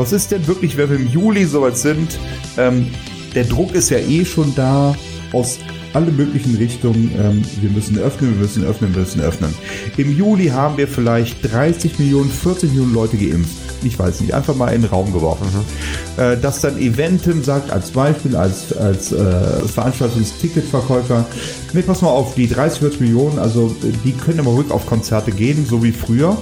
Was 0.00 0.12
ist 0.12 0.30
denn 0.30 0.46
wirklich, 0.46 0.78
wenn 0.78 0.88
wir 0.88 0.96
im 0.96 1.08
Juli 1.08 1.44
soweit 1.44 1.76
sind? 1.76 2.18
Ähm, 2.56 2.86
der 3.34 3.44
Druck 3.44 3.74
ist 3.74 3.90
ja 3.90 3.98
eh 3.98 4.24
schon 4.24 4.54
da 4.54 4.96
aus 5.34 5.58
alle 5.92 6.10
möglichen 6.10 6.56
Richtungen. 6.56 7.12
Ähm, 7.20 7.42
wir 7.60 7.68
müssen 7.68 7.98
öffnen, 7.98 8.32
wir 8.32 8.40
müssen 8.40 8.64
öffnen, 8.64 8.94
wir 8.94 9.02
müssen 9.02 9.20
öffnen. 9.20 9.54
Im 9.98 10.16
Juli 10.16 10.46
haben 10.46 10.78
wir 10.78 10.88
vielleicht 10.88 11.52
30 11.52 11.98
Millionen, 11.98 12.30
40 12.30 12.70
Millionen 12.70 12.94
Leute 12.94 13.18
geimpft. 13.18 13.52
Ich 13.82 13.98
weiß 13.98 14.22
nicht, 14.22 14.32
einfach 14.32 14.56
mal 14.56 14.68
in 14.68 14.80
den 14.80 14.90
Raum 14.90 15.12
geworfen. 15.12 15.46
Mhm. 15.52 16.22
Äh, 16.22 16.38
dass 16.38 16.62
dann 16.62 16.78
Eventim 16.78 17.44
sagt, 17.44 17.70
als 17.70 17.90
Beispiel, 17.90 18.36
als, 18.36 18.74
als 18.74 19.12
äh, 19.12 19.68
Veranstaltungsticketverkäufer, 19.68 21.26
nee, 21.74 21.82
pass 21.82 22.00
mal 22.00 22.08
auf, 22.08 22.34
die 22.36 22.48
30, 22.48 22.78
40 22.78 23.00
Millionen, 23.02 23.38
also 23.38 23.76
die 24.02 24.12
können 24.12 24.38
immer 24.38 24.52
ruhig 24.52 24.70
auf 24.70 24.86
Konzerte 24.86 25.30
gehen, 25.30 25.66
so 25.68 25.82
wie 25.82 25.92
früher. 25.92 26.38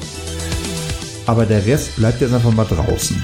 Aber 1.26 1.44
der 1.44 1.66
Rest 1.66 1.96
bleibt 1.96 2.20
jetzt 2.20 2.32
einfach 2.32 2.52
mal 2.52 2.64
draußen. 2.64 3.20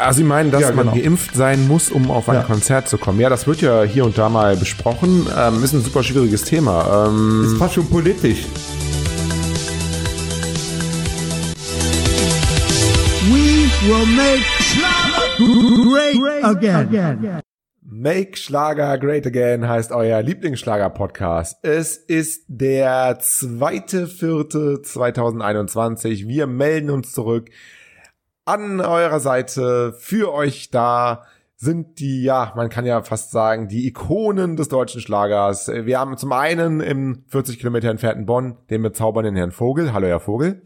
Also 0.00 0.18
Sie 0.18 0.24
meinen, 0.24 0.50
dass 0.50 0.62
ja, 0.62 0.70
genau. 0.70 0.84
man 0.84 0.94
geimpft 0.94 1.34
sein 1.34 1.68
muss, 1.68 1.90
um 1.90 2.10
auf 2.10 2.28
ein 2.30 2.36
ja. 2.36 2.42
Konzert 2.42 2.88
zu 2.88 2.96
kommen. 2.96 3.20
Ja, 3.20 3.28
das 3.28 3.46
wird 3.46 3.60
ja 3.60 3.82
hier 3.82 4.06
und 4.06 4.16
da 4.16 4.30
mal 4.30 4.56
besprochen. 4.56 5.26
Ähm, 5.36 5.62
ist 5.62 5.74
ein 5.74 5.82
super 5.82 6.02
schwieriges 6.02 6.44
Thema. 6.44 7.06
Ähm, 7.08 7.44
ist 7.44 7.58
fast 7.58 7.74
schon 7.74 7.86
politisch. 7.86 8.46
We 13.28 13.68
will 13.86 14.06
make 14.16 14.42
Schlager 14.58 15.36
great 16.16 16.44
again. 16.44 17.42
Make 17.82 18.38
Schlager 18.38 18.96
Great 18.98 19.26
Again 19.26 19.68
heißt 19.68 19.92
euer 19.92 20.22
Lieblingsschlager-Podcast. 20.22 21.58
Es 21.62 21.96
ist 21.98 22.44
der 22.48 23.18
zweite, 23.20 24.06
vierte 24.06 24.80
2021. 24.80 26.26
Wir 26.26 26.46
melden 26.46 26.88
uns 26.88 27.12
zurück 27.12 27.50
an 28.50 28.80
eurer 28.80 29.20
Seite 29.20 29.94
für 29.98 30.32
euch 30.32 30.70
da 30.70 31.22
sind 31.56 32.00
die, 32.00 32.22
ja, 32.22 32.52
man 32.56 32.68
kann 32.70 32.86
ja 32.86 33.02
fast 33.02 33.30
sagen, 33.30 33.68
die 33.68 33.86
Ikonen 33.86 34.56
des 34.56 34.68
deutschen 34.68 35.00
Schlagers. 35.00 35.68
Wir 35.68 36.00
haben 36.00 36.16
zum 36.16 36.32
einen 36.32 36.80
im 36.80 37.22
40 37.28 37.58
Kilometer 37.58 37.90
entfernten 37.90 38.26
Bonn 38.26 38.56
den 38.70 38.82
bezaubernden 38.82 39.36
Herrn 39.36 39.52
Vogel. 39.52 39.92
Hallo, 39.92 40.06
Herr 40.06 40.20
Vogel. 40.20 40.62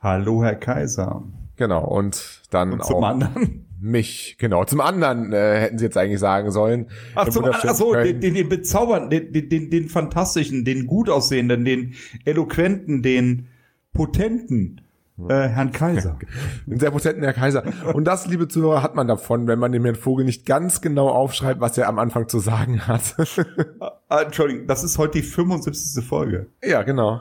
Hallo, 0.00 0.42
Herr 0.42 0.56
Kaiser. 0.56 1.22
Genau, 1.56 1.84
und 1.84 2.42
dann 2.50 2.72
und 2.72 2.84
zum 2.84 2.96
auch 2.96 3.08
anderen. 3.08 3.66
mich, 3.80 4.36
genau. 4.38 4.64
Zum 4.64 4.80
anderen 4.80 5.32
äh, 5.32 5.60
hätten 5.60 5.78
sie 5.78 5.84
jetzt 5.84 5.98
eigentlich 5.98 6.20
sagen 6.20 6.50
sollen. 6.50 6.86
Ach, 7.14 7.28
zum, 7.28 7.44
ach 7.44 7.74
so, 7.74 7.94
den, 7.94 8.20
den, 8.20 8.34
den 8.34 8.48
bezaubernden, 8.48 9.32
den, 9.32 9.48
den, 9.48 9.70
den 9.70 9.88
fantastischen, 9.88 10.64
den 10.64 10.86
gut 10.86 11.10
aussehenden, 11.10 11.64
den 11.64 11.94
eloquenten, 12.24 13.02
den 13.02 13.48
potenten. 13.92 14.80
Äh, 15.28 15.48
Herrn 15.48 15.72
Kaiser. 15.72 16.18
Den 16.66 16.78
sehr 16.78 16.90
potenten 16.90 17.24
Herr 17.24 17.32
Kaiser. 17.32 17.64
Und 17.92 18.04
das, 18.04 18.26
liebe 18.26 18.46
Zuhörer, 18.46 18.82
hat 18.82 18.94
man 18.94 19.08
davon, 19.08 19.48
wenn 19.48 19.58
man 19.58 19.72
dem 19.72 19.84
Herrn 19.84 19.96
Vogel 19.96 20.24
nicht 20.24 20.46
ganz 20.46 20.80
genau 20.80 21.08
aufschreibt, 21.08 21.60
was 21.60 21.76
er 21.76 21.88
am 21.88 21.98
Anfang 21.98 22.28
zu 22.28 22.38
sagen 22.38 22.86
hat. 22.86 23.16
ah, 24.08 24.22
Entschuldigung, 24.22 24.66
das 24.66 24.84
ist 24.84 24.96
heute 24.98 25.18
die 25.18 25.24
75. 25.24 26.04
Folge. 26.04 26.46
Ja, 26.62 26.82
genau. 26.82 27.20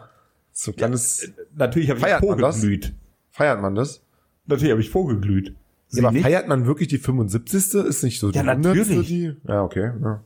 So 0.52 0.74
kleines. 0.74 1.24
Ja, 1.24 1.30
natürlich 1.56 1.90
habe 1.90 2.00
ich 2.00 2.06
vorgeglüht. 2.16 2.94
Feiert 3.32 3.62
man 3.62 3.76
das? 3.76 4.04
Natürlich 4.46 4.72
habe 4.72 4.82
ich 4.82 4.90
vorgeglüht. 4.90 5.56
Ja, 5.92 6.08
aber 6.08 6.20
feiert 6.20 6.48
man 6.48 6.66
wirklich 6.66 6.90
die 6.90 6.98
75. 6.98 7.74
Ist 7.86 8.04
nicht 8.04 8.20
so 8.20 8.32
die 8.32 8.38
ja, 8.38 8.44
natürlich. 8.44 9.08
Die? 9.08 9.36
Ja, 9.48 9.64
okay. 9.64 9.92
Ja. 10.02 10.24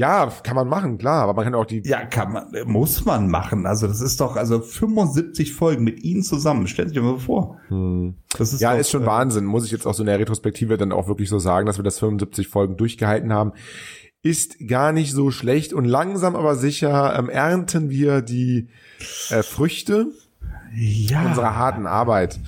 Ja, 0.00 0.32
kann 0.42 0.56
man 0.56 0.66
machen, 0.66 0.96
klar, 0.96 1.24
aber 1.24 1.34
man 1.34 1.44
kann 1.44 1.54
auch 1.54 1.66
die. 1.66 1.82
Ja, 1.84 2.06
kann 2.06 2.32
man, 2.32 2.46
muss 2.64 3.04
man 3.04 3.28
machen. 3.28 3.66
Also 3.66 3.86
das 3.86 4.00
ist 4.00 4.18
doch, 4.18 4.36
also 4.36 4.60
75 4.60 5.52
Folgen 5.52 5.84
mit 5.84 6.02
Ihnen 6.02 6.22
zusammen. 6.22 6.68
Stellen 6.68 6.88
Sie 6.88 6.94
sich 6.94 7.02
mal 7.02 7.18
vor. 7.18 7.58
Hm. 7.68 8.14
Das 8.38 8.54
ist 8.54 8.62
ja, 8.62 8.72
doch, 8.72 8.80
ist 8.80 8.90
schon 8.90 9.02
äh, 9.02 9.06
Wahnsinn. 9.06 9.44
Muss 9.44 9.66
ich 9.66 9.72
jetzt 9.72 9.84
auch 9.84 9.92
so 9.92 10.02
in 10.02 10.06
der 10.06 10.18
Retrospektive 10.18 10.78
dann 10.78 10.92
auch 10.92 11.06
wirklich 11.06 11.28
so 11.28 11.38
sagen, 11.38 11.66
dass 11.66 11.78
wir 11.78 11.82
das 11.82 11.98
75 11.98 12.48
Folgen 12.48 12.78
durchgehalten 12.78 13.30
haben. 13.30 13.52
Ist 14.22 14.66
gar 14.66 14.92
nicht 14.92 15.12
so 15.12 15.30
schlecht 15.30 15.74
und 15.74 15.84
langsam 15.84 16.34
aber 16.34 16.54
sicher 16.54 17.18
ähm, 17.18 17.28
ernten 17.28 17.90
wir 17.90 18.22
die 18.22 18.68
äh, 19.28 19.42
Früchte 19.42 20.06
ja. 20.74 21.26
unserer 21.26 21.56
harten 21.56 21.86
Arbeit. 21.86 22.40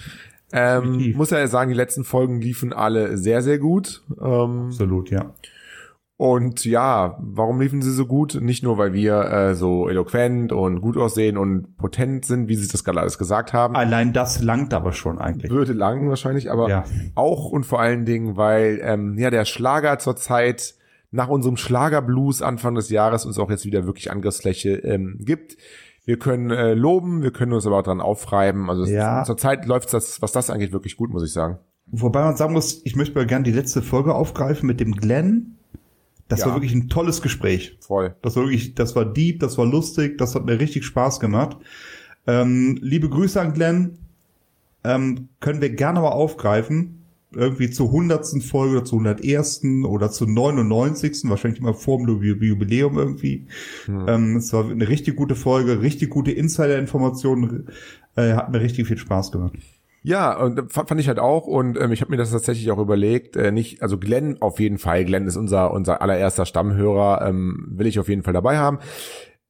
Ähm, 0.54 1.12
muss 1.16 1.28
ja 1.28 1.46
sagen, 1.48 1.68
die 1.68 1.76
letzten 1.76 2.04
Folgen 2.04 2.40
liefen 2.40 2.72
alle 2.72 3.18
sehr, 3.18 3.42
sehr 3.42 3.58
gut. 3.58 4.02
Ähm, 4.18 4.68
Absolut, 4.68 5.10
ja. 5.10 5.34
Und 6.16 6.64
ja, 6.64 7.16
warum 7.20 7.60
liefen 7.60 7.82
sie 7.82 7.90
so 7.90 8.06
gut? 8.06 8.38
Nicht 8.40 8.62
nur, 8.62 8.78
weil 8.78 8.92
wir 8.92 9.24
äh, 9.24 9.54
so 9.54 9.88
eloquent 9.88 10.52
und 10.52 10.80
gut 10.80 10.96
aussehen 10.96 11.36
und 11.36 11.76
potent 11.76 12.24
sind, 12.24 12.48
wie 12.48 12.54
sie 12.54 12.68
das 12.68 12.84
gerade 12.84 13.00
alles 13.00 13.18
gesagt 13.18 13.52
haben. 13.52 13.74
Allein 13.74 14.12
das 14.12 14.40
langt 14.40 14.72
aber 14.72 14.92
schon 14.92 15.18
eigentlich. 15.18 15.50
Würde 15.50 15.72
langen 15.72 16.08
wahrscheinlich, 16.08 16.50
aber 16.50 16.68
ja. 16.68 16.84
auch 17.14 17.46
und 17.46 17.64
vor 17.64 17.80
allen 17.80 18.04
Dingen, 18.04 18.36
weil 18.36 18.78
ähm, 18.82 19.18
ja 19.18 19.30
der 19.30 19.44
Schlager 19.44 19.98
zurzeit 19.98 20.74
nach 21.10 21.28
unserem 21.28 21.56
Schlagerblues 21.56 22.40
Anfang 22.40 22.74
des 22.74 22.88
Jahres 22.90 23.26
uns 23.26 23.38
auch 23.38 23.50
jetzt 23.50 23.66
wieder 23.66 23.86
wirklich 23.86 24.10
Angriffsfläche 24.10 24.76
ähm, 24.76 25.18
gibt. 25.20 25.56
Wir 26.04 26.18
können 26.18 26.50
äh, 26.50 26.74
loben, 26.74 27.22
wir 27.22 27.30
können 27.30 27.52
uns 27.52 27.66
aber 27.66 27.78
auch 27.78 27.82
dran 27.82 28.00
aufreiben. 28.00 28.70
Also 28.70 28.84
ja. 28.84 29.22
zurzeit 29.24 29.66
läuft 29.66 29.92
das, 29.92 30.20
was 30.20 30.32
das 30.32 30.50
angeht, 30.50 30.72
wirklich 30.72 30.96
gut, 30.96 31.10
muss 31.10 31.24
ich 31.24 31.32
sagen. 31.32 31.58
Wobei 31.86 32.22
man 32.22 32.36
sagen 32.36 32.54
muss, 32.54 32.80
ich 32.84 32.96
möchte 32.96 33.14
mal 33.14 33.26
gerne 33.26 33.44
die 33.44 33.52
letzte 33.52 33.82
Folge 33.82 34.14
aufgreifen 34.14 34.66
mit 34.66 34.80
dem 34.80 34.92
Glenn 34.92 35.58
das 36.32 36.40
ja. 36.40 36.46
war 36.46 36.54
wirklich 36.54 36.72
ein 36.72 36.88
tolles 36.88 37.20
Gespräch. 37.20 37.76
Voll. 37.80 38.16
Das 38.22 38.36
war 38.36 38.44
wirklich, 38.44 38.74
das 38.74 38.96
war 38.96 39.04
deep, 39.04 39.40
das 39.40 39.58
war 39.58 39.66
lustig, 39.66 40.16
das 40.16 40.34
hat 40.34 40.46
mir 40.46 40.58
richtig 40.58 40.86
Spaß 40.86 41.20
gemacht. 41.20 41.58
Ähm, 42.26 42.78
liebe 42.80 43.10
Grüße 43.10 43.38
an 43.38 43.52
Glenn. 43.52 43.98
Ähm, 44.82 45.28
können 45.40 45.60
wir 45.60 45.68
gerne 45.68 46.00
mal 46.00 46.08
aufgreifen. 46.08 47.04
Irgendwie 47.34 47.68
zur 47.70 47.90
hundertsten 47.92 48.40
Folge 48.40 48.76
oder 48.76 48.84
zur 48.86 49.00
hundertersten 49.00 49.84
oder 49.84 50.10
zur 50.10 50.26
99. 50.26 51.24
Wahrscheinlich 51.24 51.60
immer 51.60 51.74
vor 51.74 51.98
dem 51.98 52.22
Jubiläum 52.22 52.96
irgendwie. 52.96 53.46
Hm. 53.84 54.04
Ähm, 54.08 54.36
es 54.36 54.54
war 54.54 54.70
eine 54.70 54.88
richtig 54.88 55.16
gute 55.16 55.34
Folge, 55.34 55.82
richtig 55.82 56.08
gute 56.08 56.32
Insider-Informationen. 56.32 57.68
Äh, 58.16 58.32
hat 58.32 58.50
mir 58.50 58.62
richtig 58.62 58.86
viel 58.86 58.96
Spaß 58.98 59.32
gemacht. 59.32 59.52
Ja, 60.04 60.36
und 60.36 60.72
fand 60.72 61.00
ich 61.00 61.06
halt 61.06 61.20
auch 61.20 61.46
und 61.46 61.78
ähm, 61.78 61.92
ich 61.92 62.00
habe 62.00 62.10
mir 62.10 62.16
das 62.16 62.32
tatsächlich 62.32 62.72
auch 62.72 62.78
überlegt, 62.78 63.36
äh, 63.36 63.52
nicht, 63.52 63.82
also 63.82 63.98
Glenn 63.98 64.42
auf 64.42 64.58
jeden 64.58 64.78
Fall, 64.78 65.04
Glenn 65.04 65.28
ist 65.28 65.36
unser 65.36 65.72
unser 65.72 66.02
allererster 66.02 66.44
Stammhörer, 66.44 67.24
ähm, 67.24 67.68
will 67.70 67.86
ich 67.86 68.00
auf 68.00 68.08
jeden 68.08 68.24
Fall 68.24 68.32
dabei 68.32 68.58
haben. 68.58 68.80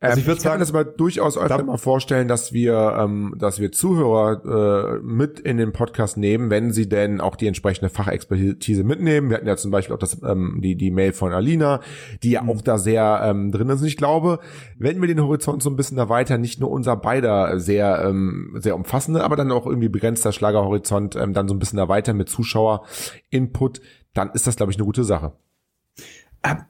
Also 0.02 0.18
ich, 0.18 0.24
ähm, 0.24 0.26
würde 0.26 0.38
ich 0.38 0.42
kann 0.42 0.52
sagen, 0.52 0.60
das 0.60 0.70
aber 0.70 0.84
durchaus 0.84 1.38
öfter 1.38 1.62
mal 1.62 1.76
vorstellen, 1.76 2.26
dass 2.26 2.52
wir, 2.52 2.96
ähm, 2.98 3.34
dass 3.38 3.60
wir 3.60 3.70
Zuhörer 3.70 4.98
äh, 4.98 5.00
mit 5.00 5.38
in 5.38 5.58
den 5.58 5.72
Podcast 5.72 6.16
nehmen, 6.16 6.50
wenn 6.50 6.72
sie 6.72 6.88
denn 6.88 7.20
auch 7.20 7.36
die 7.36 7.46
entsprechende 7.46 7.88
Fachexpertise 7.88 8.82
mitnehmen. 8.82 9.30
Wir 9.30 9.36
hatten 9.36 9.46
ja 9.46 9.56
zum 9.56 9.70
Beispiel 9.70 9.94
auch 9.94 10.00
das, 10.00 10.20
ähm, 10.24 10.58
die, 10.60 10.74
die 10.74 10.90
Mail 10.90 11.12
von 11.12 11.32
Alina, 11.32 11.80
die 12.24 12.32
ja 12.32 12.42
auch 12.46 12.60
da 12.62 12.78
sehr 12.78 13.20
ähm, 13.22 13.52
drin 13.52 13.68
ist. 13.68 13.80
Und 13.80 13.86
ich 13.86 13.96
glaube, 13.96 14.40
wenn 14.76 15.00
wir 15.00 15.06
den 15.06 15.22
Horizont 15.22 15.62
so 15.62 15.70
ein 15.70 15.76
bisschen 15.76 15.98
erweitern, 15.98 16.40
nicht 16.40 16.58
nur 16.58 16.70
unser 16.72 16.96
beider 16.96 17.60
sehr, 17.60 18.04
ähm, 18.04 18.56
sehr 18.58 18.74
umfassende, 18.74 19.22
aber 19.22 19.36
dann 19.36 19.52
auch 19.52 19.66
irgendwie 19.66 19.88
begrenzter 19.88 20.32
Schlagerhorizont 20.32 21.14
ähm, 21.14 21.32
dann 21.32 21.46
so 21.46 21.54
ein 21.54 21.60
bisschen 21.60 21.78
erweitern 21.78 22.16
mit 22.16 22.28
Zuschauer-Input, 22.28 23.80
dann 24.14 24.30
ist 24.32 24.48
das, 24.48 24.56
glaube 24.56 24.72
ich, 24.72 24.78
eine 24.78 24.84
gute 24.84 25.04
Sache. 25.04 25.32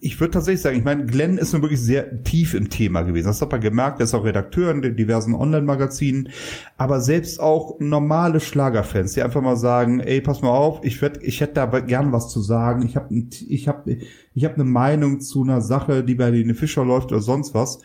Ich 0.00 0.21
würde 0.21 0.33
tatsächlich 0.33 0.60
sagen, 0.60 0.77
ich 0.77 0.84
meine, 0.84 1.06
Glenn 1.06 1.38
ist 1.38 1.55
nun 1.55 1.62
wirklich 1.62 1.81
sehr 1.81 2.22
tief 2.25 2.53
im 2.53 2.69
Thema 2.69 3.03
gewesen. 3.03 3.28
Das 3.28 3.41
hat 3.41 3.53
man 3.53 3.60
gemerkt, 3.62 4.00
er 4.00 4.05
ist 4.05 4.12
auch 4.12 4.25
Redakteur 4.25 4.71
in 4.71 4.83
den 4.83 4.97
diversen 4.97 5.34
Online-Magazinen, 5.34 6.28
aber 6.77 7.00
selbst 7.00 7.41
auch 7.41 7.81
normale 7.81 8.41
Schlagerfans, 8.41 9.15
die 9.15 9.22
einfach 9.22 9.41
mal 9.41 9.56
sagen, 9.56 10.00
ey, 10.00 10.21
pass 10.21 10.43
mal 10.43 10.50
auf, 10.50 10.81
ich 10.84 11.00
ich 11.22 11.41
hätte 11.41 11.55
da 11.55 11.66
gern 11.81 12.12
was 12.12 12.28
zu 12.28 12.43
sagen, 12.43 12.84
ich 12.84 12.97
habe 12.97 13.15
ich 13.15 13.66
hab, 13.66 13.87
ich 13.87 14.45
hab 14.45 14.54
eine 14.54 14.65
Meinung 14.65 15.21
zu 15.21 15.42
einer 15.42 15.63
Sache, 15.63 16.04
die 16.04 16.16
bei 16.16 16.30
den 16.30 16.54
Fischer 16.54 16.84
läuft 16.84 17.10
oder 17.10 17.22
sonst 17.22 17.54
was 17.54 17.78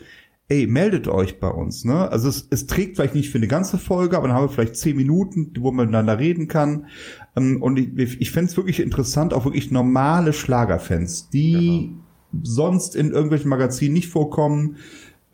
ey, 0.48 0.66
meldet 0.66 1.08
euch 1.08 1.40
bei 1.40 1.48
uns. 1.48 1.84
Ne? 1.84 2.10
Also 2.10 2.28
es, 2.28 2.48
es 2.50 2.66
trägt 2.66 2.96
vielleicht 2.96 3.14
nicht 3.14 3.30
für 3.30 3.38
eine 3.38 3.48
ganze 3.48 3.76
Folge, 3.76 4.16
aber 4.16 4.28
dann 4.28 4.36
haben 4.36 4.44
wir 4.44 4.48
vielleicht 4.48 4.76
zehn 4.76 4.96
Minuten, 4.96 5.52
wo 5.58 5.70
man 5.70 5.86
miteinander 5.86 6.18
reden 6.18 6.48
kann. 6.48 6.86
Ähm, 7.36 7.62
und 7.62 7.78
ich, 7.78 8.20
ich 8.20 8.30
fände 8.30 8.50
es 8.50 8.56
wirklich 8.56 8.80
interessant, 8.80 9.34
auch 9.34 9.44
wirklich 9.44 9.70
normale 9.70 10.32
Schlagerfans, 10.32 11.30
die 11.30 11.92
genau. 12.30 12.42
sonst 12.42 12.96
in 12.96 13.10
irgendwelchen 13.10 13.48
Magazinen 13.48 13.94
nicht 13.94 14.08
vorkommen, 14.08 14.76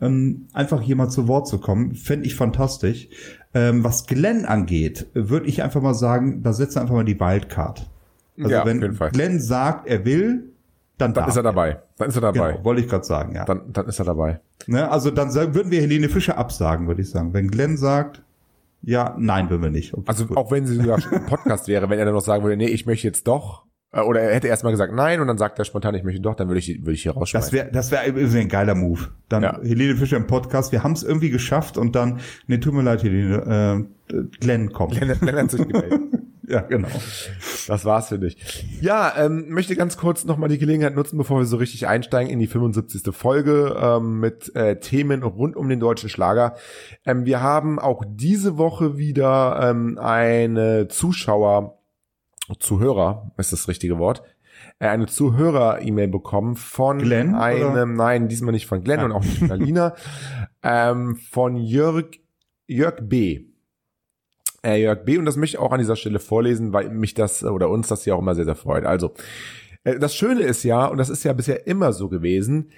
ähm, 0.01 0.47
einfach 0.53 0.81
hier 0.81 0.95
mal 0.95 1.09
zu 1.09 1.27
Wort 1.27 1.47
zu 1.47 1.59
kommen, 1.59 1.95
fände 1.95 2.25
ich 2.25 2.35
fantastisch. 2.35 3.07
Ähm, 3.53 3.83
was 3.83 4.05
Glenn 4.07 4.45
angeht, 4.45 5.07
würde 5.13 5.47
ich 5.47 5.63
einfach 5.63 5.81
mal 5.81 5.93
sagen, 5.93 6.43
da 6.43 6.53
setzt 6.53 6.77
einfach 6.77 6.95
mal 6.95 7.05
die 7.05 7.19
Wildcard. 7.19 7.89
Also 8.37 8.51
ja, 8.51 8.65
wenn 8.65 8.81
Glenn 9.11 9.39
sagt, 9.39 9.87
er 9.87 10.03
will, 10.03 10.51
dann, 10.97 11.13
dann 11.13 11.29
ist 11.29 11.35
er 11.35 11.43
dabei. 11.43 11.81
Dann 11.97 12.09
ist 12.09 12.15
er 12.15 12.21
dabei. 12.21 12.51
Genau, 12.53 12.65
wollte 12.65 12.81
ich 12.81 12.89
gerade 12.89 13.05
sagen, 13.05 13.35
ja. 13.35 13.45
Dann, 13.45 13.71
dann 13.71 13.87
ist 13.87 13.99
er 13.99 14.05
dabei. 14.05 14.41
Ne, 14.67 14.89
also 14.89 15.11
dann 15.11 15.33
würden 15.33 15.71
wir 15.71 15.81
Helene 15.81 16.09
Fischer 16.09 16.37
absagen, 16.37 16.87
würde 16.87 17.01
ich 17.01 17.09
sagen. 17.09 17.33
Wenn 17.33 17.49
Glenn 17.49 17.77
sagt, 17.77 18.23
ja, 18.85 19.15
nein, 19.17 19.49
würden 19.49 19.63
wir 19.63 19.71
nicht. 19.71 19.93
Okay, 19.93 20.03
also 20.05 20.27
gut. 20.27 20.37
auch 20.37 20.51
wenn 20.51 20.67
sie 20.67 20.75
sogar 20.75 20.97
ein 21.11 21.25
Podcast 21.25 21.67
wäre, 21.67 21.89
wenn 21.89 21.97
er 21.97 22.05
dann 22.05 22.13
noch 22.13 22.21
sagen 22.21 22.43
würde, 22.43 22.55
nee, 22.55 22.67
ich 22.67 22.85
möchte 22.85 23.07
jetzt 23.07 23.27
doch, 23.27 23.65
äh, 23.91 24.01
oder 24.01 24.21
er 24.21 24.35
hätte 24.35 24.47
erstmal 24.47 24.73
gesagt 24.73 24.93
nein 24.93 25.19
und 25.21 25.27
dann 25.27 25.39
sagt 25.39 25.57
er 25.57 25.65
spontan, 25.65 25.95
ich 25.95 26.03
möchte 26.03 26.21
doch, 26.21 26.35
dann 26.35 26.47
würde 26.47 26.59
ich, 26.59 26.79
würde 26.81 26.93
ich 26.93 27.01
hier 27.01 27.13
rausschmeißen. 27.13 27.47
Das 27.47 27.53
wäre 27.53 27.71
das 27.71 27.91
wäre 27.91 28.15
wär 28.15 28.41
ein 28.41 28.49
geiler 28.49 28.75
Move. 28.75 29.01
Dann 29.27 29.43
ja. 29.43 29.59
Helene 29.61 29.95
Fischer 29.95 30.17
im 30.17 30.27
Podcast, 30.27 30.71
wir 30.71 30.83
haben 30.83 30.93
es 30.93 31.03
irgendwie 31.03 31.31
geschafft 31.31 31.77
und 31.77 31.95
dann, 31.95 32.19
nee, 32.45 32.59
tut 32.59 32.73
mir 32.73 32.83
leid, 32.83 33.03
Helene, 33.03 33.87
äh, 34.09 34.23
Glenn 34.39 34.71
kommt. 34.71 34.99
Glenn, 34.99 35.17
Glenn 35.19 35.35
hat 35.35 35.51
sich 35.51 35.67
gemeldet. 35.67 36.01
Ja, 36.47 36.61
genau. 36.61 36.87
Das 37.67 37.85
war's 37.85 38.09
für 38.09 38.19
dich. 38.19 38.37
Ja, 38.81 39.13
ähm, 39.17 39.49
möchte 39.49 39.75
ganz 39.75 39.97
kurz 39.97 40.25
nochmal 40.25 40.49
die 40.49 40.57
Gelegenheit 40.57 40.95
nutzen, 40.95 41.17
bevor 41.17 41.39
wir 41.39 41.45
so 41.45 41.57
richtig 41.57 41.87
einsteigen 41.87 42.31
in 42.31 42.39
die 42.39 42.47
75. 42.47 43.13
Folge 43.15 43.75
ähm, 43.79 44.19
mit 44.19 44.55
äh, 44.55 44.79
Themen 44.79 45.23
rund 45.23 45.55
um 45.55 45.69
den 45.69 45.79
deutschen 45.79 46.09
Schlager. 46.09 46.55
Ähm, 47.05 47.25
wir 47.25 47.41
haben 47.41 47.79
auch 47.79 48.03
diese 48.07 48.57
Woche 48.57 48.97
wieder 48.97 49.59
ähm, 49.69 49.97
eine 49.97 50.87
Zuschauer, 50.87 51.79
Zuhörer 52.59 53.31
ist 53.37 53.51
das 53.51 53.67
richtige 53.67 53.97
Wort, 53.97 54.21
äh, 54.79 54.87
eine 54.87 55.07
Zuhörer-E-Mail 55.07 56.09
bekommen 56.09 56.55
von 56.55 56.99
Glenn, 56.99 57.33
einem, 57.33 57.71
oder? 57.71 57.85
nein, 57.85 58.27
diesmal 58.27 58.51
nicht 58.51 58.67
von 58.67 58.83
Glenn 58.83 58.99
ja. 58.99 59.05
und 59.05 59.11
auch 59.13 59.23
nicht 59.23 59.39
von 59.39 59.51
Alina, 59.51 59.95
ähm, 60.63 61.15
von 61.15 61.55
Jörg, 61.55 62.05
Jörg 62.67 62.97
B 63.01 63.54
äh, 64.65 64.81
Jörg 64.81 65.05
B. 65.05 65.17
Und 65.17 65.25
das 65.25 65.37
möchte 65.37 65.57
ich 65.57 65.61
auch 65.61 65.71
an 65.71 65.79
dieser 65.79 65.95
Stelle 65.95 66.19
vorlesen, 66.19 66.73
weil 66.73 66.89
mich 66.89 67.13
das 67.13 67.43
oder 67.43 67.69
uns 67.69 67.87
das 67.87 68.05
ja 68.05 68.15
auch 68.15 68.19
immer 68.19 68.35
sehr, 68.35 68.45
sehr 68.45 68.55
freut. 68.55 68.85
Also, 68.85 69.13
äh, 69.83 69.99
das 69.99 70.15
Schöne 70.15 70.41
ist 70.41 70.63
ja, 70.63 70.85
und 70.87 70.97
das 70.97 71.09
ist 71.09 71.23
ja 71.23 71.33
bisher 71.33 71.67
immer 71.67 71.93
so 71.93 72.09
gewesen, 72.09 72.71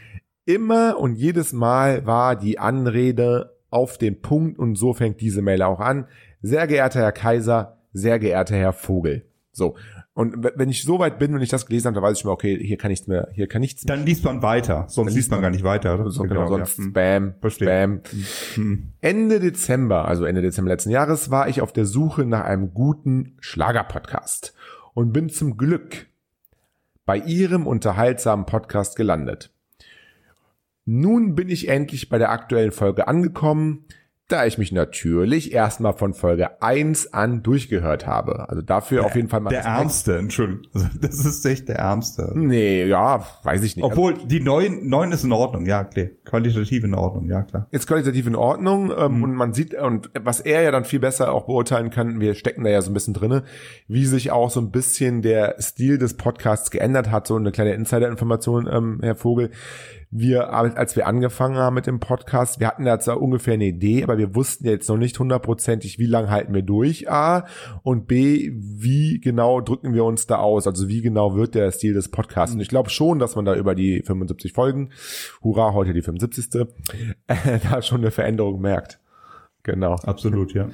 immer 0.45 0.98
und 1.00 1.16
jedes 1.16 1.54
Mal 1.54 2.06
war 2.06 2.36
die 2.36 2.60
Anrede 2.60 3.57
auf 3.69 3.98
den 3.98 4.22
Punkt 4.22 4.60
und 4.60 4.75
so 4.75 4.94
fängt 4.94 5.22
diese 5.22 5.42
Mail 5.42 5.62
auch 5.62 5.80
an. 5.80 6.07
Sehr 6.42 6.68
geehrter 6.68 7.00
Herr 7.01 7.12
Kaiser, 7.12 7.78
sehr 7.92 8.19
geehrter 8.19 8.56
Herr 8.56 8.74
Vogel. 8.74 9.25
So. 9.57 9.75
Und 10.13 10.48
wenn 10.56 10.69
ich 10.69 10.83
so 10.83 11.00
weit 11.00 11.18
bin, 11.18 11.33
wenn 11.33 11.42
ich 11.42 11.50
das 11.50 11.65
gelesen 11.65 11.88
habe, 11.88 11.95
dann 11.95 12.04
weiß 12.04 12.19
ich 12.19 12.25
mal, 12.25 12.31
okay, 12.31 12.57
hier 12.63 12.77
kann 12.77 12.92
nichts 12.92 13.07
mehr, 13.07 13.27
hier 13.33 13.48
kann 13.48 13.62
nichts 13.62 13.83
mehr. 13.83 13.95
Dann 13.95 14.06
liest 14.06 14.24
man 14.24 14.44
weiter, 14.44 14.86
sonst 14.88 15.15
liest 15.15 15.31
man 15.31 15.42
gar 15.42 15.50
nicht 15.50 15.63
weiter. 15.63 16.09
So, 16.12 16.24
genau, 16.24 16.45
genau, 16.45 16.48
sonst 16.48 16.77
ja. 16.77 16.83
Spam, 16.86 17.33
Spam. 17.50 18.01
Hm. 18.54 18.94
Ende 19.01 19.39
Dezember, 19.39 20.07
also 20.07 20.25
Ende 20.25 20.42
Dezember 20.42 20.69
letzten 20.69 20.92
Jahres, 20.92 21.31
war 21.31 21.50
ich 21.50 21.62
auf 21.62 21.74
der 21.74 21.86
Suche 21.86 22.25
nach 22.25 22.44
einem 22.44 22.74
guten 22.74 23.36
Schlagerpodcast 23.39 24.54
und 24.94 25.12
bin 25.12 25.30
zum 25.30 25.57
Glück 25.57 26.06
bei 27.06 27.18
ihrem 27.18 27.65
unterhaltsamen 27.65 28.45
Podcast 28.45 28.95
gelandet. 28.95 29.51
Nun 30.86 31.33
bin 31.33 31.50
ich 31.50 31.68
endlich 31.68 32.10
bei 32.10 32.19
der 32.19 32.31
aktuellen 32.31 32.71
Folge 32.71 33.07
angekommen, 33.07 33.86
da 34.27 34.45
ich 34.45 34.57
mich 34.57 34.74
natürlich 34.74 35.53
erstmal 35.53 35.94
von 35.94 36.13
Folge 36.13 36.62
1 36.62 37.13
an 37.13 37.44
durchgehört 37.44 38.06
habe. 38.06 38.50
Also 38.50 38.62
dafür 38.62 39.00
der, 39.00 39.06
auf 39.06 39.15
jeden 39.15 39.29
Fall 39.29 39.39
mal. 39.39 39.51
Der 39.51 39.63
Ärmste, 39.63 40.18
Entschuldigung. 40.18 40.65
Also 40.74 40.88
das 41.01 41.25
ist 41.25 41.45
echt 41.45 41.69
der 41.69 41.77
Ärmste. 41.77 42.33
Nee, 42.35 42.85
ja, 42.85 43.25
weiß 43.44 43.63
ich 43.63 43.77
nicht. 43.77 43.85
Obwohl, 43.85 44.15
also, 44.15 44.27
die 44.27 44.41
neuen, 44.41 44.89
neuen 44.89 45.13
ist 45.13 45.24
in 45.24 45.31
Ordnung, 45.31 45.65
ja, 45.65 45.85
klar. 45.85 46.07
Qualitativ 46.25 46.83
in 46.83 46.94
Ordnung, 46.94 47.29
ja, 47.29 47.44
klar. 47.44 47.68
Jetzt 47.71 47.88
qualitativ 47.88 48.27
in 48.27 48.35
Ordnung, 48.35 48.91
ähm, 48.97 49.18
mhm. 49.18 49.24
und 49.24 49.33
man 49.35 49.53
sieht, 49.53 49.74
und 49.74 50.09
was 50.19 50.41
er 50.41 50.62
ja 50.62 50.71
dann 50.71 50.83
viel 50.83 51.00
besser 51.00 51.31
auch 51.31 51.45
beurteilen 51.45 51.89
kann, 51.89 52.19
wir 52.19 52.35
stecken 52.35 52.65
da 52.65 52.69
ja 52.69 52.81
so 52.81 52.91
ein 52.91 52.94
bisschen 52.94 53.13
drinne, 53.13 53.44
wie 53.88 54.06
sich 54.06 54.31
auch 54.31 54.50
so 54.50 54.59
ein 54.59 54.71
bisschen 54.71 55.21
der 55.21 55.56
Stil 55.62 55.97
des 55.97 56.15
Podcasts 56.15 56.69
geändert 56.69 57.12
hat, 57.12 57.27
so 57.27 57.38
eine 57.38 57.53
kleine 57.53 57.74
Insider-Information, 57.74 58.68
ähm, 58.69 59.00
Herr 59.01 59.15
Vogel 59.15 59.51
wir, 60.09 60.54
als 60.54 60.95
wir 60.95 61.06
angefangen 61.06 61.57
haben 61.57 61.74
mit 61.74 61.86
dem 61.86 62.00
Podcast, 62.00 62.59
wir 62.59 62.68
hatten 62.68 62.86
da 62.86 63.00
zwar 63.00 63.21
ungefähr 63.21 63.56
eine 63.56 63.65
Idee, 63.65 64.04
aber 64.04 64.18
wir 64.18 64.36
wussten 64.36 64.65
jetzt 64.65 64.88
noch 64.88 64.98
nicht 64.98 65.19
hundertprozentig, 65.19 66.00
wie 66.00 66.06
lange 66.06 66.30
halten 66.30 66.54
wir 66.54 66.62
durch, 66.62 67.09
A, 67.12 67.45
und 67.83 68.07
B, 68.07 68.51
wie 68.54 69.19
genau 69.19 69.59
drücken 69.59 69.94
wir 69.94 70.06
uns 70.06 70.25
da 70.25 70.38
aus, 70.38 70.65
also 70.65 70.88
wie 70.88 71.01
genau 71.01 71.36
wird 71.36 71.56
der 71.56 71.71
Stil 71.71 71.94
des 71.94 72.09
Podcasts. 72.09 72.56
Und 72.56 72.62
ich 72.62 72.69
glaube 72.69 72.89
schon, 72.89 73.19
dass 73.19 73.36
man 73.36 73.44
da 73.44 73.56
über 73.56 73.75
die 73.75 74.01
75 74.01 74.54
Folgen, 74.54 74.92
hurra, 75.44 75.74
heute 75.74 75.94
die 75.94 76.01
75. 76.01 76.68
Äh, 77.27 77.60
da 77.69 77.81
schon 77.81 78.00
eine 78.00 78.12
Veränderung 78.12 78.62
merkt. 78.62 79.00
Genau. 79.63 79.95
Absolut, 79.95 80.53
ja. 80.53 80.69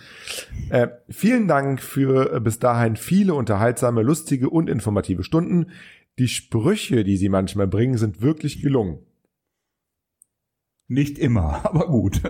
Äh, 0.70 0.90
vielen 1.10 1.48
Dank 1.48 1.82
für 1.82 2.36
äh, 2.36 2.40
bis 2.40 2.60
dahin 2.60 2.96
viele 2.96 3.34
unterhaltsame, 3.34 4.04
lustige 4.04 4.52
und 4.52 4.70
informative 4.70 5.24
Stunden. 5.24 5.72
Die 6.20 6.28
Sprüche, 6.28 7.04
die 7.04 7.18
Sie 7.18 7.30
manchmal 7.30 7.66
bringen, 7.66 7.98
sind 7.98 8.22
wirklich 8.22 8.62
gelungen. 8.62 9.00
Nicht 10.94 11.18
immer, 11.18 11.62
aber 11.64 11.88
gut. 11.88 12.22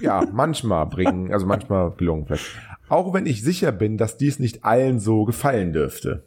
Ja, 0.00 0.24
manchmal 0.32 0.86
bringen, 0.86 1.32
also 1.32 1.44
manchmal 1.44 1.90
gelungen 1.92 2.24
vielleicht. 2.26 2.46
Auch 2.88 3.12
wenn 3.12 3.26
ich 3.26 3.42
sicher 3.42 3.72
bin, 3.72 3.98
dass 3.98 4.16
dies 4.16 4.38
nicht 4.38 4.64
allen 4.64 5.00
so 5.00 5.24
gefallen 5.24 5.72
dürfte. 5.72 6.24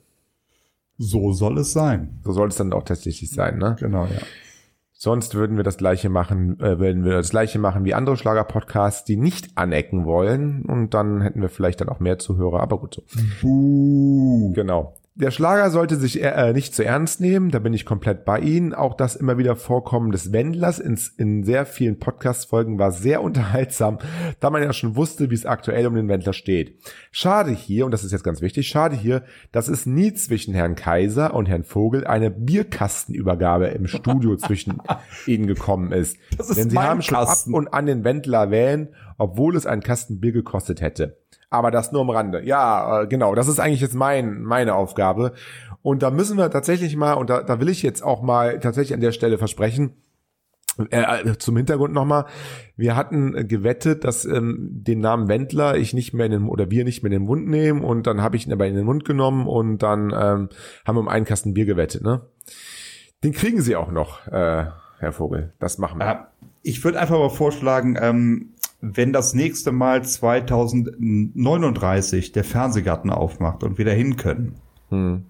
So 0.97 1.31
soll 1.31 1.57
es 1.59 1.71
sein. 1.71 2.19
So 2.23 2.33
soll 2.33 2.49
es 2.49 2.55
dann 2.55 2.73
auch 2.73 2.83
tatsächlich 2.83 3.31
sein, 3.31 3.57
ne? 3.57 3.75
Genau, 3.79 4.05
ja. 4.05 4.19
Sonst 4.91 5.35
würden 5.35 5.57
wir 5.57 5.63
das 5.63 5.77
gleiche 5.77 6.09
machen, 6.09 6.59
äh, 6.59 6.79
würden 6.79 7.05
wir 7.05 7.13
das 7.13 7.29
gleiche 7.29 7.59
machen 7.59 7.85
wie 7.85 7.93
andere 7.93 8.17
Schlager-Podcasts, 8.17 9.03
die 9.05 9.17
nicht 9.17 9.57
anecken 9.57 10.05
wollen. 10.05 10.63
Und 10.65 10.93
dann 10.93 11.21
hätten 11.21 11.41
wir 11.41 11.49
vielleicht 11.49 11.81
dann 11.81 11.89
auch 11.89 11.99
mehr 11.99 12.17
Zuhörer, 12.17 12.61
aber 12.61 12.79
gut 12.79 12.95
so. 12.95 13.03
Buh. 13.41 14.51
Genau. 14.53 14.95
Der 15.17 15.31
Schlager 15.31 15.69
sollte 15.69 15.95
sich 15.95 16.21
äh, 16.21 16.51
nicht 16.51 16.75
zu 16.75 16.83
ernst 16.83 17.21
nehmen, 17.21 17.49
da 17.49 17.59
bin 17.59 17.73
ich 17.73 17.85
komplett 17.85 18.25
bei 18.25 18.37
Ihnen. 18.37 18.73
Auch 18.73 18.93
das 18.93 19.15
immer 19.15 19.37
wieder 19.37 19.55
Vorkommen 19.55 20.11
des 20.11 20.33
Wendlers 20.33 20.77
ins, 20.77 21.07
in 21.07 21.45
sehr 21.45 21.65
vielen 21.65 21.99
Podcast-Folgen 21.99 22.79
war 22.79 22.91
sehr 22.91 23.21
unterhaltsam, 23.23 23.99
da 24.41 24.49
man 24.49 24.61
ja 24.61 24.73
schon 24.73 24.97
wusste, 24.97 25.29
wie 25.29 25.35
es 25.35 25.45
aktuell 25.45 25.87
um 25.87 25.95
den 25.95 26.09
Wendler 26.09 26.33
steht. 26.33 26.81
Schade 27.11 27.51
hier, 27.51 27.85
und 27.85 27.91
das 27.91 28.03
ist 28.03 28.11
jetzt 28.11 28.25
ganz 28.25 28.41
wichtig, 28.41 28.67
schade 28.67 28.97
hier, 28.97 29.23
dass 29.53 29.69
es 29.69 29.85
nie 29.85 30.13
zwischen 30.13 30.53
Herrn 30.53 30.75
Kaiser 30.75 31.33
und 31.33 31.45
Herrn 31.45 31.63
Vogel 31.63 32.05
eine 32.05 32.29
Bierkastenübergabe 32.29 33.67
im 33.67 33.87
Studio 33.87 34.35
zwischen 34.35 34.81
ihnen 35.27 35.47
gekommen 35.47 35.93
ist. 35.93 36.17
Das 36.37 36.49
ist 36.49 36.57
Denn 36.57 36.69
sie 36.69 36.77
haben 36.77 37.01
schon 37.01 37.15
ab 37.15 37.37
und 37.47 37.73
an 37.73 37.85
den 37.85 38.03
Wendler 38.03 38.39
erwähnt, 38.39 38.89
obwohl 39.17 39.55
es 39.55 39.65
einen 39.65 39.81
Kasten 39.81 40.19
Bier 40.19 40.33
gekostet 40.33 40.81
hätte. 40.81 41.19
Aber 41.55 41.71
das 41.71 41.91
nur 41.91 42.01
am 42.01 42.09
Rande. 42.09 42.43
Ja, 42.43 43.03
äh, 43.03 43.07
genau. 43.07 43.33
Das 43.33 43.47
ist 43.47 43.59
eigentlich 43.59 43.81
jetzt 43.81 43.95
mein, 43.95 44.43
meine 44.43 44.75
Aufgabe. 44.75 45.33
Und 45.81 46.03
da 46.03 46.11
müssen 46.11 46.37
wir 46.37 46.49
tatsächlich 46.49 46.95
mal, 46.95 47.13
und 47.13 47.29
da, 47.29 47.43
da 47.43 47.59
will 47.59 47.69
ich 47.69 47.81
jetzt 47.81 48.03
auch 48.03 48.21
mal 48.21 48.59
tatsächlich 48.59 48.93
an 48.93 49.01
der 49.01 49.13
Stelle 49.13 49.37
versprechen, 49.37 49.93
äh, 50.91 51.21
äh 51.29 51.37
zum 51.37 51.55
Hintergrund 51.55 51.93
nochmal. 51.93 52.25
Wir 52.75 52.95
hatten 52.95 53.47
gewettet, 53.47 54.03
dass 54.03 54.25
ähm, 54.25 54.83
den 54.83 54.99
Namen 54.99 55.29
Wendler 55.29 55.77
ich 55.77 55.93
nicht 55.93 56.13
mehr 56.13 56.25
in 56.25 56.33
den, 56.33 56.47
oder 56.49 56.69
wir 56.69 56.83
nicht 56.83 57.03
mehr 57.03 57.11
in 57.11 57.19
den 57.19 57.27
Mund 57.27 57.47
nehmen 57.47 57.81
und 57.81 58.07
dann 58.07 58.21
habe 58.21 58.35
ich 58.35 58.45
ihn 58.45 58.53
aber 58.53 58.67
in 58.67 58.75
den 58.75 58.85
Mund 58.85 59.05
genommen 59.05 59.47
und 59.47 59.79
dann 59.79 60.11
ähm, 60.11 60.49
haben 60.85 60.95
wir 60.95 60.99
um 60.99 61.07
einen 61.07 61.25
Kasten 61.25 61.53
Bier 61.53 61.65
gewettet, 61.65 62.03
ne? 62.03 62.21
Den 63.23 63.31
kriegen 63.31 63.61
Sie 63.61 63.75
auch 63.75 63.91
noch, 63.91 64.27
äh, 64.27 64.65
Herr 64.99 65.11
Vogel. 65.11 65.53
Das 65.59 65.77
machen 65.77 65.99
wir. 65.99 66.27
Ich 66.61 66.83
würde 66.83 66.99
einfach 66.99 67.17
mal 67.17 67.29
vorschlagen, 67.29 67.97
ähm, 67.99 68.54
wenn 68.93 69.13
das 69.13 69.33
nächste 69.33 69.71
Mal 69.71 70.03
2039 70.03 72.31
der 72.31 72.43
Fernsehgarten 72.43 73.09
aufmacht 73.09 73.63
und 73.63 73.79
wir 73.79 73.85
da 73.85 73.91
hin 73.91 74.17
können, 74.17 74.53
hm. 74.89 75.23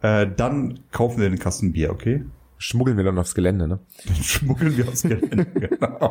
äh, 0.00 0.26
dann 0.34 0.80
kaufen 0.90 1.20
wir 1.20 1.28
den 1.28 1.38
Kasten 1.38 1.72
Bier, 1.72 1.90
okay? 1.90 2.24
Schmuggeln 2.60 2.98
wir 2.98 3.04
dann 3.04 3.18
aufs 3.18 3.34
Gelände, 3.34 3.66
ne? 3.66 3.80
Dann 4.06 4.16
schmuggeln 4.16 4.76
wir 4.76 4.86
aufs 4.86 5.02
Gelände, 5.02 5.46
genau. 5.54 6.10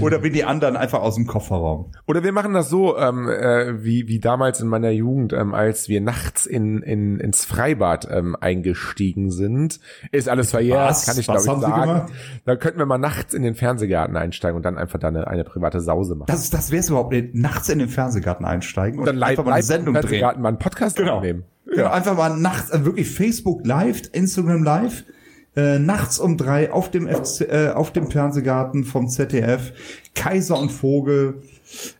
Oder 0.00 0.22
wie 0.22 0.30
die 0.30 0.44
anderen 0.44 0.76
einfach 0.76 1.00
aus 1.00 1.16
dem 1.16 1.26
Kofferraum. 1.26 1.90
Oder 2.06 2.22
wir 2.22 2.30
machen 2.30 2.54
das 2.54 2.70
so, 2.70 2.96
ähm, 2.96 3.28
äh, 3.28 3.82
wie, 3.82 4.06
wie 4.06 4.20
damals 4.20 4.60
in 4.60 4.68
meiner 4.68 4.90
Jugend, 4.90 5.32
ähm, 5.32 5.54
als 5.54 5.88
wir 5.88 6.00
nachts 6.00 6.46
in, 6.46 6.82
in, 6.82 7.18
ins 7.18 7.44
Freibad 7.44 8.08
ähm, 8.08 8.36
eingestiegen 8.40 9.32
sind. 9.32 9.80
Ist 10.12 10.28
alles 10.28 10.52
verjährt, 10.52 10.88
Was? 10.88 11.04
kann 11.04 11.18
ich 11.18 11.26
glaube 11.26 11.40
ich 11.40 11.46
sagen. 11.46 12.12
Da 12.44 12.54
könnten 12.54 12.78
wir 12.78 12.86
mal 12.86 12.98
nachts 12.98 13.34
in 13.34 13.42
den 13.42 13.56
Fernsehgarten 13.56 14.16
einsteigen 14.16 14.56
und 14.56 14.62
dann 14.64 14.78
einfach 14.78 15.00
da 15.00 15.08
eine, 15.08 15.26
eine 15.26 15.42
private 15.42 15.80
Sause 15.80 16.14
machen. 16.14 16.28
Das, 16.28 16.48
das 16.50 16.70
wäre 16.70 16.86
überhaupt 16.86 17.10
nicht. 17.10 17.34
Nachts 17.34 17.68
in 17.68 17.80
den 17.80 17.88
Fernsehgarten 17.88 18.46
einsteigen 18.46 19.00
und, 19.00 19.00
und 19.00 19.06
dann 19.06 19.16
live, 19.16 19.30
einfach 19.30 19.44
mal 19.46 19.52
eine 19.54 19.62
Sendung 19.64 19.94
drehen. 19.94 20.40
mal 20.40 20.48
einen 20.48 20.58
Podcast 20.58 20.96
genau. 20.96 21.16
aufnehmen. 21.16 21.42
Genau, 21.66 21.90
einfach 21.90 22.16
mal 22.16 22.36
nachts, 22.36 22.70
also 22.70 22.84
wirklich 22.84 23.10
Facebook 23.10 23.66
live, 23.66 24.02
Instagram 24.12 24.62
live 24.62 25.04
äh, 25.54 25.78
nachts 25.78 26.18
um 26.18 26.36
drei 26.36 26.72
auf 26.72 26.90
dem, 26.90 27.08
FC, 27.08 27.42
äh, 27.42 27.70
auf 27.74 27.92
dem 27.92 28.10
Fernsehgarten 28.10 28.84
vom 28.84 29.08
ZDF. 29.08 29.72
Kaiser 30.14 30.58
und 30.58 30.70
Vogel. 30.70 31.42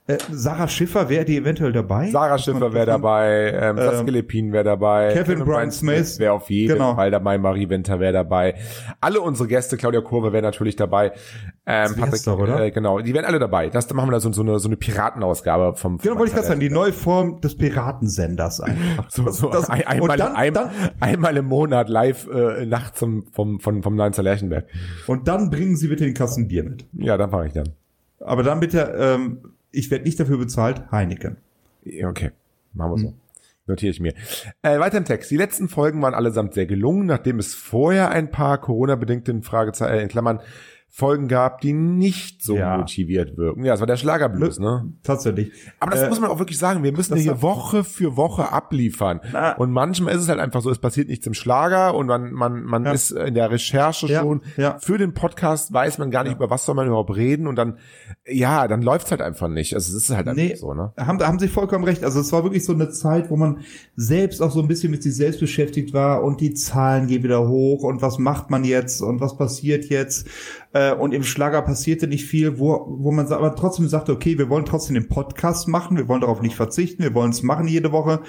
Äh, 0.07 0.19
Sarah 0.31 0.69
Schiffer 0.69 1.09
wäre 1.09 1.25
die 1.25 1.37
eventuell 1.37 1.73
dabei? 1.73 2.11
Sarah 2.11 2.39
Schiffer 2.39 2.75
wäre 2.75 2.87
dabei, 2.87 3.53
ähm, 3.55 3.79
ähm, 3.79 3.85
Saskia 3.85 4.13
Lepin 4.13 4.53
wäre 4.53 4.65
dabei, 4.65 5.13
Kevin, 5.13 5.39
Kevin 5.39 5.45
Brian 5.47 5.71
Smith 5.71 6.19
wäre 6.19 6.35
auf 6.35 6.51
jeden 6.51 6.75
genau. 6.75 6.95
Fall 6.95 7.11
dabei, 7.11 7.39
Marie 7.39 7.69
Winter 7.69 7.99
wäre 8.01 8.13
dabei. 8.13 8.55
Alle 9.01 9.21
unsere 9.21 9.49
Gäste, 9.49 9.77
Claudia 9.77 10.03
Kurve 10.03 10.33
wäre 10.33 10.43
natürlich 10.43 10.77
dabei. 10.77 11.13
Ähm, 11.65 11.95
Patrick, 11.95 12.25
doch, 12.25 12.39
oder? 12.39 12.61
Äh, 12.61 12.71
genau, 12.73 12.99
die 13.01 13.15
wären 13.15 13.25
alle 13.25 13.39
dabei. 13.39 13.69
Das 13.69 13.93
machen 13.95 14.09
wir 14.09 14.13
da 14.13 14.21
so, 14.21 14.33
so 14.33 14.43
eine 14.43 14.59
so 14.59 14.69
eine 14.69 14.77
Piratenausgabe 14.77 15.77
vom. 15.77 15.99
Genau, 15.99 16.17
wollte 16.17 16.31
ich 16.31 16.35
gerade 16.35 16.49
sagen, 16.49 16.61
die 16.61 16.71
neue 16.71 16.93
Form 16.93 17.41
des 17.41 17.57
Piratensenders 17.57 18.61
einfach. 18.63 19.11
so, 19.11 19.31
so 19.31 19.49
das, 19.49 19.71
ein, 19.71 19.87
einmal, 19.87 20.17
dann, 20.17 20.35
ein, 20.35 20.53
dann, 20.53 20.71
einmal 20.99 21.37
im 21.37 21.47
Monat 21.47 21.89
live 21.89 22.27
äh, 22.27 22.67
nachts 22.67 22.99
vom 22.99 23.27
vom 23.31 23.61
vom 23.61 23.83
vom 23.83 23.97
Leinzer 23.97 24.25
Lerchenberg. 24.25 24.67
Und 25.07 25.29
dann 25.29 25.51
bringen 25.51 25.77
Sie 25.77 25.87
bitte 25.87 26.05
den 26.05 26.15
Kasten 26.15 26.49
Bier 26.49 26.65
mit. 26.65 26.85
Ja, 26.95 27.17
dann 27.17 27.31
fahre 27.31 27.47
ich 27.47 27.53
dann. 27.53 27.69
Aber 28.19 28.43
dann 28.43 28.59
bitte 28.59 28.95
ähm, 28.99 29.39
ich 29.73 29.91
werde 29.91 30.05
nicht 30.05 30.21
dafür 30.21 30.39
bezahlt, 30.39 30.83
Heineken. 30.91 31.39
Okay, 31.85 32.31
machen 32.73 32.91
wir 32.93 32.99
so. 32.99 33.07
Hm. 33.09 33.15
Notiere 33.67 33.91
ich 33.93 34.01
mir. 34.01 34.15
Äh, 34.63 34.81
weiter 34.81 34.99
im 34.99 35.05
Text. 35.05 35.31
Die 35.31 35.37
letzten 35.37 35.69
Folgen 35.69 36.03
waren 36.03 36.15
allesamt 36.15 36.55
sehr 36.55 36.67
gelungen, 36.67 37.07
nachdem 37.07 37.39
es 37.39 37.55
vorher 37.55 38.11
ein 38.11 38.31
paar 38.31 38.61
Corona-bedingten 38.61 39.43
Fragezeichen, 39.43 39.95
äh, 39.95 40.03
in 40.03 40.09
Klammern, 40.09 40.41
Folgen 40.95 41.27
gab, 41.27 41.63
die 41.63 41.73
nicht 41.73 42.43
so 42.43 42.55
ja. 42.55 42.77
motiviert 42.77 43.39
wirken. 43.39 43.65
Ja, 43.65 43.73
es 43.73 43.81
war 43.81 43.87
der 43.87 43.97
Schlagerblues, 43.97 44.59
ne? 44.59 44.93
Tatsächlich. 45.03 45.51
Aber 45.81 45.93
das 45.93 46.03
äh, 46.03 46.09
muss 46.11 46.21
man 46.21 46.29
auch 46.29 46.39
wirklich 46.39 46.59
sagen. 46.59 46.83
Wir 46.83 46.93
müssen 46.93 47.17
hier 47.17 47.41
Woche 47.41 47.83
für 47.83 48.19
Woche 48.19 48.53
abliefern. 48.53 49.23
Na, 49.33 49.57
und 49.57 49.71
manchmal 49.71 50.15
ist 50.15 50.21
es 50.21 50.29
halt 50.29 50.39
einfach 50.39 50.61
so, 50.61 50.71
es 50.71 50.79
passiert 50.79 51.09
nichts 51.09 51.27
im 51.27 51.33
Schlager 51.33 51.95
und 51.95 52.09
man, 52.09 52.31
man, 52.33 52.63
man 52.65 52.85
ja. 52.85 52.93
ist 52.93 53.11
in 53.11 53.33
der 53.33 53.51
Recherche 53.51 54.07
ja, 54.07 54.21
schon. 54.21 54.43
Für 54.81 54.99
den 54.99 55.15
Podcast 55.15 55.73
weiß 55.73 55.97
man 55.97 56.11
gar 56.11 56.25
nicht, 56.25 56.35
über 56.35 56.51
was 56.51 56.67
soll 56.67 56.75
man 56.75 56.87
überhaupt 56.87 57.17
reden 57.17 57.47
und 57.47 57.57
dann, 57.57 57.79
ja, 58.27 58.69
dann 58.69 58.83
läuft's 58.83 59.11
halt 59.11 59.21
einfach 59.21 59.49
nicht. 59.49 59.75
Also 59.75 59.97
es 59.97 60.05
ist 60.05 60.11
halt 60.11 60.29
einfach 60.29 60.43
nee, 60.43 60.55
so, 60.55 60.75
ne? 60.75 60.93
Haben, 60.97 61.19
haben 61.21 61.41
Sie 61.41 61.49
vollkommen 61.49 61.85
recht. 61.85 62.05
Also 62.05 62.21
es 62.21 62.33
war 62.33 62.45
wirklich 62.45 62.65
so 62.65 62.73
eine 62.73 62.89
Zeit, 62.91 63.31
wo 63.31 63.37
man 63.37 63.63
selbst 63.97 64.41
auch 64.41 64.53
so 64.53 64.61
ein 64.61 64.69
bisschen 64.69 64.93
mit 64.93 65.03
sich 65.03 65.17
selbst 65.17 65.41
beschäftigt 65.41 65.93
war 65.93 66.23
und 66.23 66.41
die 66.41 66.55
Zahlen 66.55 67.09
gehen 67.09 67.25
wieder 67.25 67.49
hoch 67.49 67.83
und 67.83 68.01
was 68.01 68.19
macht 68.19 68.49
man 68.49 68.63
jetzt 68.63 69.03
und 69.03 69.21
was 69.21 69.37
passiert 69.37 69.87
jetzt 69.87 70.29
äh, 70.73 70.95
und 70.95 71.13
im 71.13 71.25
Schlager 71.25 71.63
passierte 71.63 72.07
nicht 72.07 72.25
viel, 72.25 72.61
wo, 72.61 72.87
wo 72.89 73.11
man 73.11 73.27
aber 73.33 73.57
trotzdem 73.57 73.89
sagte, 73.89 74.13
okay, 74.13 74.39
wir 74.39 74.49
wollen 74.49 74.67
trotzdem 74.67 74.95
den 74.95 75.09
Podcast 75.09 75.67
machen, 75.67 75.97
wir 75.97 76.07
wollen 76.07 76.21
darauf 76.21 76.43
nicht 76.43 76.55
verzichten, 76.55 77.03
wir 77.03 77.15
wollen 77.15 77.31
es 77.31 77.43
machen 77.43 77.67
jede 77.67 77.91
Woche 77.91 78.21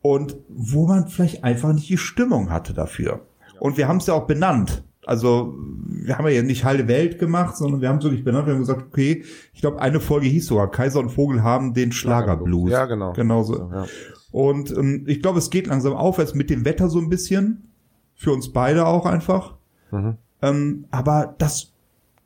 und 0.00 0.36
wo 0.48 0.86
man 0.86 1.08
vielleicht 1.08 1.44
einfach 1.44 1.74
nicht 1.74 1.90
die 1.90 1.98
Stimmung 1.98 2.50
hatte 2.50 2.72
dafür. 2.72 3.26
Und 3.60 3.76
wir 3.76 3.88
haben 3.88 3.98
es 3.98 4.06
ja 4.06 4.14
auch 4.14 4.26
benannt. 4.26 4.84
Also 5.06 5.54
wir 5.86 6.18
haben 6.18 6.26
ja 6.28 6.42
nicht 6.42 6.64
halbe 6.64 6.88
Welt 6.88 7.18
gemacht, 7.18 7.56
sondern 7.56 7.80
wir 7.80 7.88
haben 7.88 7.98
es 7.98 8.04
wirklich 8.04 8.24
benannt. 8.24 8.46
Wir 8.46 8.54
haben 8.54 8.60
gesagt, 8.60 8.86
okay, 8.88 9.24
ich 9.52 9.60
glaube, 9.60 9.80
eine 9.80 10.00
Folge 10.00 10.26
hieß 10.26 10.46
sogar 10.46 10.70
Kaiser 10.70 11.00
und 11.00 11.10
Vogel 11.10 11.42
haben 11.42 11.74
den 11.74 11.92
Schlagerblues. 11.92 12.70
Ja, 12.70 12.86
genau. 12.86 13.12
Genauso. 13.12 13.70
Ja. 13.72 13.86
Und 14.32 14.70
ähm, 14.76 15.04
ich 15.06 15.22
glaube, 15.22 15.38
es 15.38 15.50
geht 15.50 15.66
langsam 15.66 15.94
aufwärts 15.94 16.34
mit 16.34 16.50
dem 16.50 16.64
Wetter 16.64 16.88
so 16.88 16.98
ein 16.98 17.08
bisschen. 17.08 17.70
Für 18.14 18.32
uns 18.32 18.52
beide 18.52 18.86
auch 18.86 19.06
einfach. 19.06 19.56
Mhm. 19.90 20.18
Ähm, 20.40 20.84
aber 20.90 21.34
das 21.38 21.74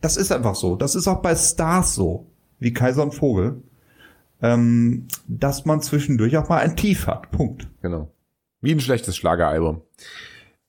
das 0.00 0.16
ist 0.16 0.32
einfach 0.32 0.54
so. 0.54 0.76
Das 0.76 0.94
ist 0.94 1.08
auch 1.08 1.23
bei 1.23 1.35
Stars 1.35 1.94
so, 1.94 2.26
wie 2.58 2.73
Kaiser 2.73 3.02
und 3.02 3.14
Vogel, 3.14 3.62
ähm, 4.42 5.08
dass 5.26 5.64
man 5.64 5.82
zwischendurch 5.82 6.37
auch 6.37 6.49
mal 6.49 6.58
ein 6.58 6.76
Tief 6.76 7.06
hat. 7.06 7.30
Punkt. 7.30 7.68
Genau. 7.82 8.12
Wie 8.61 8.73
ein 8.73 8.80
schlechtes 8.80 9.16
Schlageralbum. 9.16 9.82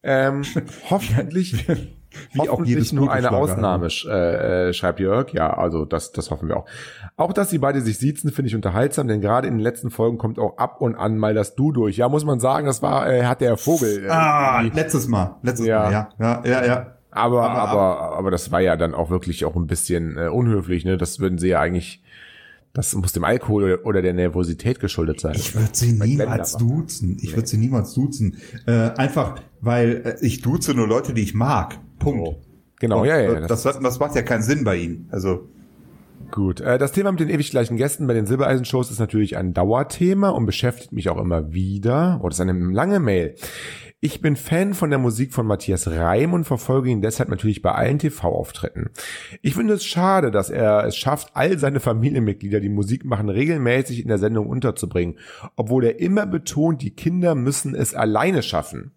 Ähm, 0.02 0.44
hoffentlich, 0.90 1.68
wie 2.34 2.50
auch 2.50 2.64
jedes 2.64 2.92
nur 2.92 3.12
eine 3.12 3.32
Ausnahme, 3.32 3.88
äh, 4.06 4.70
äh, 4.70 4.74
schreibt 4.74 5.00
Jörg. 5.00 5.32
Ja, 5.34 5.54
also 5.58 5.86
das, 5.86 6.12
das 6.12 6.32
hoffen 6.32 6.48
wir 6.48 6.58
auch. 6.58 6.66
Auch, 7.18 7.34
dass 7.34 7.50
sie 7.50 7.58
beide 7.58 7.82
sich 7.82 7.98
siezen, 7.98 8.32
finde 8.32 8.50
ich 8.50 8.56
unterhaltsam, 8.56 9.08
denn 9.08 9.22
gerade 9.22 9.48
in 9.48 9.56
den 9.56 9.60
letzten 9.60 9.92
Folgen 9.92 10.18
kommt 10.18 10.40
auch 10.40 10.58
ab 10.58 10.82
und 10.82 10.96
an 10.96 11.18
mal 11.18 11.34
das 11.34 11.56
Du 11.56 11.72
durch. 11.72 11.98
Ja, 11.98 12.10
muss 12.10 12.26
man 12.26 12.40
sagen, 12.40 12.66
das 12.66 12.82
war, 12.82 13.12
äh, 13.12 13.26
hat 13.26 13.42
der 13.42 13.58
Vogel. 13.58 14.06
Äh, 14.06 14.10
ah, 14.10 14.62
letztes 14.62 15.08
Mal. 15.08 15.36
Letztes 15.44 15.68
ja. 15.68 15.84
Mal, 15.84 15.92
ja. 15.92 16.10
Ja, 16.20 16.42
ja, 16.46 16.66
ja. 16.66 16.96
Aber, 17.12 17.50
aber, 17.50 17.70
aber, 17.70 18.18
aber 18.18 18.32
das 18.32 18.52
war 18.52 18.62
ja 18.62 18.76
dann 18.76 18.94
auch 18.94 19.10
wirklich 19.10 19.44
auch 19.46 19.56
ein 19.56 19.68
bisschen 19.68 20.18
äh, 20.18 20.28
unhöflich, 20.28 20.86
ne? 20.86 20.98
Das 20.98 21.20
würden 21.20 21.40
sie 21.40 21.50
ja 21.50 21.60
eigentlich, 21.60 22.04
das 22.74 22.94
muss 22.94 23.14
dem 23.14 23.24
Alkohol 23.24 23.80
oder 23.84 24.04
der 24.04 24.14
Nervosität 24.14 24.80
geschuldet 24.80 25.20
sein. 25.20 25.34
Ich 25.36 25.56
würde 25.56 25.70
sie 25.72 25.94
niemals 25.94 26.56
duzen. 26.58 27.18
Ich 27.20 27.32
nee. 27.32 27.36
würde 27.36 27.48
sie 27.48 27.58
niemals 27.58 27.94
duzen. 27.96 28.38
Äh, 28.68 28.92
einfach, 28.92 29.36
weil 29.60 30.04
äh, 30.06 30.26
ich 30.26 30.42
duze 30.42 30.76
nur 30.76 30.88
Leute, 30.88 31.14
die 31.14 31.24
ich 31.24 31.34
mag. 31.34 31.80
Punkt. 32.00 32.28
Oh. 32.28 32.42
Genau, 32.80 33.02
Und, 33.02 33.08
ja, 33.08 33.20
ja. 33.20 33.34
Äh, 33.34 33.48
das, 33.48 33.64
das, 33.64 33.80
das 33.80 34.00
macht 34.00 34.16
ja 34.16 34.22
keinen 34.22 34.42
Sinn 34.42 34.64
bei 34.64 34.78
ihnen. 34.78 35.10
Also. 35.12 35.50
Gut, 36.32 36.62
äh, 36.62 36.78
das 36.78 36.92
Thema 36.92 37.12
mit 37.12 37.20
den 37.20 37.30
ewig 37.30 37.52
gleichen 37.52 37.78
Gästen 37.78 38.08
bei 38.08 38.14
den 38.14 38.26
Silbereisen-Shows 38.26 38.92
ist 38.92 39.00
natürlich 39.00 39.38
ein 39.38 39.54
Dauerthema 39.54 40.30
und 40.30 40.46
beschäftigt 40.46 40.92
mich 40.92 41.10
auch 41.10 41.18
immer 41.18 41.52
wieder. 41.52 42.20
Oh, 42.24 42.30
das 42.30 42.40
ist 42.40 42.42
eine 42.42 42.54
lange 42.72 43.00
Mail. 43.00 43.36
Ich 44.02 44.22
bin 44.22 44.38
Fan 44.38 44.74
von 44.76 44.92
der 44.92 45.00
Musik 45.00 45.34
von 45.34 45.46
Matthias 45.46 45.88
Reim 45.90 46.34
und 46.34 46.46
verfolge 46.46 46.90
ihn 46.90 47.02
deshalb 47.02 47.28
natürlich 47.28 47.62
bei 47.62 47.74
allen 47.74 48.00
TV-Auftritten. 48.00 48.92
Ich 49.42 49.56
finde 49.56 49.74
es 49.74 49.84
schade, 49.84 50.32
dass 50.32 50.50
er 50.50 50.86
es 50.86 50.96
schafft, 50.96 51.32
all 51.34 51.58
seine 51.58 51.82
Familienmitglieder, 51.82 52.62
die 52.62 52.70
Musik 52.70 53.04
machen, 53.04 53.28
regelmäßig 53.28 54.02
in 54.02 54.08
der 54.08 54.18
Sendung 54.18 54.48
unterzubringen, 54.48 55.18
obwohl 55.58 55.84
er 55.84 56.00
immer 56.00 56.26
betont, 56.26 56.82
die 56.82 56.96
Kinder 56.96 57.36
müssen 57.36 57.76
es 57.76 57.94
alleine 57.94 58.42
schaffen. 58.42 58.94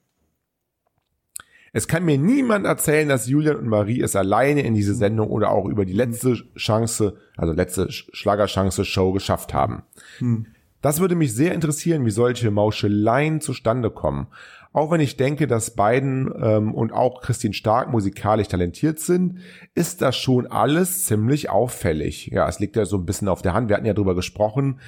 Es 1.73 1.89
kann 1.89 2.05
mir 2.05 2.19
niemand 2.19 2.67
erzählen, 2.67 3.09
dass 3.09 3.27
Julian 3.27 3.57
und 3.57 3.67
Marie 3.67 4.03
es 4.03 4.15
alleine 4.15 4.63
in 4.63 4.75
diese 4.75 4.95
Sendung 4.95 5.31
oder 5.31 5.51
auch 5.51 5.65
über 5.65 5.87
die 5.87 5.95
letzte 5.95 6.35
Chance, 6.55 7.17
also 7.37 7.55
letzte 7.55 7.91
Schlagerchance-Show 7.91 9.13
geschafft 9.13 9.55
haben. 9.55 9.83
Hm. 10.19 10.47
Das 10.83 11.01
würde 11.01 11.15
mich 11.15 11.35
sehr 11.35 11.55
interessieren, 11.55 12.05
wie 12.05 12.11
solche 12.11 12.51
Mauscheleien 12.51 13.41
zustande 13.41 13.91
kommen. 13.91 14.27
Auch 14.75 14.91
wenn 14.91 15.01
ich 15.01 15.17
denke, 15.17 15.47
dass 15.47 15.75
beiden 15.75 16.33
ähm, 16.43 16.75
und 16.75 16.93
auch 16.93 17.21
Christine 17.21 17.55
Stark 17.55 17.91
musikalisch 17.91 18.49
talentiert 18.49 18.99
sind, 18.99 19.39
ist 19.75 20.03
das 20.03 20.17
schon 20.17 20.47
alles 20.47 21.05
ziemlich 21.05 21.51
auffällig. 21.51 22.29
Ja, 22.29 22.49
es 22.49 22.59
liegt 22.59 22.77
ja 22.77 22.85
so 22.85 22.97
ein 22.97 23.07
bisschen 23.07 23.29
auf 23.29 23.43
der 23.43 23.55
Hand. 23.55 23.69
Wir 23.69 23.77
hatten 23.77 23.87
ja 23.87 23.95
drüber 23.95 24.15
gesprochen. 24.15 24.81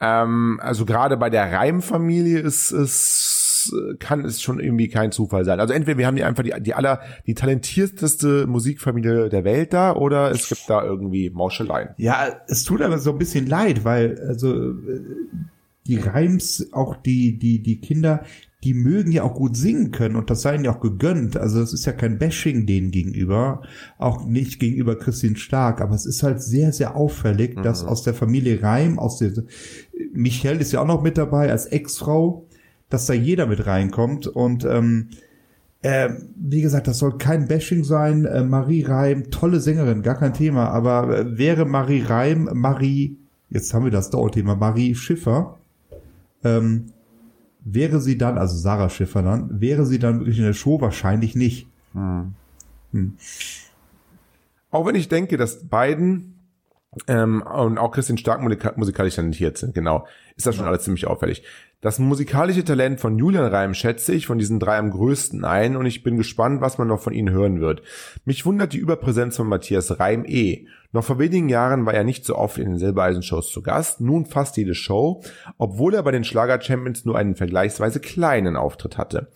Ähm, 0.00 0.60
also 0.62 0.84
gerade 0.84 1.16
bei 1.16 1.30
der 1.30 1.52
Reimfamilie 1.52 2.38
ist 2.38 2.70
es 2.70 3.33
kann 3.98 4.24
es 4.24 4.42
schon 4.42 4.60
irgendwie 4.60 4.88
kein 4.88 5.12
Zufall 5.12 5.44
sein. 5.44 5.60
Also 5.60 5.74
entweder 5.74 5.98
wir 5.98 6.06
haben 6.06 6.16
die 6.16 6.24
einfach 6.24 6.42
die, 6.42 6.54
die 6.60 6.74
aller 6.74 7.00
die 7.26 7.34
talentierteste 7.34 8.46
Musikfamilie 8.46 9.28
der 9.28 9.44
Welt 9.44 9.72
da 9.72 9.94
oder 9.94 10.30
es 10.30 10.48
gibt 10.48 10.68
da 10.68 10.84
irgendwie 10.84 11.30
Mauscheleien. 11.30 11.90
Ja, 11.96 12.26
es 12.48 12.64
tut 12.64 12.82
aber 12.82 12.98
so 12.98 13.12
ein 13.12 13.18
bisschen 13.18 13.46
leid, 13.46 13.84
weil 13.84 14.18
also 14.26 14.74
die 15.86 15.96
Reims, 15.96 16.68
auch 16.72 16.96
die 16.96 17.38
die 17.38 17.62
die 17.62 17.80
Kinder, 17.80 18.24
die 18.64 18.74
mögen 18.74 19.12
ja 19.12 19.22
auch 19.22 19.34
gut 19.34 19.56
singen 19.56 19.90
können 19.90 20.16
und 20.16 20.30
das 20.30 20.40
sei 20.40 20.54
ihnen 20.54 20.64
ja 20.64 20.74
auch 20.74 20.80
gegönnt. 20.80 21.36
Also 21.36 21.60
es 21.60 21.74
ist 21.74 21.84
ja 21.84 21.92
kein 21.92 22.18
Bashing 22.18 22.64
denen 22.64 22.90
gegenüber, 22.90 23.62
auch 23.98 24.24
nicht 24.24 24.58
gegenüber 24.58 24.98
Christine 24.98 25.36
Stark, 25.36 25.82
aber 25.82 25.94
es 25.94 26.06
ist 26.06 26.22
halt 26.22 26.42
sehr, 26.42 26.72
sehr 26.72 26.96
auffällig, 26.96 27.56
mhm. 27.56 27.62
dass 27.62 27.84
aus 27.84 28.02
der 28.02 28.14
Familie 28.14 28.62
Reim, 28.62 28.98
aus 28.98 29.18
der, 29.18 29.32
Michelle 30.14 30.60
ist 30.60 30.72
ja 30.72 30.80
auch 30.80 30.86
noch 30.86 31.02
mit 31.02 31.18
dabei 31.18 31.50
als 31.50 31.66
Ex-Frau, 31.66 32.46
dass 32.94 33.06
da 33.06 33.12
jeder 33.12 33.46
mit 33.46 33.66
reinkommt 33.66 34.26
und 34.26 34.64
ähm, 34.64 35.08
äh, 35.82 36.10
wie 36.36 36.62
gesagt, 36.62 36.86
das 36.86 36.98
soll 36.98 37.18
kein 37.18 37.46
Bashing 37.46 37.84
sein. 37.84 38.24
Äh, 38.24 38.42
Marie 38.42 38.84
Reim, 38.84 39.30
tolle 39.30 39.60
Sängerin, 39.60 40.02
gar 40.02 40.14
kein 40.14 40.32
Thema, 40.32 40.70
aber 40.70 41.18
äh, 41.18 41.38
wäre 41.38 41.66
Marie 41.66 42.02
Reim, 42.02 42.48
Marie, 42.54 43.18
jetzt 43.50 43.74
haben 43.74 43.84
wir 43.84 43.90
das 43.90 44.08
Dauerthema, 44.08 44.54
Marie 44.54 44.94
Schiffer, 44.94 45.58
ähm, 46.42 46.86
wäre 47.64 48.00
sie 48.00 48.16
dann, 48.16 48.38
also 48.38 48.56
Sarah 48.56 48.88
Schiffer 48.88 49.22
dann, 49.22 49.60
wäre 49.60 49.84
sie 49.84 49.98
dann 49.98 50.20
wirklich 50.20 50.38
in 50.38 50.44
der 50.44 50.54
Show? 50.54 50.80
Wahrscheinlich 50.80 51.34
nicht. 51.34 51.66
Hm. 51.92 52.34
Hm. 52.92 53.14
Auch 54.70 54.86
wenn 54.86 54.94
ich 54.94 55.08
denke, 55.08 55.36
dass 55.36 55.66
beiden 55.68 56.34
ähm, 57.08 57.42
und 57.42 57.78
auch 57.78 57.90
Christian 57.90 58.18
Stark 58.18 58.40
musikalisch 58.76 59.16
talentiert 59.16 59.58
sind, 59.58 59.74
genau, 59.74 60.06
ist 60.36 60.46
das 60.46 60.56
schon 60.56 60.66
alles 60.66 60.84
ziemlich 60.84 61.06
auffällig. 61.06 61.42
Das 61.84 61.98
musikalische 61.98 62.64
Talent 62.64 62.98
von 62.98 63.18
Julian 63.18 63.44
Reim 63.44 63.74
schätze 63.74 64.14
ich 64.14 64.26
von 64.26 64.38
diesen 64.38 64.58
drei 64.58 64.78
am 64.78 64.90
größten 64.90 65.44
ein 65.44 65.76
und 65.76 65.84
ich 65.84 66.02
bin 66.02 66.16
gespannt, 66.16 66.62
was 66.62 66.78
man 66.78 66.88
noch 66.88 67.02
von 67.02 67.12
ihnen 67.12 67.28
hören 67.28 67.60
wird. 67.60 67.82
Mich 68.24 68.46
wundert 68.46 68.72
die 68.72 68.78
Überpräsenz 68.78 69.36
von 69.36 69.48
Matthias 69.48 70.00
Reim 70.00 70.24
eh. 70.24 70.66
Noch 70.94 71.02
vor 71.02 71.18
wenigen 71.18 71.48
Jahren 71.48 71.86
war 71.86 71.92
er 71.92 72.04
nicht 72.04 72.24
so 72.24 72.36
oft 72.36 72.56
in 72.56 72.66
den 72.66 72.78
Silbereisen-Shows 72.78 73.50
zu 73.50 73.62
Gast, 73.62 74.00
nun 74.00 74.26
fast 74.26 74.56
jede 74.56 74.76
Show, 74.76 75.22
obwohl 75.58 75.92
er 75.92 76.04
bei 76.04 76.12
den 76.12 76.22
Schlager-Champions 76.22 77.04
nur 77.04 77.18
einen 77.18 77.34
vergleichsweise 77.34 77.98
kleinen 77.98 78.54
Auftritt 78.54 78.96
hatte. 78.96 79.26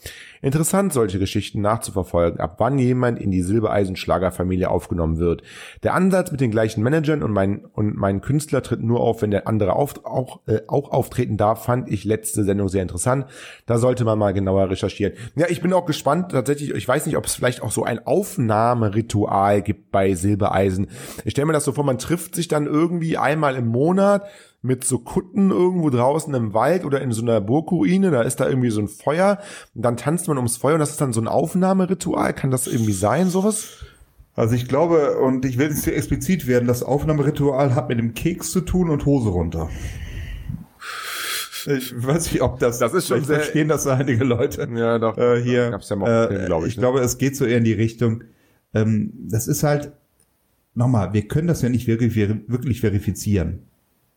Interessant, 0.41 0.93
solche 0.93 1.19
Geschichten 1.19 1.61
nachzuverfolgen, 1.61 2.39
ab 2.39 2.55
wann 2.59 2.79
jemand 2.79 3.19
in 3.19 3.33
die 3.33 3.43
Silbereisen-Schlagerfamilie 3.43 4.71
aufgenommen 4.71 5.19
wird. 5.19 5.43
Der 5.83 5.95
Ansatz 5.95 6.31
mit 6.31 6.41
den 6.41 6.53
gleichen 6.53 6.81
Managern 6.85 7.25
und 7.25 7.33
mein, 7.33 7.65
und 7.65 7.97
mein 7.97 8.21
Künstler 8.21 8.63
tritt 8.63 8.81
nur 8.81 9.01
auf, 9.01 9.23
wenn 9.23 9.33
der 9.33 9.49
andere 9.49 9.73
auf, 9.73 10.05
auch, 10.05 10.47
äh, 10.47 10.61
auch 10.69 10.93
auftreten 10.93 11.39
darf, 11.39 11.65
fand 11.65 11.91
ich 11.91 12.05
letzte 12.05 12.45
Sendung 12.45 12.69
sehr 12.69 12.83
interessant. 12.83 13.27
Da 13.67 13.79
sollte 13.79 14.05
man 14.05 14.17
mal 14.17 14.33
genauer 14.33 14.71
recherchieren. 14.71 15.15
Ja, 15.35 15.47
ich 15.49 15.61
bin 15.61 15.73
auch 15.73 15.87
gespannt, 15.87 16.31
tatsächlich, 16.31 16.71
ich 16.71 16.87
weiß 16.87 17.07
nicht, 17.07 17.17
ob 17.17 17.25
es 17.25 17.35
vielleicht 17.35 17.63
auch 17.63 17.73
so 17.73 17.83
ein 17.83 18.07
Aufnahmeritual 18.07 19.61
gibt 19.63 19.91
bei 19.91 20.15
Silbereisen. 20.15 20.87
Ich 21.25 21.33
stelle 21.33 21.48
mir 21.49 21.55
das 21.55 21.65
so 21.65 21.73
vor, 21.73 21.85
man 21.85 21.99
trifft 21.99 22.35
sich 22.35 22.49
dann 22.49 22.67
irgendwie 22.67 23.19
einmal 23.19 23.57
im 23.57 23.67
Monat, 23.67 24.23
mit 24.61 24.85
so 24.85 24.99
Kutten 24.99 25.51
irgendwo 25.51 25.89
draußen 25.89 26.35
im 26.35 26.53
Wald 26.53 26.85
oder 26.85 27.01
in 27.01 27.13
so 27.13 27.23
einer 27.23 27.41
Burgruine, 27.41 28.11
da 28.11 28.23
ist 28.23 28.41
da 28.41 28.49
irgendwie 28.49 28.71
so 28.71 28.81
ein 28.81 28.89
Feuer, 28.89 29.39
und 29.75 29.85
dann 29.85 29.97
tanzt 29.97 30.27
man 30.29 30.37
ums 30.37 30.57
Feuer 30.57 30.75
und 30.75 30.81
das 30.81 30.91
ist 30.91 31.01
dann 31.01 31.13
so 31.13 31.21
ein 31.21 31.29
Aufnahmeritual. 31.29 32.35
Kann 32.35 32.51
das 32.51 32.67
irgendwie 32.67 32.93
sein, 32.93 33.29
sowas? 33.29 33.85
Also 34.35 34.55
ich 34.55 34.69
glaube, 34.69 35.19
und 35.19 35.45
ich 35.45 35.59
will 35.59 35.69
jetzt 35.69 35.85
hier 35.85 35.97
explizit 35.97 36.47
werden, 36.47 36.69
das 36.69 36.83
Aufnahmeritual 36.83 37.75
hat 37.75 37.89
mit 37.89 37.99
dem 37.99 38.15
Keks 38.15 38.53
zu 38.53 38.61
tun 38.61 38.91
und 38.91 39.05
Hose 39.05 39.31
runter. 39.31 39.69
Ich 41.67 41.95
weiß 41.95 42.33
nicht, 42.33 42.43
ob 42.43 42.59
das, 42.61 42.79
das 42.79 42.95
ist 42.95 43.09
schon 43.09 43.25
sehr, 43.25 43.41
verstehen 43.41 43.69
das 43.69 43.87
einige 43.87 44.25
Leute. 44.25 44.69
Ja, 44.75 44.99
doch. 44.99 45.19
Äh, 45.19 45.43
hier, 45.43 45.71
gab's 45.71 45.89
ja 45.89 45.97
mal 45.97 46.31
äh, 46.31 46.47
glaube 46.47 46.67
ich. 46.67 46.73
Ich 46.73 46.77
ne? 46.77 46.83
glaube, 46.83 47.01
es 47.01 47.19
geht 47.19 47.37
so 47.37 47.45
eher 47.45 47.59
in 47.59 47.65
die 47.65 47.73
Richtung. 47.73 48.25
Ähm, 48.75 49.13
das 49.29 49.49
ist 49.49 49.63
halt, 49.63 49.93
nochmal, 50.79 51.13
wir 51.13 51.29
können 51.29 51.49
das 51.49 51.63
ja 51.63 51.69
nicht 51.69 51.87
wirklich, 51.87 52.17
wirklich 52.17 52.81
verifizieren. 52.81 53.61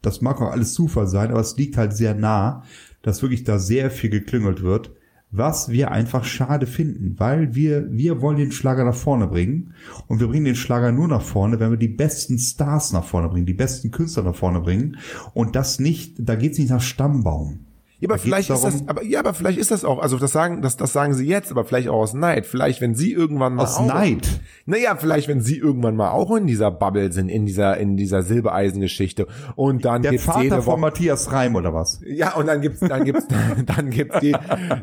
Das 0.01 0.22
mag 0.22 0.41
auch 0.41 0.51
alles 0.51 0.74
Zufall 0.74 1.08
sein, 1.08 1.30
aber 1.32 1.41
es 1.41 1.58
liegt 1.58 1.77
halt 1.77 1.94
sehr 1.94 2.15
nah, 2.15 2.63
dass 3.01 3.22
wirklich 3.22 3.44
da 3.44 3.60
sehr 3.60 3.91
viel 3.91 4.10
geklüngelt 4.10 4.62
wird. 4.62 4.91
was 5.32 5.70
wir 5.70 5.91
einfach 5.91 6.25
schade 6.25 6.68
finden, 6.68 7.15
weil 7.18 7.56
wir, 7.56 7.89
wir 7.89 8.22
wollen 8.22 8.38
den 8.38 8.51
Schlager 8.51 8.84
nach 8.84 8.96
vorne 8.96 9.27
bringen 9.27 9.74
und 10.08 10.20
wir 10.20 10.27
bringen 10.27 10.46
den 10.46 10.56
Schlager 10.56 10.91
nur 10.91 11.08
nach 11.08 11.22
vorne, 11.22 11.60
wenn 11.60 11.72
wir 11.72 11.77
die 11.77 11.88
besten 11.88 12.38
Stars 12.38 12.91
nach 12.91 13.06
vorne 13.06 13.30
bringen, 13.30 13.46
die 13.46 13.53
besten 13.53 13.91
Künstler 13.91 14.24
nach 14.24 14.36
vorne 14.36 14.60
bringen 14.60 14.98
und 15.34 15.56
das 15.56 15.80
nicht, 15.80 16.15
da 16.20 16.36
geht's 16.36 16.58
nicht 16.58 16.70
nach 16.70 16.82
Stammbaum. 16.82 17.62
Ja, 18.01 18.10
aber 18.10 18.17
vielleicht 18.17 18.50
ist 18.50 18.63
das, 18.63 18.88
aber 18.88 19.03
ja, 19.03 19.20
aber 19.20 19.36
vielleicht 19.36 19.60
ist 19.60 19.70
das 19.70 19.86
auch, 19.86 20.00
also 20.00 20.17
das 20.17 20.31
sagen, 20.31 20.63
das, 20.63 20.75
das 20.75 20.91
sagen 20.91 21.13
sie 21.13 21.27
jetzt, 21.27 21.51
aber 21.51 21.65
vielleicht 21.65 21.88
auch 21.88 22.00
aus 22.00 22.15
Neid. 22.15 22.48
Vielleicht, 22.48 22.81
wenn 22.81 22.96
sie 22.96 23.12
irgendwann 23.12 23.53
mal 23.53 23.62
aus 23.62 23.77
auch, 23.77 23.86
Neid. 23.86 24.27
Naja, 24.65 24.96
vielleicht, 24.98 25.27
wenn 25.27 25.39
sie 25.39 25.58
irgendwann 25.58 25.96
mal 25.96 26.10
auch 26.10 26.36
in 26.36 26.48
dieser 26.48 26.72
Bubble 26.72 27.12
sind, 27.12 27.29
in 27.29 27.46
dieser, 27.46 27.77
in 27.77 27.98
dieser 27.98 28.24
Silbereisengeschichte 28.24 29.27
und 29.55 29.86
dann 29.86 30.01
Der 30.01 30.12
gibt's 30.13 30.25
Vater 30.25 30.41
jede 30.41 30.62
von 30.63 30.79
Matthias 30.79 31.31
Reim 31.31 31.55
oder 31.55 31.75
was? 31.75 32.01
Ja, 32.03 32.34
und 32.34 32.48
dann 32.48 32.62
gibt's, 32.62 32.79
dann 32.79 33.05
gibt's, 33.05 33.27
dann 33.67 33.91
gibt's 33.91 34.20
die, 34.20 34.36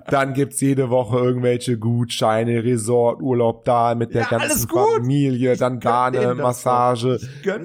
dann 0.08 0.32
gibt's 0.32 0.60
jede 0.60 0.88
Woche 0.88 1.18
irgendwelche 1.18 1.76
Gutscheine, 1.76 2.62
Resort, 2.62 3.20
Urlaub 3.20 3.64
da 3.64 3.96
mit 3.96 4.14
der 4.14 4.28
ja, 4.30 4.38
ganzen 4.38 4.68
Familie, 4.68 5.56
dann 5.56 5.80
da 5.80 6.04
eine 6.04 6.36
Massage, 6.36 7.18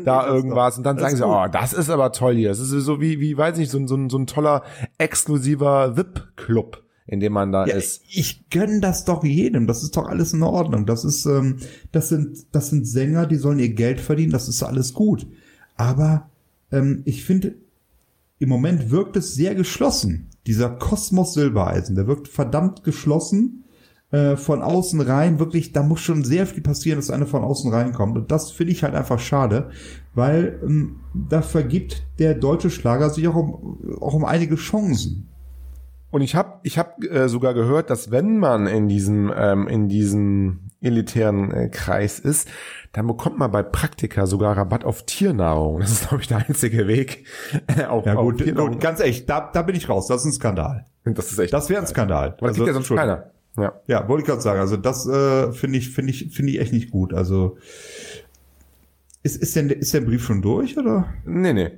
da 0.04 0.26
irgendwas 0.26 0.80
und 0.80 0.84
dann 0.84 0.98
sagen 0.98 1.16
sie, 1.16 1.28
oh, 1.28 1.46
das 1.52 1.74
ist 1.74 1.92
aber 1.92 2.12
toll 2.12 2.34
hier. 2.34 2.50
Das 2.50 2.60
ist 2.60 2.72
so 2.72 3.00
wie, 3.00 3.20
wie, 3.20 3.38
weiß 3.38 3.58
nicht, 3.58 3.70
so, 3.70 3.78
ein 3.78 3.88
so, 3.88 3.96
ein 3.96 4.10
so 4.10 4.18
ein 4.18 4.26
toller 4.26 4.64
exklusiv 4.98 5.43
exklusiver 5.44 5.98
VIP-Club, 5.98 6.84
in 7.08 7.20
dem 7.20 7.34
man 7.34 7.52
da 7.52 7.66
ja, 7.66 7.76
ist. 7.76 8.02
Ich 8.10 8.50
gönn 8.50 8.82
das 8.82 9.06
doch 9.06 9.24
jedem. 9.24 9.68
Das 9.68 9.84
ist 9.84 9.98
doch 9.98 10.08
alles 10.08 10.34
in 10.34 10.44
Ordnung. 10.44 10.86
Das 10.86 11.04
ist, 11.04 11.26
ähm, 11.26 11.58
das 11.92 12.10
sind, 12.10 12.46
das 12.54 12.70
sind 12.70 12.88
Sänger, 12.88 13.26
die 13.26 13.36
sollen 13.36 13.60
ihr 13.60 13.74
Geld 13.74 14.00
verdienen. 14.00 14.32
Das 14.32 14.48
ist 14.48 14.64
alles 14.64 14.94
gut. 14.94 15.28
Aber 15.76 16.30
ähm, 16.72 17.02
ich 17.06 17.26
finde, 17.26 17.56
im 18.40 18.50
Moment 18.50 18.90
wirkt 18.90 19.18
es 19.18 19.36
sehr 19.36 19.56
geschlossen. 19.56 20.30
Dieser 20.48 20.70
Kosmos 20.70 21.34
Silbereisen, 21.34 21.96
der 21.96 22.08
wirkt 22.08 22.28
verdammt 22.28 22.84
geschlossen 22.84 23.64
äh, 24.12 24.36
von 24.36 24.62
außen 24.62 25.02
rein. 25.02 25.40
Wirklich, 25.40 25.72
da 25.72 25.84
muss 25.84 26.02
schon 26.02 26.24
sehr 26.24 26.46
viel 26.46 26.62
passieren, 26.62 27.00
dass 27.00 27.10
einer 27.10 27.26
von 27.26 27.44
außen 27.44 27.72
reinkommt. 27.72 28.18
Und 28.18 28.32
das 28.32 28.52
finde 28.52 28.74
ich 28.74 28.84
halt 28.84 28.96
einfach 28.96 29.20
schade, 29.20 29.72
weil 30.14 30.60
ähm, 30.64 30.98
da 31.14 31.42
vergibt 31.42 32.06
der 32.20 32.34
deutsche 32.34 32.70
Schlager 32.70 33.10
sich 33.10 33.28
auch 33.28 33.36
um, 33.36 34.00
auch 34.00 34.14
um 34.14 34.26
einige 34.26 34.56
Chancen. 34.56 35.30
Und 36.14 36.22
ich 36.22 36.36
habe 36.36 36.60
ich 36.62 36.78
hab, 36.78 37.04
äh, 37.04 37.28
sogar 37.28 37.56
gehört, 37.56 37.90
dass 37.90 38.12
wenn 38.12 38.38
man 38.38 38.68
in 38.68 38.88
diesem 38.88 39.34
ähm, 39.36 39.68
in 39.68 39.90
diesem 39.90 40.70
elitären 40.80 41.52
äh, 41.52 41.70
Kreis 41.70 42.20
ist, 42.20 42.48
dann 42.92 43.08
bekommt 43.08 43.40
man 43.40 43.50
bei 43.50 43.64
Praktika 43.64 44.28
sogar 44.28 44.56
Rabatt 44.56 44.86
auf 44.86 45.08
Tiernahrung. 45.08 45.80
Das 45.80 45.90
ist 45.92 46.10
glaube 46.10 46.22
ich 46.22 46.28
der 46.28 46.46
einzige 46.48 46.88
Weg. 46.88 47.26
Äh, 47.66 47.86
auf, 47.86 48.06
ja 48.06 48.14
gut, 48.14 48.46
gut, 48.56 48.80
ganz 48.80 49.00
echt, 49.00 49.28
da, 49.28 49.50
da 49.52 49.64
bin 49.64 49.76
ich 49.76 49.90
raus. 49.90 50.06
Das 50.06 50.22
ist 50.22 50.26
ein 50.26 50.34
Skandal. 50.34 50.86
Das 51.04 51.32
ist 51.32 51.40
echt. 51.40 51.52
Das 51.52 51.72
wäre 51.72 51.82
ein 51.82 51.88
Skandal. 51.88 52.36
Aber 52.38 52.48
also, 52.48 52.64
ja 52.64 52.74
sonst 52.74 52.90
keiner. 52.90 53.32
Ja, 53.58 53.74
ja 53.88 54.08
wollte 54.08 54.22
ich 54.22 54.28
gerade 54.28 54.42
sagen. 54.42 54.60
Also 54.60 54.78
das 54.78 55.08
äh, 55.08 55.52
finde 55.52 55.80
ich 55.80 55.90
finde 55.90 56.12
ich 56.12 56.32
finde 56.32 56.52
ich 56.52 56.60
echt 56.60 56.74
nicht 56.74 56.92
gut. 56.92 57.16
Also 57.16 57.58
ist, 59.24 59.42
ist, 59.42 59.56
denn, 59.56 59.72
ist 59.72 59.96
der 59.96 60.02
Brief 60.02 60.24
schon 60.24 60.44
durch, 60.44 60.78
oder? 60.78 61.12
Nee, 61.26 61.54
nee. 61.54 61.72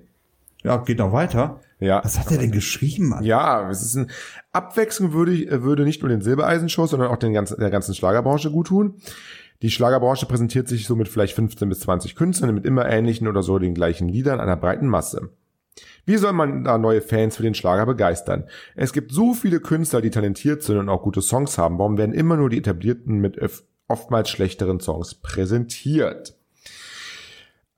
Ja, 0.61 0.75
geht 0.75 0.99
noch 0.99 1.13
weiter. 1.13 1.61
Ja. 1.79 2.03
Was 2.03 2.19
hat 2.19 2.31
er 2.31 2.37
denn 2.37 2.51
geschrieben, 2.51 3.09
Mann? 3.09 3.23
Ja, 3.23 3.69
es 3.69 3.81
ist 3.81 3.95
ein 3.95 4.09
Abwechslung 4.53 5.13
würde, 5.13 5.63
würde 5.63 5.83
nicht 5.83 6.01
nur 6.01 6.09
den 6.09 6.21
Silbereisen-Shows, 6.21 6.91
sondern 6.91 7.09
auch 7.09 7.17
den 7.17 7.33
ganzen, 7.33 7.59
der 7.59 7.69
ganzen 7.69 7.93
Schlagerbranche 7.93 8.49
gut 8.49 8.67
tun. 8.67 8.95
Die 9.61 9.71
Schlagerbranche 9.71 10.25
präsentiert 10.25 10.67
sich 10.67 10.85
so 10.85 10.95
mit 10.95 11.07
vielleicht 11.07 11.35
15 11.35 11.67
bis 11.67 11.81
20 11.81 12.15
Künstlern 12.15 12.53
mit 12.53 12.65
immer 12.65 12.87
ähnlichen 12.87 13.27
oder 13.27 13.43
so 13.43 13.59
den 13.59 13.73
gleichen 13.73 14.07
Liedern 14.07 14.39
einer 14.39 14.57
breiten 14.57 14.87
Masse. 14.87 15.29
Wie 16.05 16.17
soll 16.17 16.33
man 16.33 16.63
da 16.63 16.77
neue 16.77 17.01
Fans 17.01 17.35
für 17.35 17.43
den 17.43 17.55
Schlager 17.55 17.85
begeistern? 17.85 18.45
Es 18.75 18.93
gibt 18.93 19.11
so 19.11 19.33
viele 19.33 19.59
Künstler, 19.59 20.01
die 20.01 20.11
talentiert 20.11 20.61
sind 20.63 20.77
und 20.77 20.89
auch 20.89 21.01
gute 21.01 21.21
Songs 21.21 21.57
haben. 21.57 21.79
Warum 21.79 21.97
werden 21.97 22.13
immer 22.13 22.37
nur 22.37 22.49
die 22.49 22.59
etablierten 22.59 23.17
mit 23.17 23.39
oftmals 23.87 24.29
schlechteren 24.29 24.79
Songs 24.79 25.15
präsentiert? 25.15 26.37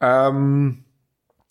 Ähm, 0.02 0.84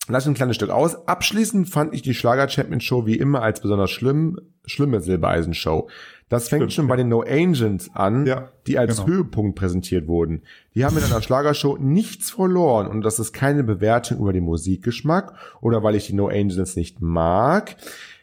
lass 0.08 0.26
ein 0.26 0.34
kleines 0.34 0.56
Stück 0.56 0.70
aus. 0.70 1.06
Abschließend 1.08 1.68
fand 1.68 1.94
ich 1.94 2.02
die 2.02 2.14
Schlager 2.14 2.48
Champion 2.48 2.80
Show 2.80 3.06
wie 3.06 3.16
immer 3.16 3.42
als 3.42 3.60
besonders 3.60 3.90
schlimm, 3.90 4.38
schlimme 4.64 5.00
Silbereisen 5.00 5.54
Show. 5.54 5.88
Das 6.28 6.48
fängt 6.48 6.62
Stimmt, 6.62 6.72
schon 6.72 6.84
ja. 6.86 6.88
bei 6.88 6.96
den 6.96 7.08
No 7.08 7.20
Angels 7.20 7.90
an, 7.94 8.26
ja, 8.26 8.50
die 8.66 8.78
als 8.78 8.96
genau. 8.96 9.08
Höhepunkt 9.08 9.56
präsentiert 9.56 10.08
wurden. 10.08 10.42
Die 10.74 10.84
haben 10.84 10.96
in 10.96 11.04
einer 11.04 11.22
Schlagershow 11.22 11.78
nichts 11.78 12.30
verloren 12.30 12.88
und 12.88 13.02
das 13.02 13.20
ist 13.20 13.32
keine 13.32 13.62
Bewertung 13.62 14.18
über 14.18 14.32
den 14.32 14.44
Musikgeschmack 14.44 15.34
oder 15.60 15.82
weil 15.82 15.94
ich 15.94 16.08
die 16.08 16.14
No 16.14 16.28
Angels 16.28 16.74
nicht 16.74 17.00
mag. 17.00 17.76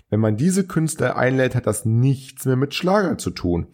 Wenn 0.09 0.19
man 0.19 0.37
diese 0.37 0.67
Künstler 0.67 1.15
einlädt, 1.15 1.55
hat 1.55 1.65
das 1.65 1.85
nichts 1.85 2.45
mehr 2.45 2.57
mit 2.57 2.73
Schlager 2.73 3.17
zu 3.17 3.31
tun. 3.31 3.67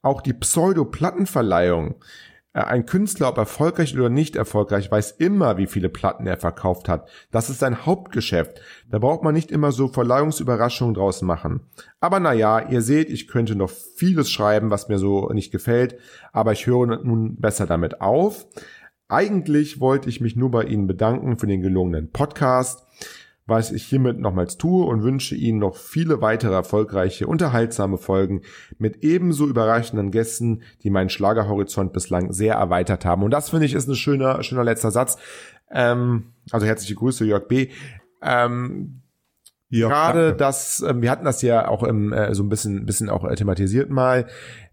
Auch 0.00 0.22
die 0.22 0.32
Pseudo-Plattenverleihung 0.32 1.96
ein 2.54 2.84
Künstler, 2.84 3.30
ob 3.30 3.38
erfolgreich 3.38 3.96
oder 3.96 4.10
nicht 4.10 4.36
erfolgreich, 4.36 4.90
weiß 4.90 5.12
immer, 5.12 5.56
wie 5.56 5.66
viele 5.66 5.88
Platten 5.88 6.26
er 6.26 6.36
verkauft 6.36 6.88
hat. 6.88 7.08
Das 7.30 7.48
ist 7.48 7.60
sein 7.60 7.86
Hauptgeschäft. 7.86 8.60
Da 8.90 8.98
braucht 8.98 9.22
man 9.22 9.34
nicht 9.34 9.50
immer 9.50 9.72
so 9.72 9.88
Verleihungsüberraschungen 9.88 10.94
draus 10.94 11.22
machen. 11.22 11.60
Aber 12.00 12.20
naja, 12.20 12.68
ihr 12.68 12.82
seht, 12.82 13.08
ich 13.08 13.26
könnte 13.26 13.56
noch 13.56 13.70
vieles 13.70 14.30
schreiben, 14.30 14.70
was 14.70 14.88
mir 14.88 14.98
so 14.98 15.30
nicht 15.30 15.50
gefällt, 15.50 15.96
aber 16.32 16.52
ich 16.52 16.66
höre 16.66 17.02
nun 17.02 17.36
besser 17.36 17.66
damit 17.66 18.02
auf. 18.02 18.46
Eigentlich 19.08 19.80
wollte 19.80 20.08
ich 20.08 20.20
mich 20.20 20.36
nur 20.36 20.50
bei 20.50 20.64
Ihnen 20.64 20.86
bedanken 20.86 21.38
für 21.38 21.46
den 21.46 21.62
gelungenen 21.62 22.10
Podcast 22.10 22.86
was 23.52 23.70
ich 23.70 23.84
hiermit 23.84 24.18
nochmals 24.18 24.56
tue 24.56 24.84
und 24.86 25.02
wünsche 25.02 25.34
Ihnen 25.34 25.58
noch 25.58 25.76
viele 25.76 26.20
weitere 26.22 26.54
erfolgreiche, 26.54 27.26
unterhaltsame 27.26 27.98
Folgen 27.98 28.40
mit 28.78 29.04
ebenso 29.04 29.46
überraschenden 29.46 30.10
Gästen, 30.10 30.62
die 30.82 30.90
meinen 30.90 31.10
Schlagerhorizont 31.10 31.92
bislang 31.92 32.32
sehr 32.32 32.54
erweitert 32.54 33.04
haben. 33.04 33.22
Und 33.22 33.30
das 33.30 33.50
finde 33.50 33.66
ich 33.66 33.74
ist 33.74 33.88
ein 33.88 33.94
schöner, 33.94 34.42
schöner 34.42 34.64
letzter 34.64 34.90
Satz. 34.90 35.18
Ähm, 35.70 36.32
also 36.50 36.66
herzliche 36.66 36.94
Grüße, 36.94 37.24
Jörg 37.26 37.46
B. 37.46 37.68
Ähm, 38.22 39.01
ja, 39.72 39.88
Gerade 39.88 40.34
das, 40.34 40.82
äh, 40.82 41.00
wir 41.00 41.10
hatten 41.10 41.24
das 41.24 41.40
ja 41.40 41.66
auch 41.66 41.82
im, 41.82 42.12
äh, 42.12 42.34
so 42.34 42.42
ein 42.42 42.50
bisschen, 42.50 42.84
bisschen 42.84 43.08
auch 43.08 43.24
äh, 43.24 43.34
thematisiert 43.34 43.88
mal, 43.88 44.26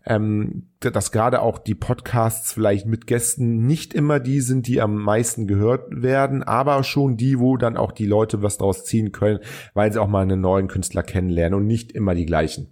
ähm, 0.05 0.67
dass 0.81 1.13
gerade 1.13 1.41
auch 1.41 1.57
die 1.57 1.73
Podcasts 1.73 2.51
vielleicht 2.51 2.85
mit 2.85 3.07
Gästen 3.07 3.65
nicht 3.65 3.93
immer 3.93 4.19
die 4.19 4.41
sind, 4.41 4.67
die 4.67 4.81
am 4.81 4.97
meisten 4.97 5.47
gehört 5.47 5.85
werden, 5.89 6.43
aber 6.43 6.83
schon 6.83 7.15
die, 7.15 7.39
wo 7.39 7.55
dann 7.55 7.77
auch 7.77 7.93
die 7.93 8.07
Leute 8.07 8.41
was 8.41 8.57
draus 8.57 8.83
ziehen 8.83 9.13
können, 9.13 9.39
weil 9.73 9.93
sie 9.93 10.01
auch 10.01 10.09
mal 10.09 10.23
einen 10.23 10.41
neuen 10.41 10.67
Künstler 10.67 11.03
kennenlernen 11.03 11.57
und 11.57 11.65
nicht 11.65 11.93
immer 11.93 12.13
die 12.13 12.25
gleichen. 12.25 12.67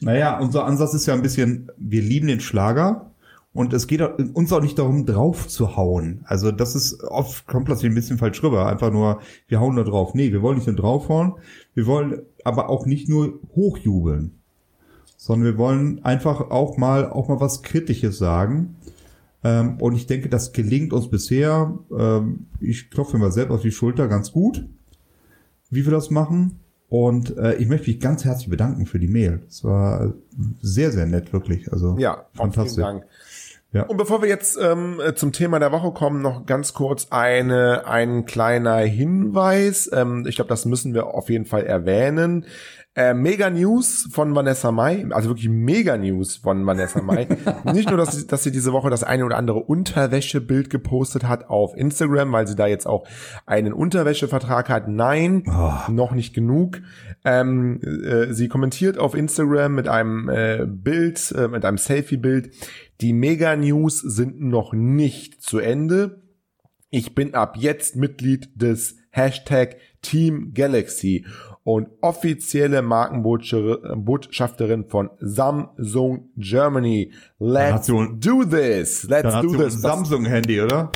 Naja, 0.00 0.40
unser 0.40 0.64
Ansatz 0.64 0.92
ist 0.94 1.06
ja 1.06 1.14
ein 1.14 1.22
bisschen, 1.22 1.70
wir 1.78 2.02
lieben 2.02 2.26
den 2.26 2.40
Schlager, 2.40 3.09
und 3.52 3.72
es 3.72 3.88
geht 3.88 4.00
uns 4.00 4.52
auch 4.52 4.62
nicht 4.62 4.78
darum, 4.78 5.06
drauf 5.06 5.48
zu 5.48 5.76
hauen. 5.76 6.20
Also 6.24 6.52
das 6.52 6.76
ist 6.76 7.02
oft 7.02 7.46
kommt 7.48 7.64
plötzlich 7.64 7.90
ein 7.90 7.96
bisschen 7.96 8.18
falsch 8.18 8.42
rüber. 8.44 8.66
Einfach 8.66 8.92
nur, 8.92 9.20
wir 9.48 9.58
hauen 9.58 9.74
da 9.74 9.82
drauf. 9.82 10.14
Nee, 10.14 10.30
wir 10.30 10.40
wollen 10.40 10.56
nicht 10.56 10.68
nur 10.68 10.76
draufhauen. 10.76 11.34
Wir 11.74 11.86
wollen 11.86 12.22
aber 12.44 12.68
auch 12.68 12.86
nicht 12.86 13.08
nur 13.08 13.40
hochjubeln. 13.56 14.38
Sondern 15.16 15.52
wir 15.52 15.58
wollen 15.58 16.04
einfach 16.04 16.50
auch 16.50 16.76
mal, 16.76 17.10
auch 17.10 17.28
mal 17.28 17.40
was 17.40 17.62
Kritisches 17.62 18.18
sagen. 18.18 18.76
Ähm, 19.42 19.78
und 19.80 19.96
ich 19.96 20.06
denke, 20.06 20.28
das 20.28 20.52
gelingt 20.52 20.92
uns 20.92 21.08
bisher. 21.08 21.76
Ähm, 21.96 22.46
ich 22.60 22.88
klopfe 22.88 23.18
mir 23.18 23.32
selbst 23.32 23.52
auf 23.52 23.62
die 23.62 23.72
Schulter 23.72 24.06
ganz 24.06 24.30
gut, 24.30 24.64
wie 25.70 25.84
wir 25.84 25.92
das 25.92 26.10
machen. 26.10 26.60
Und 26.90 27.38
äh, 27.38 27.54
ich 27.54 27.68
möchte 27.68 27.88
mich 27.88 28.00
ganz 28.00 28.24
herzlich 28.24 28.50
bedanken 28.50 28.84
für 28.84 28.98
die 28.98 29.06
Mail. 29.06 29.40
Es 29.48 29.62
war 29.62 30.12
sehr, 30.60 30.90
sehr 30.90 31.06
nett, 31.06 31.32
wirklich. 31.32 31.72
Also 31.72 31.96
ja, 31.98 32.26
fantastisch. 32.34 32.84
Vielen 32.84 33.00
Dank. 33.00 33.04
Ja. 33.72 33.84
Und 33.84 33.96
bevor 33.96 34.20
wir 34.20 34.28
jetzt 34.28 34.58
ähm, 34.60 35.00
zum 35.14 35.30
Thema 35.30 35.60
der 35.60 35.70
Woche 35.70 35.92
kommen, 35.92 36.20
noch 36.20 36.44
ganz 36.44 36.74
kurz 36.74 37.06
eine 37.10 37.86
ein 37.86 38.24
kleiner 38.24 38.78
Hinweis. 38.78 39.88
Ähm, 39.92 40.26
ich 40.26 40.34
glaube, 40.34 40.48
das 40.48 40.64
müssen 40.64 40.92
wir 40.92 41.14
auf 41.14 41.30
jeden 41.30 41.46
Fall 41.46 41.62
erwähnen. 41.62 42.44
Äh, 42.96 43.14
mega 43.14 43.50
News 43.50 44.08
von 44.10 44.34
Vanessa 44.34 44.72
Mai, 44.72 45.06
also 45.10 45.30
wirklich 45.30 45.48
Mega 45.48 45.96
News 45.96 46.38
von 46.38 46.66
Vanessa 46.66 47.00
Mai. 47.00 47.28
Nicht 47.72 47.88
nur, 47.88 47.96
dass 47.96 48.16
sie, 48.16 48.26
dass 48.26 48.42
sie 48.42 48.50
diese 48.50 48.72
Woche 48.72 48.90
das 48.90 49.04
eine 49.04 49.24
oder 49.24 49.36
andere 49.36 49.60
Unterwäschebild 49.60 50.70
gepostet 50.70 51.22
hat 51.22 51.48
auf 51.50 51.76
Instagram, 51.76 52.32
weil 52.32 52.48
sie 52.48 52.56
da 52.56 52.66
jetzt 52.66 52.88
auch 52.88 53.06
einen 53.46 53.72
Unterwäschevertrag 53.72 54.68
hat. 54.68 54.88
Nein, 54.88 55.44
oh. 55.46 55.92
noch 55.92 56.10
nicht 56.10 56.34
genug. 56.34 56.80
Ähm, 57.24 57.80
äh, 57.80 58.34
sie 58.34 58.48
kommentiert 58.48 58.98
auf 58.98 59.14
Instagram 59.14 59.72
mit 59.72 59.86
einem 59.86 60.28
äh, 60.28 60.66
Bild, 60.66 61.32
äh, 61.38 61.46
mit 61.46 61.64
einem 61.64 61.78
Selfie-Bild. 61.78 62.50
Die 63.00 63.12
Mega 63.12 63.54
News 63.54 64.00
sind 64.00 64.40
noch 64.40 64.72
nicht 64.72 65.40
zu 65.42 65.60
Ende. 65.60 66.22
Ich 66.90 67.14
bin 67.14 67.34
ab 67.34 67.56
jetzt 67.56 67.94
Mitglied 67.94 68.50
des 68.60 68.96
Hashtag 69.10 69.76
Team 70.02 70.52
Galaxy 70.54 71.24
und 71.64 71.88
offizielle 72.00 72.82
Markenbotschafterin 72.82 74.86
von 74.86 75.10
Samsung 75.20 76.30
Germany. 76.36 77.12
Let's 77.38 77.86
do 77.86 78.44
this. 78.44 79.04
Let's 79.04 79.40
do 79.40 79.56
this. 79.56 79.80
Samsung 79.80 80.24
Handy, 80.24 80.60
oder? 80.60 80.90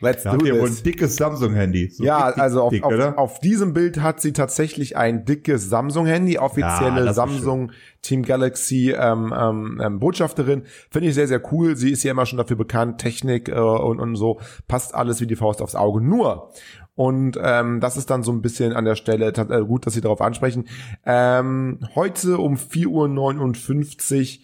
Let's 0.00 0.24
da 0.24 0.36
do 0.36 0.44
this. 0.44 0.54
wohl 0.54 0.68
ein 0.68 0.82
dickes 0.84 1.16
Samsung-Handy. 1.16 1.90
So 1.90 2.04
ja, 2.04 2.18
also 2.18 2.62
auf, 2.62 2.70
dick, 2.70 2.84
auf, 2.84 3.18
auf, 3.18 3.40
diesem 3.40 3.72
Bild 3.72 4.02
hat 4.02 4.20
sie 4.20 4.32
tatsächlich 4.32 4.96
ein 4.96 5.24
dickes 5.24 5.70
Samsung-Handy, 5.70 6.38
offizielle 6.38 7.06
ja, 7.06 7.12
Samsung 7.12 7.72
Team 8.02 8.22
Galaxy 8.22 8.94
ähm, 8.96 9.32
ähm, 9.36 9.80
ähm, 9.82 10.00
Botschafterin. 10.00 10.64
Finde 10.90 11.08
ich 11.08 11.14
sehr, 11.14 11.28
sehr 11.28 11.40
cool. 11.52 11.76
Sie 11.76 11.90
ist 11.90 12.02
ja 12.02 12.10
immer 12.10 12.26
schon 12.26 12.36
dafür 12.36 12.56
bekannt, 12.56 13.00
Technik 13.00 13.48
äh, 13.48 13.52
und, 13.52 13.98
und 13.98 14.16
so. 14.16 14.40
Passt 14.68 14.94
alles 14.94 15.20
wie 15.20 15.26
die 15.26 15.36
Faust 15.36 15.62
aufs 15.62 15.74
Auge. 15.74 16.02
Nur, 16.02 16.50
und 16.96 17.38
ähm, 17.42 17.80
das 17.80 17.96
ist 17.96 18.10
dann 18.10 18.22
so 18.22 18.32
ein 18.32 18.42
bisschen 18.42 18.72
an 18.72 18.84
der 18.84 18.94
Stelle 18.94 19.26
äh, 19.26 19.64
gut, 19.64 19.86
dass 19.86 19.94
Sie 19.94 20.00
darauf 20.00 20.20
ansprechen. 20.20 20.68
Ähm, 21.04 21.80
heute 21.94 22.38
um 22.38 22.56
4.59 22.56 24.40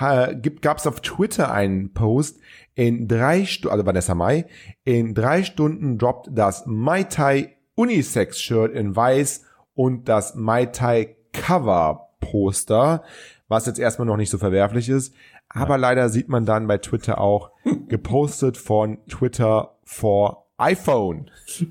Uhr 0.00 0.50
gab 0.60 0.78
es 0.78 0.86
auf 0.86 1.00
Twitter 1.00 1.50
einen 1.50 1.92
Post, 1.92 2.38
in 2.74 3.08
drei 3.08 3.44
Stunden, 3.44 3.72
also 3.72 3.86
Vanessa 3.86 4.14
Mai, 4.14 4.46
in 4.84 5.14
drei 5.14 5.42
Stunden 5.42 5.98
droppt 5.98 6.28
das 6.30 6.64
Mai 6.66 7.02
Tai 7.02 7.52
Unisex 7.74 8.40
Shirt 8.40 8.72
in 8.72 8.94
weiß 8.94 9.44
und 9.74 10.08
das 10.08 10.36
Mai 10.36 10.66
Tai 10.66 11.16
Cover 11.32 12.10
Poster, 12.20 13.02
was 13.48 13.66
jetzt 13.66 13.80
erstmal 13.80 14.06
noch 14.06 14.16
nicht 14.16 14.30
so 14.30 14.38
verwerflich 14.38 14.88
ist. 14.88 15.14
Aber 15.48 15.74
ja. 15.74 15.80
leider 15.80 16.08
sieht 16.08 16.28
man 16.28 16.44
dann 16.44 16.68
bei 16.68 16.78
Twitter 16.78 17.20
auch 17.20 17.50
gepostet 17.88 18.56
von 18.56 18.98
Twitter 19.08 19.76
for 19.84 20.47
iPhone. 20.58 21.30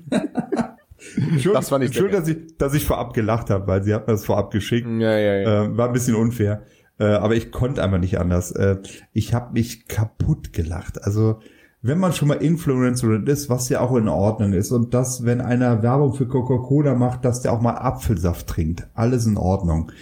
das 1.52 1.68
fand 1.68 1.84
ich 1.84 1.94
schön, 1.94 2.10
dass 2.10 2.28
ich, 2.28 2.56
dass 2.58 2.74
ich 2.74 2.84
vorab 2.84 3.14
gelacht 3.14 3.50
habe, 3.50 3.66
weil 3.66 3.82
sie 3.82 3.94
hat 3.94 4.06
mir 4.06 4.14
das 4.14 4.24
vorab 4.24 4.50
geschickt. 4.50 4.86
Ja, 4.86 5.18
ja, 5.18 5.34
ja. 5.36 5.64
Äh, 5.64 5.76
war 5.76 5.88
ein 5.88 5.92
bisschen 5.92 6.16
unfair. 6.16 6.62
Äh, 6.98 7.04
aber 7.04 7.36
ich 7.36 7.52
konnte 7.52 7.82
einfach 7.82 7.98
nicht 7.98 8.18
anders. 8.18 8.50
Äh, 8.50 8.78
ich 9.12 9.34
habe 9.34 9.52
mich 9.52 9.86
kaputt 9.86 10.52
gelacht. 10.52 11.04
Also 11.04 11.40
wenn 11.80 11.98
man 11.98 12.12
schon 12.12 12.28
mal 12.28 12.34
Influencer 12.34 13.26
ist, 13.26 13.48
was 13.48 13.68
ja 13.68 13.80
auch 13.80 13.94
in 13.96 14.08
Ordnung 14.08 14.52
ist, 14.52 14.72
und 14.72 14.94
dass, 14.94 15.24
wenn 15.24 15.40
einer 15.40 15.82
Werbung 15.82 16.12
für 16.12 16.26
Coca-Cola 16.26 16.94
macht, 16.94 17.24
dass 17.24 17.42
der 17.42 17.52
auch 17.52 17.60
mal 17.60 17.76
Apfelsaft 17.76 18.48
trinkt, 18.48 18.88
alles 18.94 19.26
in 19.26 19.36
Ordnung. 19.36 19.92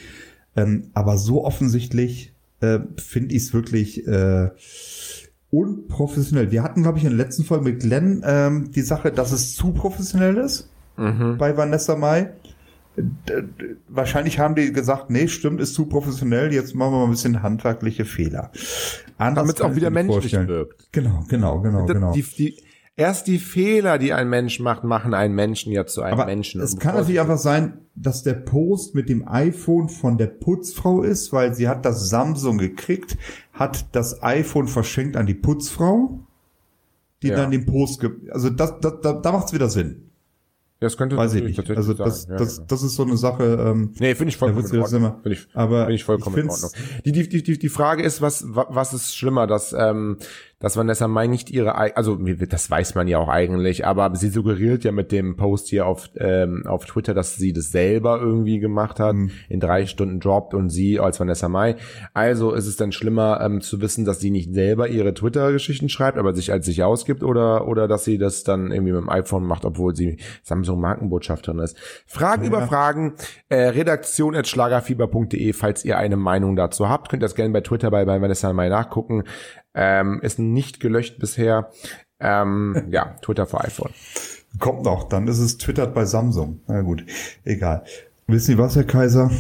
Ähm, 0.57 0.90
aber 0.94 1.18
so 1.18 1.44
offensichtlich 1.44 2.33
äh, 2.61 2.79
finde 2.96 3.35
ich 3.35 3.42
es 3.42 3.55
wirklich 3.55 4.07
äh, 4.07 4.51
unprofessionell. 5.51 6.51
Wir 6.51 6.63
hatten, 6.63 6.83
glaube 6.83 6.99
ich, 6.99 7.05
in 7.05 7.11
der 7.11 7.19
letzten 7.19 7.45
Folge 7.45 7.65
mit 7.65 7.81
Glenn 7.81 8.23
ähm, 8.27 8.71
die 8.73 8.83
Sache, 8.83 9.13
dass 9.13 9.33
es 9.33 9.55
zu 9.55 9.73
professionell 9.73 10.37
ist 10.37 10.71
mhm. 10.97 11.37
bei 11.39 11.57
Vanessa 11.57 11.97
Mai 11.97 12.33
wahrscheinlich 13.89 14.39
haben 14.39 14.55
die 14.55 14.73
gesagt, 14.73 15.11
nee, 15.11 15.29
stimmt, 15.29 15.61
ist 15.61 15.75
zu 15.75 15.87
professionell, 15.87 16.53
jetzt 16.53 16.75
machen 16.75 16.93
wir 16.93 16.99
mal 16.99 17.05
ein 17.05 17.11
bisschen 17.11 17.43
handwerkliche 17.43 18.05
Fehler. 18.05 18.51
Damit 19.19 19.57
es 19.57 19.61
auch 19.61 19.75
wieder 19.75 19.91
menschlich 19.91 20.17
vorstellen. 20.17 20.49
wirkt. 20.49 20.93
Genau, 20.93 21.25
genau, 21.29 21.61
genau, 21.61 21.87
genau. 21.87 22.13
Die, 22.13 22.23
die, 22.23 22.57
erst 22.97 23.27
die 23.27 23.39
Fehler, 23.39 23.99
die 23.99 24.13
ein 24.13 24.29
Mensch 24.29 24.59
macht, 24.59 24.83
machen 24.83 25.15
einen 25.15 25.35
Menschen 25.35 25.73
ja 25.73 25.87
zu 25.87 26.03
einem 26.03 26.19
Aber 26.19 26.27
Menschen. 26.27 26.61
Es 26.61 26.79
kann 26.79 26.95
natürlich 26.95 27.21
einfach 27.21 27.39
sein, 27.39 27.79
dass 27.95 28.23
der 28.23 28.35
Post 28.35 28.95
mit 28.95 29.09
dem 29.09 29.29
iPhone 29.29 29.89
von 29.89 30.19
der 30.19 30.27
Putzfrau 30.27 31.03
ist, 31.03 31.33
weil 31.33 31.55
sie 31.55 31.69
hat 31.69 31.85
das 31.85 32.09
Samsung 32.09 32.59
gekriegt, 32.59 33.17
hat 33.53 33.95
das 33.95 34.23
iPhone 34.23 34.69
verschenkt 34.69 35.17
an 35.17 35.27
die 35.27 35.35
Putzfrau, 35.35 36.21
die 37.23 37.29
ja. 37.29 37.37
dann 37.37 37.51
den 37.51 37.67
Post, 37.67 38.05
also 38.31 38.51
das, 38.51 38.81
das, 38.81 39.01
da, 39.03 39.13
da 39.13 39.33
macht's 39.33 39.53
wieder 39.53 39.69
Sinn. 39.69 40.07
Ja, 40.79 40.89
das 40.89 40.99
könnte 40.99 41.17
Weiß 41.17 41.33
ich 41.33 41.43
nicht. 41.43 41.71
Also 41.71 41.95
das, 41.95 42.27
ja, 42.29 42.37
das, 42.37 42.57
genau. 42.57 42.67
das 42.69 42.83
ist 42.83 42.97
so 42.97 43.03
eine 43.03 43.17
Sache. 43.17 43.45
Ähm, 43.67 43.95
nee, 43.99 44.15
finde 44.15 44.29
ich 44.29 44.37
vollkommen 44.37 44.67
in 44.67 44.79
Ordnung. 44.79 45.23
Find 45.23 45.35
ich, 45.35 45.49
aber 45.55 45.89
ich 45.89 46.05
vollkommen 46.05 46.37
in 46.37 46.51
Ordnung. 46.51 46.71
Die, 47.03 47.13
die, 47.13 47.43
die, 47.43 47.59
die 47.59 47.69
Frage 47.71 48.03
ist, 48.03 48.21
was, 48.21 48.45
was 48.47 48.93
ist 48.93 49.17
schlimmer, 49.17 49.47
dass 49.47 49.73
ähm, 49.73 50.19
dass 50.59 50.77
Vanessa 50.77 51.07
Mai 51.07 51.27
nicht 51.27 51.51
ihre, 51.51 51.75
also 51.75 52.16
das 52.16 52.71
weiß 52.71 52.95
man 52.95 53.09
ja 53.09 53.19
auch 53.19 53.29
eigentlich, 53.29 53.87
aber 53.87 54.14
sie 54.16 54.31
suggeriert 54.31 54.85
ja 54.85 54.92
mit 54.92 55.12
dem 55.12 55.37
Post 55.37 55.69
hier 55.69 55.87
auf, 55.87 56.09
ähm, 56.16 56.62
auf 56.66 56.87
Twitter, 56.87 57.12
dass 57.12 57.37
sie 57.37 57.53
das 57.53 57.71
selber 57.73 58.19
irgendwie 58.21 58.59
gemacht 58.59 58.99
hat, 58.99 59.14
mhm. 59.14 59.31
in 59.51 59.61
drei 59.61 59.85
Stunden 59.85 60.19
droppt 60.19 60.55
und 60.55 60.71
sie 60.71 60.99
als 60.99 61.21
Vanessa 61.21 61.51
Mai. 61.51 61.77
Also 62.14 62.55
ist 62.55 62.66
es 62.66 62.77
dann 62.77 62.90
schlimmer 62.90 63.40
ähm, 63.42 63.61
zu 63.61 63.83
wissen, 63.83 64.07
dass 64.07 64.21
sie 64.21 64.31
nicht 64.31 64.55
selber 64.55 64.88
ihre 64.88 65.12
Twitter-Geschichten 65.12 65.90
schreibt, 65.90 66.16
aber 66.16 66.35
sich 66.35 66.51
als 66.51 66.64
sich 66.64 66.83
ausgibt 66.83 67.23
oder, 67.23 67.69
oder 67.69 67.87
dass 67.87 68.05
sie 68.05 68.16
das 68.16 68.42
dann 68.42 68.73
irgendwie 68.73 68.92
mit 68.92 69.03
dem 69.03 69.11
iPhone 69.11 69.45
macht, 69.45 69.66
obwohl 69.66 69.95
sie 69.95 70.16
Samsung 70.42 70.81
Markenbotschafterin 70.81 71.59
ist. 71.59 71.77
Fragen 72.07 72.42
ja. 72.45 72.49
über 72.49 72.62
Fragen, 72.62 73.14
äh, 73.51 73.57
redaktion 73.57 74.35
at 74.35 74.49
schlagerfieber.de, 74.49 75.53
falls 75.53 75.85
ihr 75.85 75.99
eine 75.99 76.16
Meinung 76.16 76.57
dazu 76.57 76.88
habt, 76.88 77.11
könnt 77.11 77.23
ihr 77.23 77.27
das 77.27 77.35
gerne 77.35 77.53
bei 77.53 77.61
Twitter 77.61 77.90
bei, 77.90 78.07
bei 78.07 78.23
Vanessa 78.23 78.51
Mai 78.55 78.71
nachgucken. 78.71 79.25
Ähm, 79.77 80.21
ist 80.23 80.39
nicht 80.39 80.81
gelöscht 80.81 81.19
bisher. 81.19 81.71
Ähm, 82.19 82.87
ja, 82.91 83.15
Twitter 83.23 83.47
für 83.47 83.61
iPhone. 83.61 83.93
Kommt 84.59 84.85
noch, 84.85 85.09
dann 85.09 85.29
ist 85.29 85.39
es 85.39 85.59
twittert 85.59 85.95
bei 85.95 86.07
Samsung. 86.07 86.61
Na 86.67 86.81
gut, 86.81 87.05
egal. 87.45 87.85
Wissen 88.27 88.47
Sie 88.47 88.59
was, 88.59 88.75
Herr 88.75 88.85
Kaiser? 88.85 89.31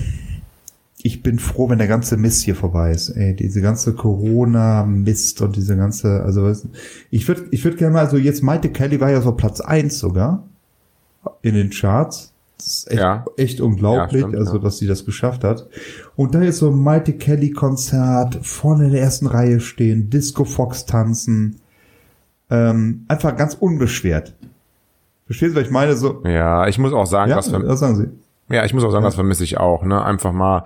Ich 1.02 1.22
bin 1.22 1.38
froh, 1.38 1.68
wenn 1.70 1.78
der 1.78 1.88
ganze 1.88 2.16
Mist 2.16 2.42
hier 2.42 2.54
vorbei 2.54 2.90
ist. 2.90 3.10
Ey, 3.10 3.34
diese 3.34 3.62
ganze 3.62 3.94
Corona-Mist 3.94 5.40
und 5.40 5.56
diese 5.56 5.76
ganze, 5.76 6.22
also 6.22 6.52
ich 7.10 7.28
würde 7.28 7.46
ich 7.50 7.64
würde 7.64 7.76
gerne 7.76 7.94
mal, 7.94 8.04
also 8.04 8.16
jetzt 8.16 8.42
Maite 8.42 8.70
Kelly 8.70 9.00
war 9.00 9.10
ja 9.10 9.20
so 9.20 9.32
Platz 9.32 9.60
eins 9.60 9.98
sogar 9.98 10.46
in 11.42 11.54
den 11.54 11.70
Charts. 11.70 12.32
Das 12.56 12.66
ist 12.66 12.90
echt, 12.90 13.00
ja. 13.00 13.24
echt 13.36 13.60
unglaublich, 13.60 14.22
ja, 14.22 14.28
stimmt, 14.28 14.36
also 14.36 14.58
dass 14.58 14.78
sie 14.78 14.86
das 14.86 15.04
geschafft 15.04 15.44
hat. 15.44 15.68
Und 16.16 16.34
da 16.34 16.40
ist 16.40 16.58
so 16.58 16.70
ein 16.70 16.82
Mighty 16.82 17.18
Kelly 17.18 17.50
Konzert, 17.50 18.38
vorne 18.42 18.86
in 18.86 18.92
der 18.92 19.02
ersten 19.02 19.26
Reihe 19.26 19.60
stehen, 19.60 20.08
Disco 20.08 20.44
Fox 20.44 20.86
tanzen, 20.86 21.60
ähm, 22.48 23.04
einfach 23.08 23.36
ganz 23.36 23.54
unbeschwert. 23.54 24.34
Verstehst 25.26 25.54
du, 25.54 25.60
was 25.60 25.66
ich 25.66 25.72
meine? 25.72 25.96
So. 25.96 26.22
Ja, 26.24 26.66
ich 26.68 26.78
muss 26.78 26.92
auch 26.92 27.06
sagen, 27.06 27.30
ja, 27.30 27.36
was, 27.36 27.52
was 27.52 27.80
sagen 27.80 27.96
Sie? 27.96 28.54
Ja, 28.54 28.64
ich 28.64 28.72
muss 28.72 28.84
auch 28.84 28.92
sagen, 28.92 29.04
das 29.04 29.16
vermisse 29.16 29.44
ich 29.44 29.58
auch, 29.58 29.82
ne? 29.84 30.02
Einfach 30.02 30.32
mal 30.32 30.64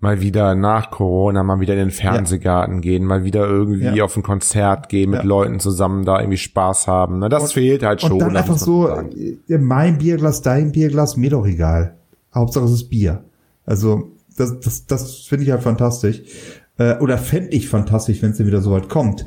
mal 0.00 0.20
wieder 0.20 0.54
nach 0.54 0.90
Corona 0.90 1.42
mal 1.42 1.60
wieder 1.60 1.74
in 1.74 1.80
den 1.80 1.90
Fernsehgarten 1.90 2.76
ja. 2.76 2.80
gehen, 2.80 3.04
mal 3.04 3.24
wieder 3.24 3.46
irgendwie 3.46 3.96
ja. 3.96 4.04
auf 4.04 4.16
ein 4.16 4.22
Konzert 4.22 4.88
gehen, 4.88 5.10
mit 5.10 5.20
ja. 5.20 5.26
Leuten 5.26 5.60
zusammen 5.60 6.04
da 6.04 6.20
irgendwie 6.20 6.38
Spaß 6.38 6.86
haben. 6.86 7.18
Ne? 7.18 7.28
Das 7.28 7.44
und, 7.44 7.52
fehlt 7.52 7.82
halt 7.82 8.02
schon. 8.02 8.12
Und 8.12 8.18
dann 8.20 8.36
einfach 8.36 8.58
so, 8.58 8.88
äh, 8.88 9.58
mein 9.58 9.98
Bierglas, 9.98 10.42
dein 10.42 10.72
Bierglas, 10.72 11.16
mir 11.16 11.30
doch 11.30 11.46
egal. 11.46 11.96
Hauptsache 12.34 12.64
es 12.64 12.72
ist 12.72 12.90
Bier. 12.90 13.24
Also 13.64 14.12
das, 14.36 14.60
das, 14.60 14.86
das 14.86 15.20
finde 15.20 15.44
ich 15.44 15.50
halt 15.50 15.62
fantastisch. 15.62 16.22
Äh, 16.76 16.98
oder 16.98 17.18
fände 17.18 17.50
ich 17.50 17.68
fantastisch, 17.68 18.20
wenn 18.22 18.30
es 18.30 18.36
denn 18.36 18.46
wieder 18.46 18.60
so 18.60 18.72
weit 18.72 18.88
kommt. 18.88 19.24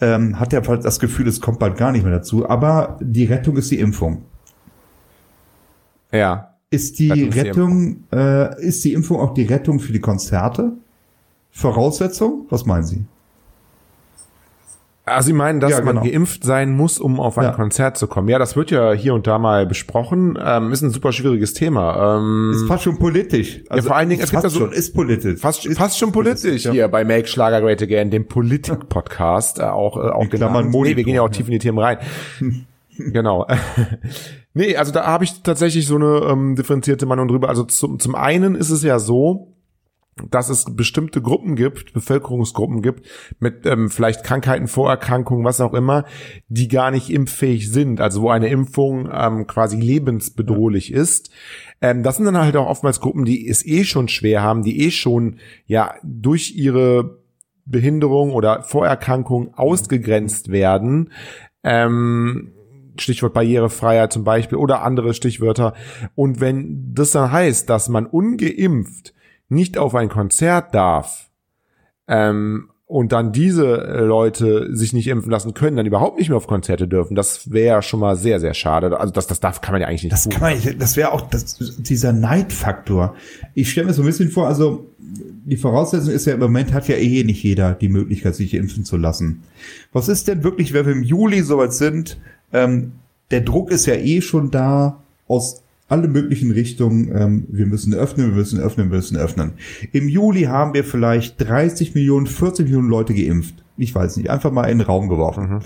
Ähm, 0.00 0.38
hat 0.40 0.52
ja 0.52 0.60
das 0.60 0.98
Gefühl, 0.98 1.28
es 1.28 1.40
kommt 1.40 1.58
bald 1.58 1.76
gar 1.76 1.92
nicht 1.92 2.04
mehr 2.04 2.12
dazu. 2.12 2.48
Aber 2.48 2.98
die 3.00 3.24
Rettung 3.24 3.56
ist 3.56 3.70
die 3.70 3.78
Impfung. 3.78 4.22
Ja. 6.12 6.47
Ist 6.70 6.98
die 6.98 7.10
Rettung, 7.10 8.04
äh, 8.12 8.62
ist 8.62 8.84
die 8.84 8.92
Impfung 8.92 9.18
auch 9.20 9.32
die 9.32 9.44
Rettung 9.44 9.80
für 9.80 9.92
die 9.92 10.00
Konzerte? 10.00 10.72
Voraussetzung? 11.50 12.46
Was 12.50 12.66
meinen 12.66 12.84
Sie? 12.84 13.04
Ah, 15.06 15.22
Sie 15.22 15.32
meinen, 15.32 15.60
dass 15.60 15.70
ja, 15.70 15.80
genau. 15.80 15.94
man 15.94 16.04
geimpft 16.04 16.44
sein 16.44 16.70
muss, 16.70 16.98
um 16.98 17.18
auf 17.18 17.38
ein 17.38 17.44
ja. 17.44 17.52
Konzert 17.52 17.96
zu 17.96 18.06
kommen. 18.06 18.28
Ja, 18.28 18.38
das 18.38 18.56
wird 18.56 18.70
ja 18.70 18.92
hier 18.92 19.14
und 19.14 19.26
da 19.26 19.38
mal 19.38 19.66
besprochen. 19.66 20.38
Ähm, 20.42 20.70
ist 20.70 20.82
ein 20.82 20.90
super 20.90 21.12
schwieriges 21.12 21.54
Thema. 21.54 22.18
Ähm, 22.18 22.52
ist 22.54 22.68
fast 22.68 22.84
schon 22.84 22.98
politisch. 22.98 23.62
Also 23.70 23.84
ja, 23.84 23.88
vor 23.88 23.96
allen 23.96 24.10
Dingen, 24.10 24.22
es 24.22 24.30
gibt 24.30 24.42
ja 24.42 24.50
so, 24.50 24.58
schon, 24.60 24.72
ist 24.72 24.94
politisch. 24.94 25.40
Fast, 25.40 25.64
ist, 25.64 25.78
fast 25.78 25.98
schon 25.98 26.12
politisch 26.12 26.64
ja. 26.64 26.72
hier 26.72 26.88
bei 26.88 27.04
Make 27.04 27.26
Schlager 27.26 27.62
Great 27.62 27.82
Again, 27.82 28.10
dem 28.10 28.26
Politik-Podcast, 28.26 29.58
äh, 29.58 29.62
auch, 29.62 29.96
äh, 29.96 30.10
auch 30.10 30.28
genannt. 30.28 30.70
Nee, 30.70 30.96
wir 30.96 31.04
gehen 31.04 31.14
ja 31.14 31.22
auch 31.22 31.30
tief 31.30 31.46
in 31.46 31.52
die 31.52 31.58
Themen 31.58 31.78
rein. 31.78 31.98
genau. 32.98 33.46
Nee, 34.54 34.74
also 34.74 34.90
da 34.90 35.06
habe 35.06 35.22
ich 35.22 35.42
tatsächlich 35.42 35.86
so 35.86 35.94
eine 35.94 36.32
ähm, 36.32 36.56
differenzierte 36.56 37.06
Meinung 37.06 37.28
drüber. 37.28 37.48
Also 37.48 37.62
zum, 37.62 38.00
zum 38.00 38.16
einen 38.16 38.56
ist 38.56 38.70
es 38.70 38.82
ja 38.82 38.98
so, 38.98 39.54
dass 40.30 40.48
es 40.48 40.64
bestimmte 40.74 41.22
Gruppen 41.22 41.54
gibt, 41.54 41.92
Bevölkerungsgruppen 41.92 42.82
gibt, 42.82 43.06
mit 43.38 43.66
ähm, 43.66 43.88
vielleicht 43.88 44.24
Krankheiten, 44.24 44.66
Vorerkrankungen, 44.66 45.44
was 45.44 45.60
auch 45.60 45.74
immer, 45.74 46.04
die 46.48 46.66
gar 46.66 46.90
nicht 46.90 47.10
impffähig 47.10 47.70
sind, 47.70 48.00
also 48.00 48.22
wo 48.22 48.30
eine 48.30 48.48
Impfung 48.48 49.08
ähm, 49.12 49.46
quasi 49.46 49.78
lebensbedrohlich 49.78 50.92
ist. 50.92 51.30
Ähm, 51.80 52.02
das 52.02 52.16
sind 52.16 52.24
dann 52.24 52.38
halt 52.38 52.56
auch 52.56 52.68
oftmals 52.68 53.00
Gruppen, 53.00 53.24
die 53.24 53.48
es 53.48 53.64
eh 53.64 53.84
schon 53.84 54.08
schwer 54.08 54.42
haben, 54.42 54.62
die 54.62 54.80
eh 54.80 54.90
schon 54.90 55.36
ja 55.66 55.94
durch 56.02 56.56
ihre 56.56 57.18
Behinderung 57.64 58.32
oder 58.32 58.62
Vorerkrankung 58.62 59.54
ausgegrenzt 59.54 60.50
werden. 60.50 61.12
Ähm, 61.62 62.54
Stichwort 63.00 63.34
Barrierefreiheit 63.34 64.12
zum 64.12 64.24
Beispiel 64.24 64.58
oder 64.58 64.82
andere 64.82 65.14
Stichwörter. 65.14 65.74
Und 66.14 66.40
wenn 66.40 66.94
das 66.94 67.12
dann 67.12 67.32
heißt, 67.32 67.68
dass 67.68 67.88
man 67.88 68.06
ungeimpft 68.06 69.14
nicht 69.48 69.78
auf 69.78 69.94
ein 69.94 70.08
Konzert 70.08 70.74
darf, 70.74 71.30
ähm, 72.06 72.70
und 72.88 73.12
dann 73.12 73.32
diese 73.32 73.86
äh, 73.86 74.00
Leute 74.00 74.74
sich 74.74 74.94
nicht 74.94 75.08
impfen 75.08 75.30
lassen 75.30 75.52
können, 75.52 75.76
dann 75.76 75.84
überhaupt 75.84 76.18
nicht 76.18 76.30
mehr 76.30 76.38
auf 76.38 76.46
Konzerte 76.46 76.88
dürfen, 76.88 77.14
das 77.14 77.52
wäre 77.52 77.82
schon 77.82 78.00
mal 78.00 78.16
sehr, 78.16 78.40
sehr 78.40 78.54
schade. 78.54 78.98
Also 78.98 79.12
das, 79.12 79.26
das 79.26 79.40
darf, 79.40 79.60
kann 79.60 79.72
man 79.72 79.82
ja 79.82 79.88
eigentlich 79.88 80.04
nicht 80.04 80.12
Das 80.14 80.24
tun. 80.24 80.32
kann 80.32 80.40
man 80.40 80.54
nicht, 80.54 80.80
das 80.80 80.96
wäre 80.96 81.12
auch 81.12 81.20
das, 81.20 81.58
dieser 81.76 82.14
Neidfaktor. 82.14 83.14
Ich 83.54 83.70
stelle 83.70 83.88
mir 83.88 83.92
so 83.92 84.02
ein 84.02 84.06
bisschen 84.06 84.30
vor, 84.30 84.48
also 84.48 84.86
die 84.98 85.58
Voraussetzung 85.58 86.14
ist 86.14 86.24
ja 86.26 86.32
im 86.32 86.40
Moment 86.40 86.72
hat 86.72 86.88
ja 86.88 86.96
eh 86.96 87.24
nicht 87.24 87.42
jeder 87.42 87.74
die 87.74 87.90
Möglichkeit, 87.90 88.34
sich 88.34 88.54
impfen 88.54 88.86
zu 88.86 88.96
lassen. 88.96 89.42
Was 89.92 90.08
ist 90.08 90.26
denn 90.26 90.42
wirklich, 90.42 90.72
wenn 90.72 90.86
wir 90.86 90.92
im 90.92 91.02
Juli 91.02 91.42
soweit 91.42 91.74
sind, 91.74 92.18
ähm, 92.52 92.92
der 93.30 93.42
Druck 93.42 93.70
ist 93.70 93.86
ja 93.86 93.94
eh 93.94 94.20
schon 94.20 94.50
da 94.50 95.02
aus 95.26 95.62
alle 95.88 96.08
möglichen 96.08 96.50
Richtungen. 96.50 97.10
Ähm, 97.14 97.46
wir 97.48 97.66
müssen 97.66 97.94
öffnen, 97.94 98.28
wir 98.28 98.34
müssen 98.34 98.60
öffnen, 98.60 98.90
wir 98.90 98.96
müssen 98.96 99.16
öffnen. 99.16 99.52
Im 99.92 100.08
Juli 100.08 100.42
haben 100.42 100.74
wir 100.74 100.84
vielleicht 100.84 101.40
30 101.40 101.94
Millionen, 101.94 102.26
40 102.26 102.66
Millionen 102.66 102.88
Leute 102.88 103.14
geimpft. 103.14 103.64
Ich 103.80 103.94
weiß 103.94 104.16
nicht, 104.16 104.28
einfach 104.28 104.50
mal 104.50 104.64
in 104.64 104.78
den 104.78 104.86
Raum 104.86 105.08
geworfen. 105.08 105.48
Mhm. 105.48 105.60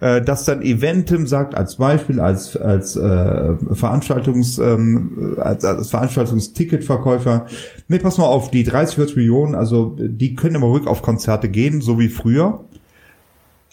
Äh, 0.00 0.22
dass 0.22 0.44
dann 0.44 0.62
Eventim 0.62 1.26
sagt, 1.26 1.54
als 1.54 1.76
Beispiel, 1.76 2.20
als, 2.20 2.56
als 2.56 2.96
äh, 2.96 3.54
Veranstaltungs, 3.72 4.58
ähm, 4.58 5.36
als, 5.38 5.64
als 5.64 5.90
Veranstaltungsticketverkäufer, 5.90 7.46
nee, 7.88 7.98
pass 7.98 8.18
mal 8.18 8.26
auf, 8.26 8.50
die 8.50 8.62
30, 8.62 8.94
40 8.94 9.16
Millionen, 9.16 9.54
also 9.54 9.96
die 9.98 10.36
können 10.36 10.54
immer 10.54 10.68
ruhig 10.68 10.86
auf 10.86 11.02
Konzerte 11.02 11.48
gehen, 11.48 11.80
so 11.80 11.98
wie 11.98 12.08
früher. 12.08 12.64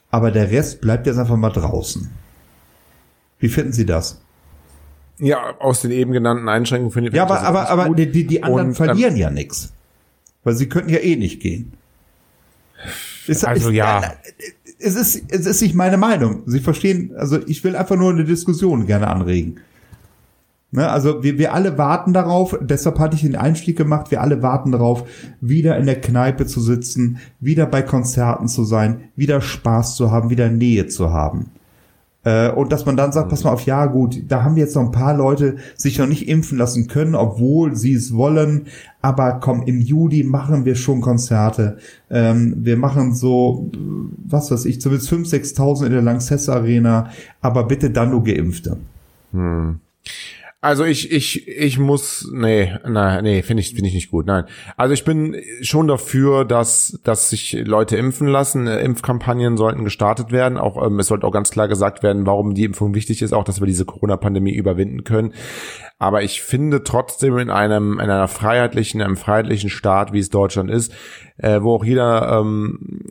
Aber 0.10 0.32
der 0.32 0.52
Rest 0.52 0.82
bleibt 0.82 1.08
jetzt 1.08 1.18
einfach 1.18 1.38
mal 1.38 1.50
draußen. 1.50 2.10
Wie 3.44 3.50
finden 3.50 3.74
Sie 3.74 3.86
das? 3.86 4.22
Ja, 5.20 5.60
aus 5.60 5.82
den 5.82 5.92
eben 5.92 6.14
genannten 6.14 6.48
Einschränkungen 6.48 6.94
finde 6.94 7.10
ich. 7.10 7.16
Ja, 7.16 7.24
aber, 7.24 7.42
aber, 7.42 7.70
aber 7.70 7.94
die, 7.94 8.26
die, 8.26 8.42
anderen 8.42 8.70
und, 8.70 8.76
verlieren 8.76 9.16
ähm, 9.16 9.20
ja 9.20 9.30
nichts. 9.30 9.74
Weil 10.46 10.56
sie 10.56 10.70
könnten 10.70 10.90
ja 10.90 11.00
eh 11.00 11.18
nicht 11.18 11.42
gehen. 11.42 11.74
Ist, 13.28 13.46
also 13.46 13.68
ist, 13.68 13.76
ja. 13.76 14.14
Es 14.80 14.96
ist, 14.96 15.30
es 15.30 15.46
ist 15.46 15.62
nicht 15.62 15.76
meine 15.76 15.98
Meinung. 15.98 16.44
Sie 16.46 16.62
verstehen, 16.62 17.12
also 17.18 17.38
ich 17.46 17.62
will 17.66 17.76
einfach 17.76 17.98
nur 17.98 18.12
eine 18.12 18.24
Diskussion 18.24 18.88
gerne 18.88 19.10
anregen. 19.10 19.60
Ne, 20.72 20.90
also 20.90 21.22
wir, 21.22 21.38
wir 21.38 21.54
alle 21.54 21.78
warten 21.78 22.14
darauf, 22.14 22.58
deshalb 22.62 22.98
hatte 22.98 23.18
ich 23.18 23.24
den 23.24 23.36
Einstieg 23.36 23.78
gemacht, 23.78 24.10
wir 24.10 24.22
alle 24.22 24.42
warten 24.42 24.72
darauf, 24.72 25.04
wieder 25.42 25.78
in 25.78 25.86
der 25.86 26.00
Kneipe 26.00 26.46
zu 26.46 26.62
sitzen, 26.62 27.20
wieder 27.42 27.66
bei 27.66 27.82
Konzerten 27.82 28.48
zu 28.48 28.64
sein, 28.64 29.10
wieder 29.18 29.42
Spaß 29.42 29.98
zu 29.98 30.12
haben, 30.12 30.30
wieder 30.30 30.48
Nähe 30.48 30.88
zu 30.88 31.12
haben. 31.12 31.52
Äh, 32.24 32.52
und 32.52 32.72
dass 32.72 32.86
man 32.86 32.96
dann 32.96 33.12
sagt, 33.12 33.30
pass 33.30 33.44
mal 33.44 33.52
auf, 33.52 33.66
ja 33.66 33.86
gut, 33.86 34.24
da 34.28 34.44
haben 34.44 34.56
jetzt 34.58 34.76
noch 34.76 34.84
ein 34.84 34.92
paar 34.92 35.16
Leute 35.16 35.58
sich 35.76 36.00
noch 36.00 36.08
nicht 36.08 36.28
impfen 36.28 36.58
lassen 36.58 36.88
können, 36.88 37.16
obwohl 37.16 37.76
sie 37.76 37.94
es 37.94 38.14
wollen. 38.14 38.68
Aber 39.02 39.40
komm, 39.42 39.64
im 39.64 39.82
Juli 39.82 40.24
machen 40.24 40.64
wir 40.64 40.76
schon 40.76 41.02
Konzerte. 41.02 41.78
Ähm, 42.10 42.56
wir 42.60 42.78
machen 42.78 43.14
so, 43.14 43.70
was 44.26 44.52
weiß 44.52 44.66
ich, 44.66 44.80
zumindest 44.80 45.12
5.000, 45.12 45.56
6.000 45.58 45.86
in 45.88 45.92
der 45.92 46.02
Lanxess 46.02 46.48
Arena. 46.48 47.10
Aber 47.42 47.66
bitte 47.66 47.90
dann 47.90 48.12
nur 48.12 48.24
Geimpfte. 48.24 48.78
Hm. 49.34 49.80
Also 50.64 50.86
ich, 50.86 51.12
ich, 51.12 51.46
ich 51.46 51.78
muss, 51.78 52.30
nee, 52.32 52.74
nein, 52.88 53.26
nee, 53.26 53.42
finde 53.42 53.60
ich, 53.60 53.74
finde 53.76 53.90
ich 53.90 53.96
nicht 53.96 54.12
gut, 54.12 54.28
nein. 54.28 54.46
Also 54.78 54.94
ich 54.94 55.04
bin 55.04 55.36
schon 55.62 55.90
dafür, 55.90 56.46
dass, 56.46 57.02
dass 57.04 57.30
sich 57.30 57.52
Leute 57.66 57.98
impfen 57.98 58.30
lassen. 58.30 58.68
Äh, 58.68 58.80
Impfkampagnen 58.80 59.58
sollten 59.58 59.84
gestartet 59.84 60.32
werden. 60.32 60.58
Auch, 60.58 60.82
ähm, 60.82 61.00
es 61.00 61.08
sollte 61.08 61.28
auch 61.28 61.34
ganz 61.34 61.52
klar 61.52 61.68
gesagt 61.68 62.02
werden, 62.02 62.26
warum 62.26 62.54
die 62.54 62.64
Impfung 62.64 62.96
wichtig 62.96 63.22
ist, 63.22 63.34
auch, 63.34 63.44
dass 63.44 63.60
wir 63.60 63.68
diese 63.68 63.84
Corona-Pandemie 63.84 64.54
überwinden 64.54 65.04
können. 65.04 65.34
Aber 66.00 66.24
ich 66.24 66.42
finde 66.42 66.82
trotzdem 66.86 67.38
in 67.40 67.50
einem, 67.50 67.96
in 67.96 68.10
einer 68.10 68.30
freiheitlichen, 68.30 69.02
einem 69.02 69.18
freiheitlichen 69.18 69.70
Staat, 69.70 70.14
wie 70.14 70.20
es 70.20 70.30
Deutschland 70.30 70.72
ist, 70.72 70.94
äh, 71.40 71.62
wo 71.62 71.76
auch 71.76 71.84
jeder, 71.84 72.40
ähm, 72.40 73.02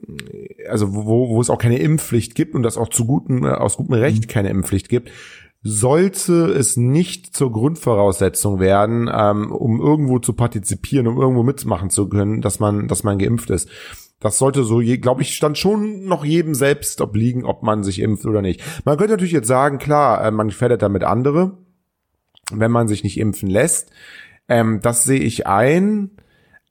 also 0.70 0.94
wo, 0.94 1.28
wo 1.28 1.40
es 1.42 1.50
auch 1.50 1.58
keine 1.58 1.76
Impfpflicht 1.76 2.34
gibt 2.34 2.54
und 2.54 2.62
das 2.62 2.78
auch 2.78 2.88
zu 2.88 3.04
gutem, 3.04 3.44
äh, 3.44 3.50
aus 3.50 3.76
gutem 3.76 3.96
Recht 3.96 4.28
keine 4.28 4.48
Impfpflicht 4.48 4.88
gibt, 4.88 5.10
sollte 5.62 6.46
es 6.46 6.76
nicht 6.76 7.36
zur 7.36 7.52
Grundvoraussetzung 7.52 8.58
werden, 8.58 9.08
ähm, 9.12 9.52
um 9.52 9.80
irgendwo 9.80 10.18
zu 10.18 10.32
partizipieren, 10.32 11.06
um 11.06 11.20
irgendwo 11.20 11.44
mitmachen 11.44 11.90
zu 11.90 12.08
können, 12.08 12.40
dass 12.40 12.58
man, 12.58 12.88
dass 12.88 13.04
man 13.04 13.18
geimpft 13.18 13.50
ist. 13.50 13.68
Das 14.18 14.38
sollte 14.38 14.64
so, 14.64 14.78
glaube 14.78 15.22
ich, 15.22 15.34
stand 15.34 15.58
schon 15.58 16.04
noch 16.04 16.24
jedem 16.24 16.54
selbst 16.54 17.00
obliegen, 17.00 17.44
ob 17.44 17.62
man 17.62 17.82
sich 17.82 18.00
impft 18.00 18.24
oder 18.24 18.42
nicht. 18.42 18.62
Man 18.84 18.96
könnte 18.96 19.12
natürlich 19.12 19.32
jetzt 19.32 19.48
sagen, 19.48 19.78
klar, 19.78 20.24
äh, 20.24 20.30
man 20.30 20.48
gefährdet 20.48 20.82
damit 20.82 21.04
andere, 21.04 21.58
wenn 22.52 22.70
man 22.70 22.88
sich 22.88 23.04
nicht 23.04 23.18
impfen 23.18 23.48
lässt. 23.48 23.90
Ähm, 24.48 24.80
das 24.82 25.04
sehe 25.04 25.20
ich 25.20 25.46
ein, 25.46 26.10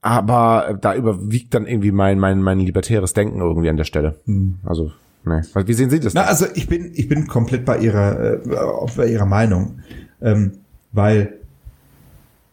aber 0.02 0.78
da 0.82 0.96
überwiegt 0.96 1.54
dann 1.54 1.68
irgendwie 1.68 1.92
mein, 1.92 2.20
mein, 2.20 2.42
mein 2.42 2.60
libertäres 2.60 3.14
Denken 3.14 3.40
irgendwie 3.40 3.70
an 3.70 3.78
der 3.78 3.84
Stelle. 3.86 4.20
Mhm. 4.26 4.60
Also 4.64 4.92
Nee. 5.24 5.42
Wie 5.66 5.74
sehen 5.74 5.90
Sie 5.90 6.00
das? 6.00 6.14
Na, 6.14 6.24
also 6.24 6.46
ich 6.56 6.68
bin, 6.68 6.92
ich 6.96 7.08
bin 7.08 7.28
komplett 7.28 7.66
bei 7.66 7.80
Ihrer, 7.80 8.34
äh, 8.34 8.88
bei 8.96 9.08
Ihrer 9.08 9.28
Meinung, 9.28 9.80
ähm, 10.22 10.54
weil 10.92 11.40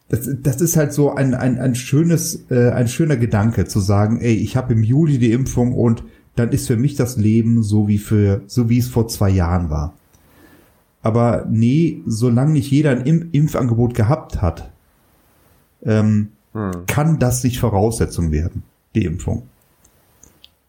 das, 0.09 0.29
das 0.43 0.61
ist 0.61 0.77
halt 0.77 0.93
so 0.93 1.15
ein, 1.15 1.35
ein, 1.35 1.59
ein 1.59 1.75
schönes, 1.75 2.51
äh, 2.51 2.71
ein 2.71 2.89
schöner 2.89 3.17
Gedanke 3.17 3.67
zu 3.67 3.81
sagen, 3.81 4.21
ey, 4.21 4.35
ich 4.35 4.57
habe 4.57 4.73
im 4.73 4.83
Juli 4.83 5.19
die 5.19 5.33
Impfung 5.33 5.75
und 5.75 6.03
dann 6.37 6.51
ist 6.51 6.67
für 6.67 6.77
mich 6.77 6.95
das 6.95 7.17
Leben 7.17 7.63
so 7.63 7.89
wie 7.89 7.99
für, 7.99 8.43
so 8.47 8.69
wie 8.69 8.79
es 8.79 8.89
vor 8.89 9.09
zwei 9.09 9.31
Jahren 9.31 9.71
war. 9.71 9.95
Aber 11.03 11.47
nee, 11.51 12.03
solange 12.07 12.53
nicht 12.53 12.71
jeder 12.71 12.91
ein 12.91 13.03
Impf 13.03 13.27
Impfangebot 13.33 13.95
gehabt 13.95 14.43
hat, 14.43 14.71
ähm, 15.85 16.29
hm. 16.53 16.87
kann 16.87 17.19
das 17.19 17.45
nicht 17.45 17.59
Voraussetzung 17.59 18.31
werden, 18.33 18.63
die 18.95 19.05
Impfung. 19.05 19.45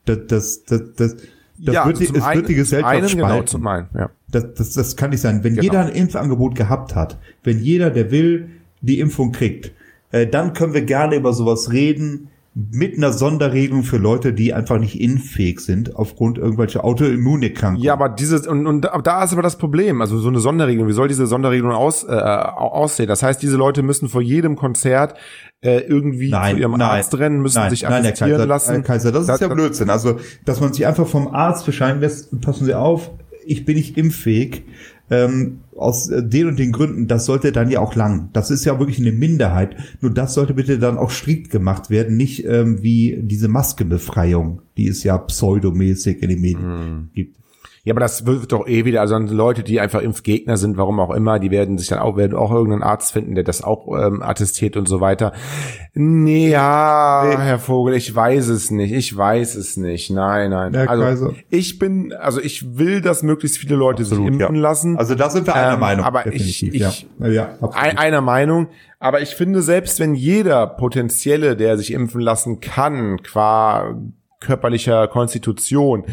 Das, 0.06 0.20
das, 0.28 0.64
das, 0.64 0.82
das, 0.96 1.16
das 1.62 1.76
ja, 1.76 1.86
wird, 1.86 2.00
die, 2.00 2.06
es 2.06 2.22
einen, 2.22 2.40
wird 2.40 2.50
die 2.50 2.56
Gesellschaft 2.56 2.94
einen, 2.94 3.08
genau, 3.08 3.28
spalten. 3.28 3.38
Genau, 3.38 3.46
zum 3.46 3.68
einen, 3.68 3.88
ja. 3.94 4.10
das, 4.32 4.54
das, 4.56 4.74
das 4.74 4.96
kann 4.96 5.10
nicht 5.10 5.22
sein. 5.22 5.44
Wenn 5.44 5.56
genau. 5.56 5.64
jeder 5.64 5.86
ein 5.86 5.90
Impfangebot 5.90 6.56
gehabt 6.56 6.96
hat, 6.96 7.18
wenn 7.44 7.60
jeder, 7.60 7.90
der 7.90 8.12
will, 8.12 8.50
die 8.82 9.00
Impfung 9.00 9.32
kriegt, 9.32 9.72
äh, 10.12 10.28
dann 10.28 10.54
können 10.54 10.74
wir 10.74 10.84
gerne 10.84 11.16
über 11.16 11.34
sowas 11.34 11.72
reden, 11.72 12.30
mit 12.72 12.98
einer 12.98 13.14
Sonderregelung 13.14 13.84
für 13.84 13.98
Leute, 13.98 14.34
die 14.34 14.54
einfach 14.54 14.80
nicht 14.80 15.00
impffähig 15.00 15.60
sind 15.60 15.96
aufgrund 15.96 16.38
irgendwelcher 16.38 16.84
Autoimmunerkrankungen. 16.84 17.84
Ja, 17.84 17.94
aber 17.94 18.10
dieses 18.10 18.48
und, 18.48 18.68
und 18.68 18.82
da 19.04 19.24
ist 19.24 19.34
aber 19.34 19.42
das 19.42 19.58
Problem. 19.58 20.02
Also 20.02 20.18
so 20.20 20.30
eine 20.30 20.40
Sonderregelung. 20.40 20.88
Wie 20.88 20.94
soll 20.94 21.08
diese 21.08 21.28
Sonderregelung 21.28 21.72
aus, 21.72 22.04
äh, 22.04 22.10
aussehen? 22.10 23.08
Das 23.08 23.24
heißt, 23.24 23.42
diese 23.42 23.56
Leute 23.56 23.84
müssen 23.84 24.10
vor 24.10 24.22
jedem 24.22 24.56
Konzert 24.56 25.16
äh, 25.62 25.80
irgendwie 25.80 26.32
nein, 26.32 26.56
zu 26.56 26.62
ihrem 26.62 26.72
nein, 26.72 26.82
Arzt 26.82 27.18
rennen, 27.18 27.42
müssen 27.42 27.60
nein, 27.60 27.70
sich 27.70 27.84
nein, 27.84 28.06
assistieren 28.06 28.32
Kaiser, 28.32 28.46
lassen. 28.46 28.72
Herr 28.72 28.82
Kaiser, 28.82 29.12
das, 29.12 29.26
das 29.28 29.36
ist 29.36 29.42
ja 29.42 29.54
Blödsinn. 29.54 29.90
Also, 29.90 30.20
dass 30.46 30.60
man 30.60 30.74
sich 30.74 30.86
einfach 30.86 31.08
vom 31.08 31.28
Arzt 31.28 31.66
bescheiden 31.66 32.02
lässt, 32.02 32.42
passen 32.42 32.66
Sie 32.66 32.74
auf, 32.74 33.12
ich 33.46 33.66
bin 33.66 33.78
nicht 33.78 33.98
impffähig 33.98 34.66
ähm, 35.10 35.62
aus 35.76 36.10
äh, 36.10 36.24
den 36.24 36.48
und 36.48 36.60
den 36.60 36.72
Gründen, 36.72 37.08
das 37.08 37.26
sollte 37.26 37.52
dann 37.52 37.70
ja 37.70 37.80
auch 37.80 37.96
lang. 37.96 38.30
Das 38.34 38.52
ist 38.52 38.66
ja 38.66 38.80
wirklich 38.80 39.00
eine 39.00 39.12
Minderheit. 39.12 39.76
Nur 40.02 40.12
das 40.12 40.34
sollte 40.34 40.54
bitte 40.54 40.80
dann 40.80 40.98
auch 40.98 41.12
strikt 41.12 41.50
gemacht 41.52 41.90
werden, 41.90 42.18
nicht 42.18 42.46
ähm, 42.46 42.82
wie 42.82 43.20
diese 43.22 43.48
Maskenbefreiung, 43.48 44.62
die 44.78 44.88
es 44.88 45.04
ja 45.04 45.18
pseudomäßig 45.18 46.22
in 46.22 46.30
den 46.30 46.42
Medien 46.42 46.70
mm. 46.70 47.10
gibt. 47.14 47.40
Ja, 47.90 47.94
aber 47.94 48.02
das 48.02 48.28
wird 48.28 48.52
doch 48.52 48.68
eh 48.68 48.86
wieder, 48.86 49.02
also 49.02 49.18
Leute, 49.18 49.64
die 49.64 49.80
einfach 49.80 50.04
Impfgegner 50.04 50.58
sind, 50.58 50.78
warum 50.78 51.00
auch 51.00 51.10
immer, 51.10 51.40
die 51.40 51.50
werden 51.50 51.80
sich 51.80 51.88
dann 51.88 51.98
auch, 51.98 52.18
werden 52.18 52.38
auch 52.38 52.52
irgendeinen 52.52 52.84
Arzt 52.84 53.12
finden, 53.12 53.34
der 53.34 53.44
das 53.44 53.64
auch 53.64 53.88
ähm, 53.98 54.22
attestiert 54.22 54.78
und 54.78 54.88
so 54.88 55.02
weiter. 55.02 55.34
Nee, 55.96 56.50
ja, 56.50 57.24
nee. 57.26 57.36
Herr 57.36 57.58
Vogel, 57.58 57.96
ich 57.96 58.14
weiß 58.14 58.50
es 58.50 58.70
nicht, 58.70 58.94
ich 58.94 59.18
weiß 59.18 59.56
es 59.56 59.76
nicht. 59.76 60.12
Nein, 60.12 60.52
nein. 60.52 60.72
Ja, 60.76 60.86
also 60.86 61.34
ich 61.50 61.80
bin, 61.80 62.14
also 62.14 62.40
ich 62.40 62.78
will, 62.78 63.02
dass 63.02 63.24
möglichst 63.24 63.58
viele 63.58 63.76
Leute 63.76 64.04
absolut, 64.04 64.24
sich 64.24 64.34
impfen 64.40 64.56
ja. 64.56 64.62
lassen. 64.62 64.96
Also 64.96 65.16
da 65.16 65.32
sind 65.32 65.48
wir 65.48 65.56
einer 65.56 65.74
ähm, 65.74 65.80
Meinung. 65.80 66.06
Aber 66.06 66.28
ich, 66.32 66.62
ich 66.62 66.80
ja. 66.80 66.94
Ja, 67.28 67.58
einer 67.72 68.22
Meinung. 68.22 68.68
Aber 69.00 69.22
ich 69.22 69.30
finde, 69.30 69.64
selbst 69.64 70.00
wenn 70.00 70.14
jeder 70.14 70.68
Potenzielle, 70.68 71.56
der 71.56 71.76
sich 71.76 71.92
impfen 71.92 72.22
lassen 72.22 72.60
kann, 72.60 73.18
qua 73.24 73.96
körperlicher 74.40 75.08
Konstitution 75.08 76.06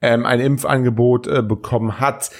ähm, 0.00 0.26
ein 0.26 0.40
Impfangebot 0.40 1.26
äh, 1.26 1.42
bekommen 1.42 2.00
hat, 2.00 2.30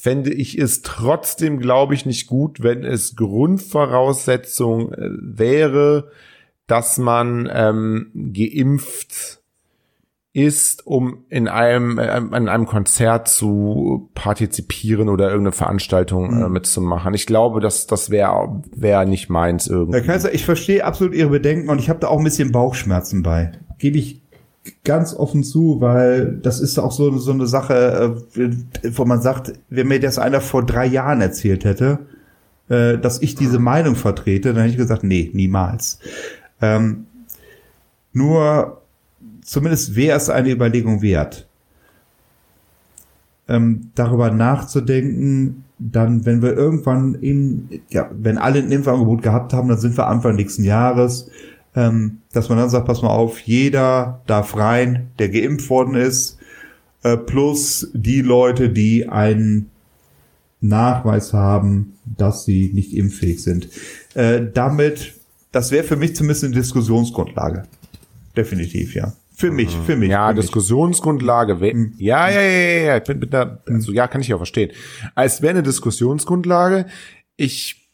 fände 0.00 0.32
ich 0.32 0.58
es 0.58 0.82
trotzdem, 0.82 1.58
glaube 1.58 1.94
ich, 1.94 2.06
nicht 2.06 2.26
gut, 2.26 2.62
wenn 2.62 2.84
es 2.84 3.16
Grundvoraussetzung 3.16 4.92
äh, 4.92 5.08
wäre, 5.20 6.10
dass 6.66 6.98
man 6.98 7.50
ähm, 7.52 8.10
geimpft 8.32 9.40
ist, 10.32 10.86
um 10.86 11.24
in 11.28 11.48
einem 11.48 11.98
äh, 11.98 12.02
an 12.02 12.48
einem 12.48 12.66
Konzert 12.66 13.28
zu 13.28 14.10
partizipieren 14.14 15.08
oder 15.08 15.24
irgendeine 15.24 15.52
Veranstaltung 15.52 16.30
äh, 16.30 16.46
mhm. 16.46 16.52
mitzumachen. 16.52 17.14
Ich 17.14 17.26
glaube, 17.26 17.60
dass 17.60 17.88
das 17.88 18.10
wäre 18.10 18.62
wäre 18.74 19.06
nicht 19.06 19.28
meins 19.28 19.66
irgendwie. 19.66 19.98
Herr 19.98 20.06
Kaiser, 20.06 20.32
ich 20.32 20.44
verstehe 20.44 20.84
absolut 20.84 21.14
Ihre 21.14 21.30
Bedenken 21.30 21.68
und 21.68 21.80
ich 21.80 21.88
habe 21.88 21.98
da 21.98 22.08
auch 22.08 22.18
ein 22.18 22.24
bisschen 22.24 22.52
Bauchschmerzen 22.52 23.24
bei. 23.24 23.52
Gebe 23.78 23.98
ich 23.98 24.22
ganz 24.84 25.14
offen 25.14 25.44
zu, 25.44 25.80
weil 25.80 26.38
das 26.42 26.60
ist 26.60 26.78
auch 26.78 26.92
so, 26.92 27.16
so 27.18 27.32
eine 27.32 27.46
Sache, 27.46 28.16
äh, 28.36 28.50
wo 28.96 29.04
man 29.04 29.20
sagt, 29.20 29.52
wenn 29.68 29.88
mir 29.88 30.00
das 30.00 30.18
einer 30.18 30.40
vor 30.40 30.64
drei 30.64 30.86
Jahren 30.86 31.20
erzählt 31.20 31.64
hätte, 31.64 32.00
äh, 32.68 32.98
dass 32.98 33.22
ich 33.22 33.34
diese 33.34 33.58
Meinung 33.58 33.96
vertrete, 33.96 34.52
dann 34.52 34.62
hätte 34.62 34.72
ich 34.72 34.76
gesagt, 34.78 35.04
nee, 35.04 35.30
niemals. 35.32 35.98
Ähm, 36.60 37.06
nur 38.12 38.80
zumindest 39.42 39.96
wäre 39.96 40.16
es 40.16 40.30
eine 40.30 40.50
Überlegung 40.50 41.02
wert, 41.02 41.48
ähm, 43.48 43.90
darüber 43.94 44.30
nachzudenken, 44.30 45.64
dann, 45.78 46.26
wenn 46.26 46.42
wir 46.42 46.56
irgendwann 46.56 47.14
in, 47.14 47.68
ja, 47.88 48.10
wenn 48.12 48.38
alle 48.38 48.60
ein 48.60 48.70
Impfangebot 48.70 49.22
gehabt 49.22 49.52
haben, 49.52 49.68
dann 49.68 49.78
sind 49.78 49.96
wir 49.96 50.06
Anfang 50.06 50.36
nächsten 50.36 50.62
Jahres, 50.62 51.30
ähm, 51.74 52.22
dass 52.32 52.48
man 52.48 52.58
dann 52.58 52.70
sagt, 52.70 52.86
pass 52.86 53.02
mal 53.02 53.10
auf, 53.10 53.40
jeder 53.40 54.22
darf 54.26 54.56
rein, 54.56 55.10
der 55.18 55.28
geimpft 55.28 55.70
worden 55.70 55.94
ist, 55.94 56.38
äh, 57.02 57.16
plus 57.16 57.90
die 57.94 58.22
Leute, 58.22 58.70
die 58.70 59.08
ein 59.08 59.70
Nachweis 60.60 61.32
haben, 61.32 61.94
dass 62.04 62.44
sie 62.44 62.70
nicht 62.74 62.92
impffähig 62.94 63.42
sind. 63.42 63.68
Äh, 64.14 64.42
damit, 64.52 65.14
das 65.52 65.70
wäre 65.70 65.84
für 65.84 65.96
mich 65.96 66.16
zumindest 66.16 66.44
eine 66.44 66.54
Diskussionsgrundlage. 66.54 67.64
Definitiv, 68.36 68.94
ja. 68.94 69.12
Für 69.34 69.50
mich, 69.50 69.74
für 69.86 69.96
mich. 69.96 70.10
Ja, 70.10 70.28
für 70.28 70.34
Diskussionsgrundlage. 70.34 71.54
Mhm. 71.54 71.94
Ja, 71.96 72.28
ja, 72.28 72.42
ja, 72.42 72.50
ja, 72.50 72.82
ja. 72.82 72.96
Ich 72.98 73.04
bin, 73.04 73.20
bin 73.20 73.30
da, 73.30 73.62
also, 73.66 73.90
ja, 73.92 74.06
kann 74.06 74.20
ich 74.20 74.34
auch 74.34 74.38
verstehen. 74.38 74.70
Es 75.16 75.40
wäre 75.40 75.52
eine 75.52 75.62
Diskussionsgrundlage. 75.62 76.86
Ich 77.36 77.88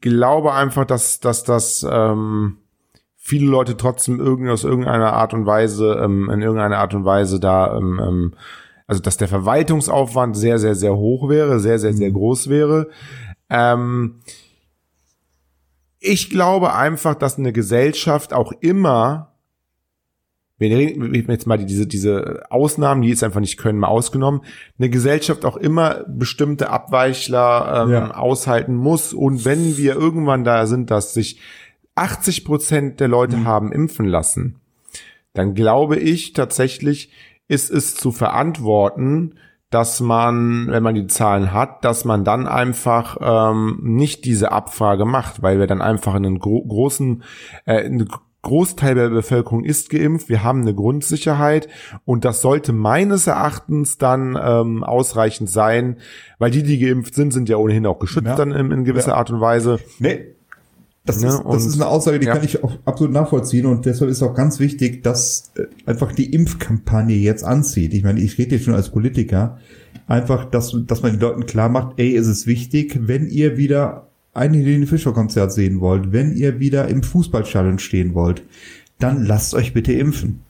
glaube 0.00 0.54
einfach, 0.54 0.86
dass, 0.86 1.20
dass 1.20 1.44
das 1.44 1.86
ähm, 1.88 2.58
viele 3.26 3.46
Leute 3.46 3.76
trotzdem 3.76 4.20
irgendwie 4.20 4.52
aus 4.52 4.62
irgendeiner 4.62 5.12
Art 5.12 5.34
und 5.34 5.46
Weise, 5.46 6.00
ähm, 6.00 6.30
in 6.30 6.42
irgendeiner 6.42 6.78
Art 6.78 6.94
und 6.94 7.04
Weise 7.04 7.40
da, 7.40 7.76
ähm, 7.76 8.00
ähm, 8.00 8.34
also 8.86 9.02
dass 9.02 9.16
der 9.16 9.26
Verwaltungsaufwand 9.26 10.36
sehr, 10.36 10.60
sehr, 10.60 10.76
sehr 10.76 10.94
hoch 10.94 11.28
wäre, 11.28 11.58
sehr, 11.58 11.80
sehr, 11.80 11.92
sehr 11.92 12.10
mhm. 12.10 12.14
groß 12.14 12.48
wäre. 12.48 12.88
Ähm, 13.50 14.20
ich 15.98 16.30
glaube 16.30 16.74
einfach, 16.74 17.16
dass 17.16 17.36
eine 17.36 17.52
Gesellschaft 17.52 18.32
auch 18.32 18.52
immer 18.60 19.32
wir 20.58 20.74
reden 20.74 21.30
jetzt 21.30 21.46
mal 21.46 21.58
diese, 21.58 21.86
diese 21.86 22.44
Ausnahmen, 22.48 23.02
die 23.02 23.10
jetzt 23.10 23.22
einfach 23.22 23.40
nicht 23.40 23.58
können, 23.58 23.78
mal 23.78 23.88
ausgenommen, 23.88 24.40
eine 24.78 24.88
Gesellschaft 24.88 25.44
auch 25.44 25.58
immer 25.58 26.04
bestimmte 26.08 26.70
Abweichler 26.70 27.82
ähm, 27.84 27.90
ja. 27.90 28.10
aushalten 28.12 28.74
muss. 28.74 29.12
Und 29.12 29.44
wenn 29.44 29.76
wir 29.76 29.96
irgendwann 29.96 30.44
da 30.44 30.66
sind, 30.66 30.90
dass 30.90 31.12
sich 31.12 31.40
80 31.96 32.44
Prozent 32.44 33.00
der 33.00 33.08
Leute 33.08 33.38
mhm. 33.38 33.46
haben 33.46 33.72
impfen 33.72 34.06
lassen, 34.06 34.60
dann 35.34 35.54
glaube 35.54 35.96
ich 35.96 36.32
tatsächlich, 36.32 37.10
ist 37.48 37.70
es 37.70 37.94
zu 37.94 38.12
verantworten, 38.12 39.34
dass 39.70 40.00
man, 40.00 40.68
wenn 40.68 40.82
man 40.82 40.94
die 40.94 41.06
Zahlen 41.06 41.52
hat, 41.52 41.84
dass 41.84 42.04
man 42.04 42.24
dann 42.24 42.46
einfach 42.46 43.16
ähm, 43.20 43.78
nicht 43.82 44.24
diese 44.24 44.52
Abfrage 44.52 45.04
macht, 45.04 45.42
weil 45.42 45.58
wir 45.58 45.66
dann 45.66 45.82
einfach 45.82 46.14
einen 46.14 46.38
gro 46.38 46.62
großen, 46.62 47.22
äh, 47.64 47.84
eine 47.84 48.06
Großteil 48.42 48.94
der 48.94 49.08
Bevölkerung 49.08 49.64
ist 49.64 49.90
geimpft, 49.90 50.28
wir 50.28 50.44
haben 50.44 50.60
eine 50.60 50.72
Grundsicherheit 50.72 51.68
und 52.04 52.24
das 52.24 52.42
sollte 52.42 52.72
meines 52.72 53.26
Erachtens 53.26 53.98
dann 53.98 54.38
ähm, 54.40 54.84
ausreichend 54.84 55.50
sein, 55.50 55.96
weil 56.38 56.52
die, 56.52 56.62
die 56.62 56.78
geimpft 56.78 57.16
sind, 57.16 57.32
sind 57.32 57.48
ja 57.48 57.56
ohnehin 57.56 57.86
auch 57.86 57.98
geschützt 57.98 58.28
ja. 58.28 58.36
dann 58.36 58.52
in, 58.52 58.70
in 58.70 58.84
gewisser 58.84 59.10
ja. 59.10 59.16
Art 59.16 59.30
und 59.30 59.40
Weise. 59.40 59.80
Nee. 59.98 60.35
Das, 61.06 61.20
ne? 61.20 61.28
ist, 61.28 61.38
das 61.38 61.44
und, 61.44 61.68
ist 61.68 61.74
eine 61.74 61.86
Aussage, 61.86 62.18
die 62.18 62.26
ja. 62.26 62.34
kann 62.34 62.44
ich 62.44 62.62
auch 62.62 62.72
absolut 62.84 63.12
nachvollziehen 63.12 63.66
und 63.66 63.86
deshalb 63.86 64.10
ist 64.10 64.22
auch 64.22 64.34
ganz 64.34 64.58
wichtig, 64.58 65.02
dass 65.02 65.52
äh, 65.56 65.66
einfach 65.88 66.12
die 66.12 66.32
Impfkampagne 66.32 67.14
jetzt 67.14 67.44
anzieht. 67.44 67.94
Ich 67.94 68.02
meine, 68.02 68.20
ich 68.20 68.36
rede 68.38 68.56
jetzt 68.56 68.64
schon 68.64 68.74
als 68.74 68.90
Politiker, 68.90 69.58
einfach, 70.08 70.44
dass, 70.44 70.76
dass 70.86 71.02
man 71.02 71.12
den 71.12 71.20
Leuten 71.20 71.46
klar 71.46 71.68
macht, 71.68 71.94
ey, 71.98 72.10
ist 72.10 72.26
es 72.26 72.46
wichtig, 72.46 72.98
wenn 73.02 73.28
ihr 73.28 73.56
wieder 73.56 74.08
ein 74.34 74.52
Helene 74.52 74.86
Fischer 74.86 75.12
Konzert 75.12 75.52
sehen 75.52 75.80
wollt, 75.80 76.12
wenn 76.12 76.36
ihr 76.36 76.60
wieder 76.60 76.88
im 76.88 77.02
Fußballstadion 77.02 77.78
stehen 77.78 78.14
wollt, 78.14 78.42
dann 78.98 79.24
lasst 79.24 79.54
euch 79.54 79.72
bitte 79.72 79.92
impfen. 79.92 80.40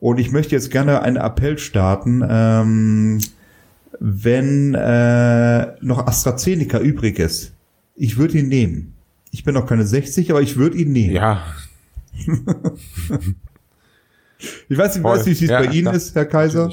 Und 0.00 0.18
ich 0.18 0.30
möchte 0.30 0.54
jetzt 0.54 0.70
gerne 0.70 1.02
einen 1.02 1.16
Appell 1.16 1.58
starten, 1.58 2.22
ähm, 2.28 3.18
wenn 4.00 4.74
äh, 4.74 5.74
noch 5.80 6.06
AstraZeneca 6.06 6.78
übrig 6.78 7.18
ist. 7.18 7.52
Ich 7.96 8.16
würde 8.16 8.38
ihn 8.38 8.48
nehmen. 8.48 8.94
Ich 9.30 9.44
bin 9.44 9.54
noch 9.54 9.66
keine 9.66 9.86
60, 9.86 10.30
aber 10.30 10.40
ich 10.42 10.56
würde 10.56 10.76
ihn 10.76 10.92
nehmen. 10.92 11.14
Ja. 11.14 11.44
ich 14.68 14.78
weiß 14.78 14.96
nicht, 14.96 15.04
weiß 15.04 15.26
wie 15.26 15.32
es 15.32 15.40
ja, 15.40 15.60
bei 15.60 15.66
Ihnen 15.66 15.82
klar. 15.82 15.94
ist, 15.94 16.14
Herr 16.14 16.26
Kaiser. 16.26 16.70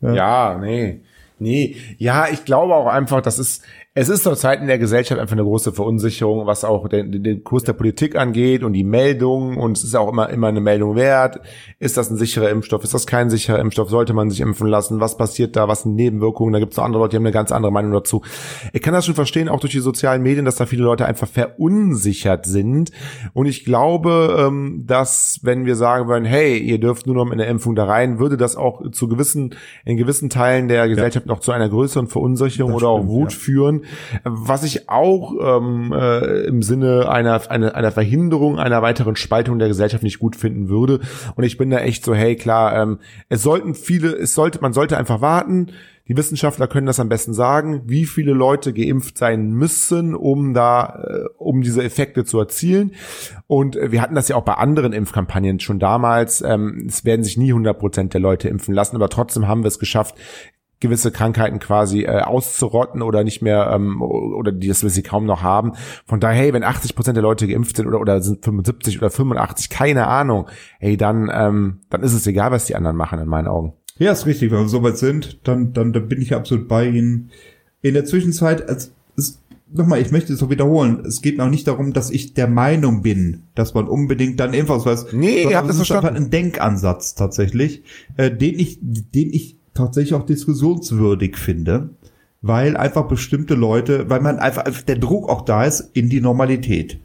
Ja. 0.00 0.14
ja, 0.14 0.58
nee. 0.58 1.00
Nee, 1.40 1.76
ja, 1.98 2.28
ich 2.28 2.44
glaube 2.44 2.74
auch 2.74 2.88
einfach, 2.88 3.20
das 3.20 3.38
ist, 3.38 3.62
es 4.00 4.08
ist 4.08 4.22
zurzeit 4.22 4.60
in 4.60 4.68
der 4.68 4.78
Gesellschaft 4.78 5.20
einfach 5.20 5.32
eine 5.32 5.42
große 5.42 5.72
Verunsicherung, 5.72 6.46
was 6.46 6.64
auch 6.64 6.88
den, 6.88 7.20
den 7.20 7.42
Kurs 7.42 7.64
der 7.64 7.72
Politik 7.72 8.14
angeht 8.14 8.62
und 8.62 8.72
die 8.72 8.84
Meldungen. 8.84 9.56
Und 9.56 9.76
es 9.76 9.82
ist 9.82 9.96
auch 9.96 10.08
immer, 10.08 10.30
immer 10.30 10.46
eine 10.46 10.60
Meldung 10.60 10.94
wert. 10.94 11.40
Ist 11.80 11.96
das 11.96 12.08
ein 12.08 12.16
sicherer 12.16 12.48
Impfstoff? 12.48 12.84
Ist 12.84 12.94
das 12.94 13.08
kein 13.08 13.28
sicherer 13.28 13.58
Impfstoff? 13.58 13.90
Sollte 13.90 14.14
man 14.14 14.30
sich 14.30 14.40
impfen 14.40 14.68
lassen? 14.68 15.00
Was 15.00 15.16
passiert 15.16 15.56
da? 15.56 15.66
Was 15.66 15.82
sind 15.82 15.96
Nebenwirkungen? 15.96 16.52
Da 16.52 16.60
gibt 16.60 16.74
es 16.74 16.76
noch 16.76 16.84
andere 16.84 17.02
Leute, 17.02 17.10
die 17.10 17.16
haben 17.16 17.26
eine 17.26 17.32
ganz 17.32 17.50
andere 17.50 17.72
Meinung 17.72 17.90
dazu. 17.90 18.22
Ich 18.72 18.82
kann 18.82 18.94
das 18.94 19.04
schon 19.04 19.16
verstehen, 19.16 19.48
auch 19.48 19.58
durch 19.58 19.72
die 19.72 19.80
sozialen 19.80 20.22
Medien, 20.22 20.44
dass 20.44 20.54
da 20.54 20.66
viele 20.66 20.84
Leute 20.84 21.04
einfach 21.04 21.26
verunsichert 21.26 22.46
sind. 22.46 22.92
Und 23.32 23.46
ich 23.46 23.64
glaube, 23.64 24.36
ähm, 24.38 24.84
dass 24.86 25.40
wenn 25.42 25.66
wir 25.66 25.74
sagen 25.74 26.06
würden, 26.06 26.24
hey, 26.24 26.56
ihr 26.56 26.78
dürft 26.78 27.08
nur 27.08 27.16
noch 27.16 27.24
mit 27.24 27.32
einer 27.32 27.48
Impfung 27.48 27.74
da 27.74 27.86
rein, 27.86 28.20
würde 28.20 28.36
das 28.36 28.54
auch 28.54 28.92
zu 28.92 29.08
gewissen, 29.08 29.56
in 29.84 29.96
gewissen 29.96 30.30
Teilen 30.30 30.68
der 30.68 30.88
Gesellschaft 30.88 31.26
ja. 31.26 31.32
noch 31.32 31.40
zu 31.40 31.50
einer 31.50 31.68
größeren 31.68 32.06
Verunsicherung 32.06 32.74
das 32.74 32.82
oder 32.82 32.94
stimmt, 32.94 33.10
auch 33.10 33.12
Wut 33.12 33.32
ja. 33.32 33.38
führen. 33.38 33.82
Was 34.24 34.62
ich 34.64 34.88
auch 34.88 35.34
ähm, 35.40 35.92
äh, 35.92 36.44
im 36.46 36.62
Sinne 36.62 37.08
einer, 37.08 37.50
einer, 37.50 37.74
einer 37.74 37.92
Verhinderung 37.92 38.58
einer 38.58 38.82
weiteren 38.82 39.16
Spaltung 39.16 39.58
der 39.58 39.68
Gesellschaft 39.68 40.02
nicht 40.02 40.18
gut 40.18 40.36
finden 40.36 40.68
würde. 40.68 41.00
Und 41.34 41.44
ich 41.44 41.56
bin 41.56 41.70
da 41.70 41.78
echt 41.78 42.04
so, 42.04 42.14
hey, 42.14 42.36
klar, 42.36 42.80
ähm, 42.80 42.98
es 43.28 43.42
sollten 43.42 43.74
viele, 43.74 44.12
es 44.12 44.34
sollte, 44.34 44.60
man 44.60 44.72
sollte 44.72 44.96
einfach 44.96 45.20
warten. 45.20 45.72
Die 46.08 46.16
Wissenschaftler 46.16 46.68
können 46.68 46.86
das 46.86 47.00
am 47.00 47.10
besten 47.10 47.34
sagen, 47.34 47.82
wie 47.84 48.06
viele 48.06 48.32
Leute 48.32 48.72
geimpft 48.72 49.18
sein 49.18 49.52
müssen, 49.52 50.14
um 50.14 50.54
da, 50.54 51.04
äh, 51.06 51.28
um 51.36 51.60
diese 51.60 51.84
Effekte 51.84 52.24
zu 52.24 52.38
erzielen. 52.38 52.92
Und 53.46 53.76
äh, 53.76 53.92
wir 53.92 54.00
hatten 54.00 54.14
das 54.14 54.28
ja 54.28 54.36
auch 54.36 54.44
bei 54.44 54.54
anderen 54.54 54.94
Impfkampagnen 54.94 55.60
schon 55.60 55.78
damals. 55.78 56.40
Ähm, 56.40 56.86
es 56.88 57.04
werden 57.04 57.24
sich 57.24 57.36
nie 57.36 57.50
100 57.50 57.78
Prozent 57.78 58.14
der 58.14 58.22
Leute 58.22 58.48
impfen 58.48 58.74
lassen, 58.74 58.96
aber 58.96 59.10
trotzdem 59.10 59.46
haben 59.46 59.62
wir 59.62 59.68
es 59.68 59.78
geschafft, 59.78 60.14
gewisse 60.80 61.10
Krankheiten 61.10 61.58
quasi 61.58 62.02
äh, 62.02 62.20
auszurotten 62.20 63.02
oder 63.02 63.24
nicht 63.24 63.42
mehr 63.42 63.70
ähm, 63.72 64.00
oder 64.00 64.52
die 64.52 64.68
das 64.68 64.82
wir 64.82 64.90
sie 64.90 65.02
kaum 65.02 65.26
noch 65.26 65.42
haben. 65.42 65.72
Von 66.06 66.20
daher, 66.20 66.40
hey, 66.40 66.52
wenn 66.52 66.62
80 66.62 66.94
Prozent 66.94 67.16
der 67.16 67.22
Leute 67.22 67.48
geimpft 67.48 67.76
sind 67.76 67.86
oder 67.86 68.00
oder 68.00 68.20
sind 68.20 68.44
75 68.44 68.98
oder 68.98 69.10
85, 69.10 69.70
keine 69.70 70.06
Ahnung, 70.06 70.48
hey, 70.78 70.96
dann 70.96 71.30
ähm, 71.32 71.80
dann 71.90 72.02
ist 72.02 72.12
es 72.12 72.26
egal, 72.26 72.50
was 72.50 72.66
die 72.66 72.76
anderen 72.76 72.96
machen 72.96 73.18
in 73.18 73.28
meinen 73.28 73.48
Augen. 73.48 73.72
Ja, 73.98 74.12
ist 74.12 74.26
richtig. 74.26 74.52
Wenn 74.52 74.60
wir 74.60 74.68
soweit 74.68 74.98
sind, 74.98 75.40
dann 75.44 75.72
dann, 75.72 75.92
dann 75.92 76.08
bin 76.08 76.22
ich 76.22 76.34
absolut 76.34 76.68
bei 76.68 76.86
Ihnen. 76.86 77.30
In 77.80 77.94
der 77.94 78.04
Zwischenzeit, 78.04 78.68
als, 78.68 78.92
es, 79.16 79.40
nochmal, 79.72 80.00
ich 80.00 80.10
möchte 80.10 80.32
es 80.32 80.42
auch 80.42 80.50
wiederholen. 80.50 81.04
Es 81.06 81.22
geht 81.22 81.38
noch 81.38 81.50
nicht 81.50 81.66
darum, 81.66 81.92
dass 81.92 82.10
ich 82.10 82.34
der 82.34 82.48
Meinung 82.48 83.02
bin, 83.02 83.44
dass 83.54 83.74
man 83.74 83.88
unbedingt 83.88 84.40
dann 84.40 84.54
Impfausweis. 84.54 85.12
Nee, 85.12 85.44
ihr 85.44 85.56
habt 85.56 85.68
das 85.68 85.76
verstanden. 85.76 86.16
Ein 86.16 86.30
Denkansatz 86.30 87.14
tatsächlich, 87.14 87.82
äh, 88.16 88.30
den 88.30 88.58
ich, 88.58 88.78
den 88.80 89.32
ich 89.32 89.57
tatsächlich 89.78 90.14
auch 90.14 90.26
diskussionswürdig 90.26 91.36
finde, 91.36 91.90
weil 92.42 92.76
einfach 92.76 93.08
bestimmte 93.08 93.54
Leute, 93.54 94.10
weil 94.10 94.20
man 94.20 94.38
einfach, 94.38 94.64
der 94.82 94.96
Druck 94.96 95.28
auch 95.28 95.42
da 95.42 95.64
ist 95.64 95.90
in 95.94 96.08
die 96.08 96.20
Normalität. 96.20 97.00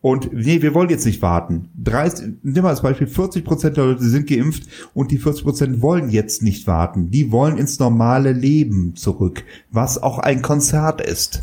Und 0.00 0.32
nee, 0.32 0.62
wir 0.62 0.74
wollen 0.74 0.90
jetzt 0.90 1.06
nicht 1.06 1.22
warten. 1.22 1.70
30, 1.82 2.34
nimm 2.42 2.62
mal 2.62 2.70
als 2.70 2.82
Beispiel, 2.82 3.08
40 3.08 3.44
Prozent 3.44 3.76
der 3.76 3.86
Leute 3.86 4.04
sind 4.04 4.28
geimpft 4.28 4.68
und 4.94 5.10
die 5.10 5.18
40 5.18 5.44
Prozent 5.44 5.82
wollen 5.82 6.08
jetzt 6.08 6.42
nicht 6.42 6.68
warten. 6.68 7.10
Die 7.10 7.32
wollen 7.32 7.58
ins 7.58 7.80
normale 7.80 8.32
Leben 8.32 8.94
zurück, 8.94 9.44
was 9.72 10.00
auch 10.00 10.18
ein 10.18 10.40
Konzert 10.40 11.00
ist. 11.00 11.42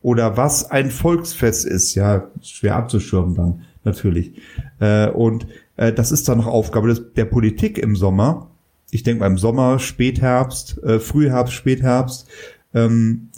Oder 0.00 0.36
was 0.36 0.70
ein 0.70 0.90
Volksfest 0.90 1.66
ist, 1.66 1.94
ja, 1.94 2.30
schwer 2.40 2.76
abzuschirmen 2.76 3.34
dann, 3.34 3.62
natürlich. 3.84 4.40
Äh, 4.78 5.10
und 5.10 5.46
äh, 5.76 5.92
das 5.92 6.12
ist 6.12 6.28
dann 6.28 6.38
noch 6.38 6.46
Aufgabe 6.46 6.94
der 6.94 7.24
Politik 7.26 7.76
im 7.76 7.94
Sommer, 7.94 8.50
ich 8.90 9.02
denke 9.02 9.20
mal 9.20 9.26
im 9.26 9.38
Sommer, 9.38 9.78
Spätherbst, 9.78 10.82
äh, 10.82 10.98
Frühherbst, 10.98 11.54
Spätherbst, 11.54 12.26
ähm, 12.74 13.28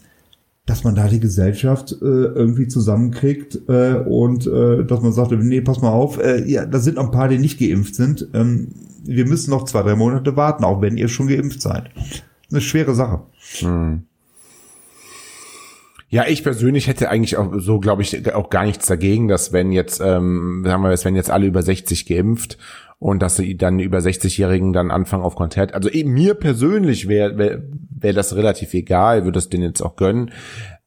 dass 0.66 0.84
man 0.84 0.94
da 0.94 1.08
die 1.08 1.20
Gesellschaft 1.20 1.92
äh, 2.00 2.04
irgendwie 2.04 2.68
zusammenkriegt 2.68 3.58
äh, 3.68 3.94
und 3.94 4.46
äh, 4.46 4.84
dass 4.84 5.00
man 5.00 5.12
sagt, 5.12 5.32
nee, 5.32 5.60
pass 5.60 5.82
mal 5.82 5.90
auf, 5.90 6.18
äh, 6.18 6.44
ja, 6.48 6.64
da 6.64 6.78
sind 6.78 6.96
noch 6.96 7.06
ein 7.06 7.10
paar, 7.10 7.28
die 7.28 7.38
nicht 7.38 7.58
geimpft 7.58 7.96
sind. 7.96 8.28
Ähm, 8.34 8.68
wir 9.04 9.26
müssen 9.26 9.50
noch 9.50 9.64
zwei, 9.64 9.82
drei 9.82 9.96
Monate 9.96 10.36
warten, 10.36 10.64
auch 10.64 10.80
wenn 10.80 10.96
ihr 10.96 11.08
schon 11.08 11.26
geimpft 11.26 11.60
seid. 11.60 11.90
Eine 12.50 12.60
schwere 12.60 12.94
Sache. 12.94 13.22
Hm. 13.58 14.04
Ja, 16.08 16.26
ich 16.26 16.42
persönlich 16.42 16.88
hätte 16.88 17.08
eigentlich 17.08 17.36
auch 17.36 17.52
so, 17.58 17.78
glaube 17.78 18.02
ich, 18.02 18.34
auch 18.34 18.50
gar 18.50 18.64
nichts 18.64 18.86
dagegen, 18.86 19.28
dass 19.28 19.52
wenn 19.52 19.70
jetzt, 19.70 20.00
ähm, 20.00 20.64
sagen 20.66 20.82
wir, 20.82 20.90
es 20.90 21.04
wenn 21.04 21.14
jetzt 21.14 21.30
alle 21.30 21.46
über 21.46 21.62
60 21.62 22.06
geimpft 22.06 22.58
und 23.00 23.20
dass 23.22 23.36
sie 23.36 23.56
dann 23.56 23.80
über 23.80 23.98
60-Jährigen 23.98 24.72
dann 24.72 24.90
anfangen 24.90 25.24
auf 25.24 25.34
Konzert. 25.34 25.74
Also 25.74 25.88
eben 25.88 26.12
mir 26.12 26.34
persönlich 26.34 27.08
wäre 27.08 27.38
wär, 27.38 27.62
wär 27.98 28.12
das 28.12 28.36
relativ 28.36 28.74
egal, 28.74 29.24
würde 29.24 29.38
es 29.38 29.48
denen 29.48 29.64
jetzt 29.64 29.80
auch 29.80 29.96
gönnen. 29.96 30.30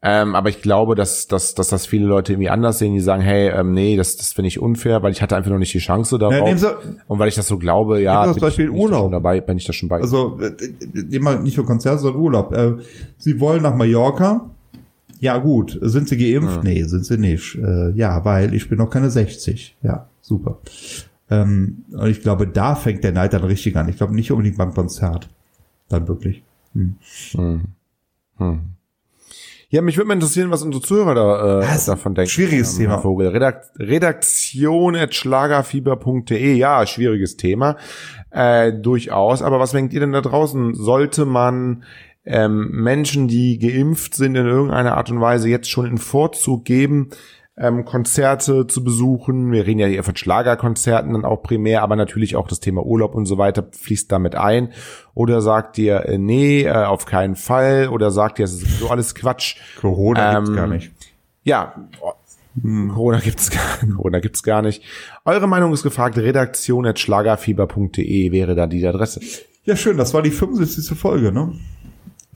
Ähm, 0.05 0.35
aber 0.35 0.49
ich 0.49 0.61
glaube, 0.61 0.95
dass, 0.95 1.27
dass, 1.27 1.55
dass 1.55 1.69
das 1.69 1.85
viele 1.87 2.05
Leute 2.05 2.33
irgendwie 2.33 2.49
anders 2.49 2.77
sehen, 2.77 2.93
die 2.93 2.99
sagen, 2.99 3.21
hey, 3.21 3.49
ähm, 3.49 3.73
nee, 3.73 3.95
das, 3.95 4.15
das 4.17 4.33
finde 4.33 4.49
ich 4.49 4.59
unfair, 4.59 5.01
weil 5.01 5.11
ich 5.11 5.21
hatte 5.21 5.35
einfach 5.35 5.49
noch 5.49 5.57
nicht 5.57 5.73
die 5.73 5.79
Chance 5.79 6.19
darauf. 6.19 6.47
Ja, 6.47 6.57
Sie, 6.57 6.67
und 7.07 7.19
weil 7.19 7.29
ich 7.29 7.35
das 7.35 7.47
so 7.47 7.57
glaube, 7.57 8.01
ja, 8.01 8.25
bin 8.31 8.41
Beispiel 8.41 8.65
ich, 8.65 8.71
Urlaub. 8.71 9.11
dabei, 9.11 9.41
bin 9.41 9.57
ich 9.57 9.65
da 9.65 9.73
schon 9.73 9.89
bei. 9.89 10.01
Also 10.01 10.39
äh, 10.39 11.15
immer 11.15 11.39
nicht 11.39 11.55
für 11.55 11.63
Konzerte, 11.63 11.99
sondern 11.99 12.21
Urlaub. 12.21 12.53
Äh, 12.53 12.73
Sie 13.17 13.39
wollen 13.39 13.63
nach 13.63 13.75
Mallorca. 13.75 14.51
Ja, 15.19 15.37
gut. 15.37 15.79
Sind 15.81 16.09
Sie 16.09 16.17
geimpft? 16.17 16.57
Ja. 16.57 16.63
Nee, 16.63 16.83
sind 16.83 17.05
Sie 17.05 17.17
nicht. 17.17 17.55
Äh, 17.55 17.91
ja, 17.91 18.23
weil 18.25 18.53
ich 18.53 18.67
bin 18.67 18.77
noch 18.77 18.89
keine 18.89 19.09
60. 19.09 19.77
Ja, 19.81 20.09
super. 20.21 20.59
Ähm, 21.33 21.85
und 21.91 22.07
ich 22.07 22.21
glaube, 22.21 22.47
da 22.47 22.75
fängt 22.75 23.03
der 23.03 23.11
Neid 23.11 23.33
dann 23.33 23.43
richtig 23.43 23.75
an. 23.75 23.89
Ich 23.89 23.97
glaube 23.97 24.13
nicht 24.13 24.31
unbedingt 24.31 24.57
beim 24.57 24.73
Konzert. 24.73 25.29
Dann 25.89 26.07
wirklich. 26.07 26.43
Hm. 26.73 26.95
Hm. 27.31 27.61
Hm. 28.37 28.61
Ja, 29.69 29.81
mich 29.81 29.97
würde 29.97 30.07
mal 30.07 30.13
interessieren, 30.13 30.51
was 30.51 30.61
unsere 30.61 30.83
Zuhörer 30.83 31.15
da, 31.15 31.61
äh, 31.61 31.85
davon 31.87 32.13
denken. 32.13 32.29
Schwieriges 32.29 32.77
Thema. 32.77 32.99
Vogel. 32.99 33.29
Redakt 33.29 33.71
Redaktion 33.79 34.95
at 34.95 35.15
schlagerfieber.de. 35.15 36.53
Ja, 36.53 36.85
schwieriges 36.85 37.37
Thema. 37.37 37.77
Äh, 38.29 38.73
durchaus. 38.73 39.41
Aber 39.41 39.59
was 39.59 39.71
denkt 39.71 39.93
ihr 39.93 39.99
denn 39.99 40.11
da 40.11 40.21
draußen? 40.21 40.75
Sollte 40.75 41.25
man 41.25 41.83
ähm, 42.23 42.69
Menschen, 42.69 43.27
die 43.27 43.57
geimpft 43.57 44.13
sind, 44.13 44.35
in 44.35 44.45
irgendeiner 44.45 44.95
Art 44.95 45.09
und 45.09 45.19
Weise 45.19 45.49
jetzt 45.49 45.69
schon 45.69 45.87
in 45.87 45.97
Vorzug 45.97 46.65
geben, 46.65 47.09
ähm, 47.55 47.85
Konzerte 47.85 48.67
zu 48.67 48.83
besuchen. 48.83 49.51
Wir 49.51 49.65
reden 49.65 49.79
ja 49.79 49.87
hier 49.87 50.03
von 50.03 50.15
Schlagerkonzerten 50.15 51.13
dann 51.13 51.25
auch 51.25 51.43
primär, 51.43 51.83
aber 51.83 51.95
natürlich 51.95 52.35
auch 52.35 52.47
das 52.47 52.59
Thema 52.59 52.83
Urlaub 52.83 53.13
und 53.15 53.25
so 53.25 53.37
weiter 53.37 53.67
fließt 53.71 54.11
damit 54.11 54.35
ein. 54.35 54.73
Oder 55.13 55.41
sagt 55.41 55.77
ihr, 55.77 56.05
äh, 56.05 56.17
nee, 56.17 56.63
äh, 56.63 56.71
auf 56.71 57.05
keinen 57.05 57.35
Fall. 57.35 57.89
Oder 57.89 58.11
sagt 58.11 58.39
ihr, 58.39 58.45
es 58.45 58.53
ist 58.53 58.79
so 58.79 58.89
alles 58.89 59.13
Quatsch. 59.13 59.57
Corona 59.79 60.37
ähm, 60.37 60.45
gibt's 60.45 60.57
gar 60.57 60.67
nicht. 60.67 60.91
Ja, 61.43 61.75
hm, 62.59 62.89
Corona 62.89 63.19
gibt's 63.19 63.51
gar, 63.51 63.87
Corona 63.95 64.19
gibt's 64.19 64.41
gar 64.41 64.61
nicht. 64.61 64.83
Eure 65.25 65.47
Meinung 65.47 65.73
ist 65.73 65.83
gefragt. 65.83 66.17
Redaktion 66.17 66.87
at 66.87 66.99
schlagerfieber.de 66.99 68.31
wäre 68.31 68.55
da 68.55 68.65
die 68.65 68.85
Adresse. 68.87 69.21
Ja, 69.63 69.75
schön. 69.75 69.97
Das 69.97 70.13
war 70.13 70.23
die 70.23 70.31
75. 70.31 70.97
Folge, 70.97 71.31
ne? 71.31 71.53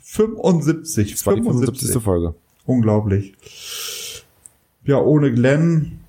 75. 0.04 1.12
Das 1.12 1.26
war 1.26 1.34
75. 1.34 1.72
die 1.72 1.88
75. 1.88 2.04
Folge. 2.04 2.36
Unglaublich 2.66 3.34
ja, 4.88 5.00
ohne 5.00 5.32
Glenn 5.32 6.00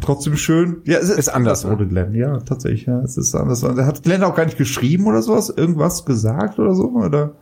trotzdem 0.00 0.36
schön. 0.36 0.82
Ja, 0.84 0.98
es 0.98 1.10
ist, 1.10 1.18
ist 1.18 1.28
anders 1.28 1.64
ohne 1.64 1.86
Glenn. 1.86 2.14
Ja, 2.14 2.38
tatsächlich. 2.38 2.86
Ja, 2.86 3.00
es 3.00 3.16
ist 3.16 3.34
anders. 3.34 3.62
Hat 3.62 4.02
Glenn 4.02 4.22
auch 4.22 4.34
gar 4.34 4.44
nicht 4.44 4.58
geschrieben 4.58 5.06
oder 5.06 5.22
sowas? 5.22 5.50
Irgendwas 5.50 6.04
gesagt 6.04 6.58
oder 6.58 6.74
so? 6.74 6.88
Oder? 6.90 7.32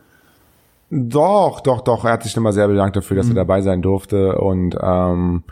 Doch, 0.89 1.61
doch, 1.61 1.81
doch. 1.81 2.05
Er 2.05 2.13
hat 2.13 2.23
sich 2.23 2.35
immer 2.35 2.51
sehr 2.51 2.67
bedankt 2.67 2.95
dafür, 2.95 3.17
dass 3.17 3.27
mhm. 3.27 3.33
er 3.33 3.45
dabei 3.45 3.61
sein 3.61 3.81
durfte 3.81 4.39
und 4.39 4.75
ähm, 4.81 5.43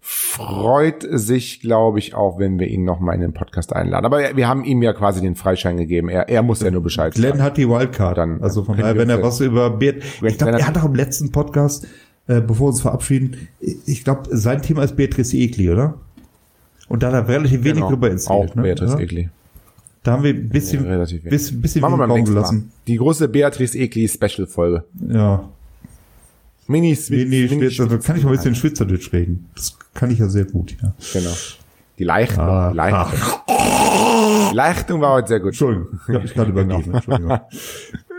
freut 0.00 1.06
sich, 1.08 1.60
glaube 1.60 1.98
ich, 1.98 2.14
auch, 2.14 2.38
wenn 2.38 2.58
wir 2.58 2.66
ihn 2.66 2.84
noch 2.84 3.00
mal 3.00 3.14
in 3.14 3.20
den 3.20 3.32
Podcast 3.32 3.72
einladen. 3.72 4.04
Aber 4.04 4.36
wir 4.36 4.48
haben 4.48 4.64
ihm 4.64 4.82
ja 4.82 4.92
quasi 4.92 5.20
den 5.20 5.36
Freischein 5.36 5.76
gegeben. 5.76 6.08
Er, 6.08 6.28
er 6.28 6.42
muss 6.42 6.60
ja 6.60 6.70
nur 6.70 6.82
Bescheid 6.82 7.14
Glenn 7.14 7.32
sagen. 7.32 7.42
hat 7.42 7.56
die 7.56 7.68
Wildcard. 7.68 8.18
Dann, 8.18 8.42
also 8.42 8.64
von 8.64 8.76
daher, 8.76 8.96
wenn 8.96 9.08
er 9.08 9.22
was 9.22 9.40
über 9.40 9.70
Beat, 9.70 10.02
ich 10.22 10.38
glaube, 10.38 10.58
er 10.58 10.66
hat 10.66 10.76
auch 10.76 10.84
im 10.84 10.94
letzten 10.94 11.32
Podcast 11.32 11.86
äh, 12.26 12.40
bevor 12.40 12.66
wir 12.66 12.70
uns 12.70 12.80
verabschieden, 12.82 13.48
ich 13.60 14.04
glaube, 14.04 14.36
sein 14.36 14.62
Thema 14.62 14.84
ist 14.84 14.96
Beatrice 14.96 15.36
Egli, 15.36 15.70
oder? 15.70 15.94
Und 16.88 17.02
da 17.02 17.08
hat 17.08 17.14
er 17.14 17.28
relativ 17.28 17.64
wenig 17.64 17.76
genau. 17.76 17.90
drüber 17.90 18.10
erzählt. 18.10 18.30
Auch 18.30 18.54
ne? 18.54 18.62
Beatrice 18.62 18.98
Egli. 18.98 19.30
Da 20.02 20.12
haben 20.12 20.24
wir 20.24 20.34
ein 20.34 20.48
bisschen, 20.48 20.84
ja, 20.84 20.90
relativ 20.90 21.22
bisschen, 21.22 21.62
bisschen 21.62 21.80
Machen 21.80 21.98
wir 21.98 22.08
beim 22.08 22.24
gelassen. 22.24 22.58
Mal. 22.58 22.82
Die 22.88 22.96
große 22.96 23.28
Beatrice 23.28 23.78
Egli 23.78 24.08
Special 24.08 24.46
Folge. 24.46 24.84
Ja. 25.08 25.48
Mini, 26.66 26.98
Mini, 27.08 27.24
Mini 27.24 27.70
Schwitzer, 27.70 27.98
kann 27.98 28.16
ich 28.16 28.24
mal 28.24 28.30
ein 28.30 28.36
bisschen 28.36 28.54
Schweizerdeutsch 28.54 29.12
reden. 29.12 29.48
Das 29.54 29.76
kann 29.94 30.10
ich 30.10 30.18
ja 30.18 30.28
sehr 30.28 30.44
gut, 30.44 30.76
ja. 30.82 30.94
Genau. 31.12 31.32
Die 31.98 32.04
Leichtung. 32.04 32.44
Ah, 32.44 32.70
Leichtung. 32.70 33.20
Ah. 33.46 34.50
Leichtung 34.52 35.00
war 35.00 35.14
heute 35.14 35.28
sehr 35.28 35.40
gut. 35.40 35.50
Entschuldigung, 35.50 36.00
ich 36.08 36.14
habe 36.14 36.22
mich 36.22 36.34
gerade 36.34 36.50
übergeben. 36.50 36.82
Genau. 36.84 36.96
Entschuldigung. 36.96 37.40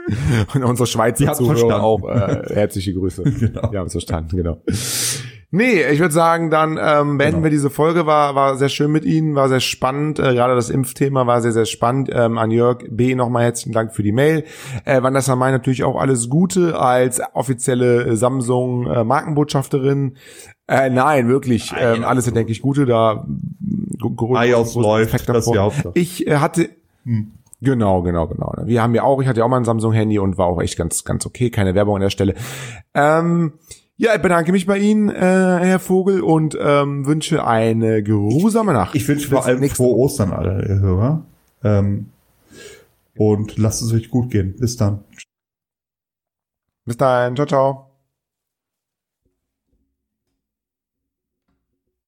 Und 0.54 0.64
unsere 0.64 0.88
Schweizer 0.88 1.34
Zuhörer 1.34 1.82
auch 1.82 2.08
äh, 2.08 2.54
herzliche 2.54 2.94
Grüße. 2.94 3.24
genau. 3.40 3.72
Wir 3.72 3.80
haben 3.80 3.88
es 3.88 3.94
verstanden, 3.94 4.36
genau. 4.36 4.62
Nee, 5.56 5.84
ich 5.92 6.00
würde 6.00 6.14
sagen, 6.14 6.50
dann 6.50 6.80
ähm, 6.82 7.20
beenden 7.20 7.36
genau. 7.36 7.44
wir 7.44 7.50
diese 7.52 7.70
Folge. 7.70 8.08
War, 8.08 8.34
war 8.34 8.58
sehr 8.58 8.70
schön 8.70 8.92
mit 8.92 9.06
Ihnen, 9.06 9.36
war 9.36 9.50
sehr 9.50 9.60
spannend. 9.60 10.18
Äh, 10.18 10.34
gerade 10.34 10.56
das 10.56 10.72
Impfthema 10.72 11.28
war 11.28 11.44
sehr, 11.44 11.52
sehr 11.52 11.66
spannend. 11.66 12.10
Ähm, 12.12 12.40
an 12.40 12.50
Jörg 12.50 12.80
B. 12.90 13.14
nochmal 13.14 13.44
herzlichen 13.44 13.72
Dank 13.72 13.94
für 13.94 14.02
die 14.02 14.12
Mail. 14.12 14.46
Äh, 14.84 15.04
Vanessa 15.04 15.36
May 15.36 15.52
natürlich 15.52 15.84
auch 15.84 15.96
alles 15.96 16.28
Gute 16.28 16.80
als 16.80 17.22
offizielle 17.34 18.18
Samsung 18.18 18.88
äh, 18.88 19.04
Markenbotschafterin. 19.04 20.16
Äh, 20.68 20.90
nein, 20.90 21.28
wirklich. 21.28 21.72
Ähm, 21.80 22.04
alles, 22.04 22.26
denke 22.26 22.52
ich, 22.52 22.64
Gute. 22.64 22.88
Da 22.88 23.28
iOS 24.02 24.74
läuft, 24.74 25.30
das 25.30 25.46
ist 25.46 25.54
die 25.54 25.60
Hauptsache. 25.60 25.92
Ich 25.94 26.26
äh, 26.26 26.38
hatte... 26.38 26.70
Hm. 27.06 27.32
Genau, 27.64 28.02
genau, 28.02 28.28
genau. 28.28 28.54
Wir 28.66 28.84
haben 28.84 28.94
ja 28.94 29.04
auch, 29.04 29.22
ich 29.22 29.28
hatte 29.28 29.40
ja 29.40 29.46
auch 29.46 29.50
mal 29.50 29.58
ein 29.58 29.66
Samsung-Handy 29.66 30.20
und 30.20 30.38
war 30.38 30.48
auch 30.48 30.62
echt 30.62 30.78
ganz, 30.78 31.06
ganz 31.06 31.26
okay. 31.26 31.50
Keine 31.50 31.76
Werbung 31.76 31.96
an 31.96 32.02
der 32.02 32.10
Stelle. 32.10 32.36
Ähm, 32.94 33.54
ja, 33.96 34.14
ich 34.16 34.22
bedanke 34.22 34.52
mich 34.52 34.66
bei 34.66 34.78
Ihnen, 34.80 35.10
äh, 35.10 35.14
Herr 35.16 35.80
Vogel, 35.80 36.22
und 36.22 36.58
ähm, 36.60 37.06
wünsche 37.06 37.46
eine 37.48 38.04
geruhsame 38.04 38.74
Nacht. 38.74 38.96
Ich 38.96 39.08
wünsche 39.08 39.30
vor 39.30 39.46
allem 39.46 39.64
frohe 39.70 39.98
Ostern 39.98 40.34
alle 40.34 40.80
Hörer. 40.80 41.26
Ähm, 41.64 42.10
und 43.16 43.58
lasst 43.58 43.82
es 43.82 43.94
euch 43.94 44.10
gut 44.10 44.30
gehen. 44.30 44.56
Bis 44.60 44.76
dann. 44.76 45.04
Bis 46.86 46.98
dann. 46.98 47.36
Ciao, 47.36 47.48
ciao. 47.48 47.93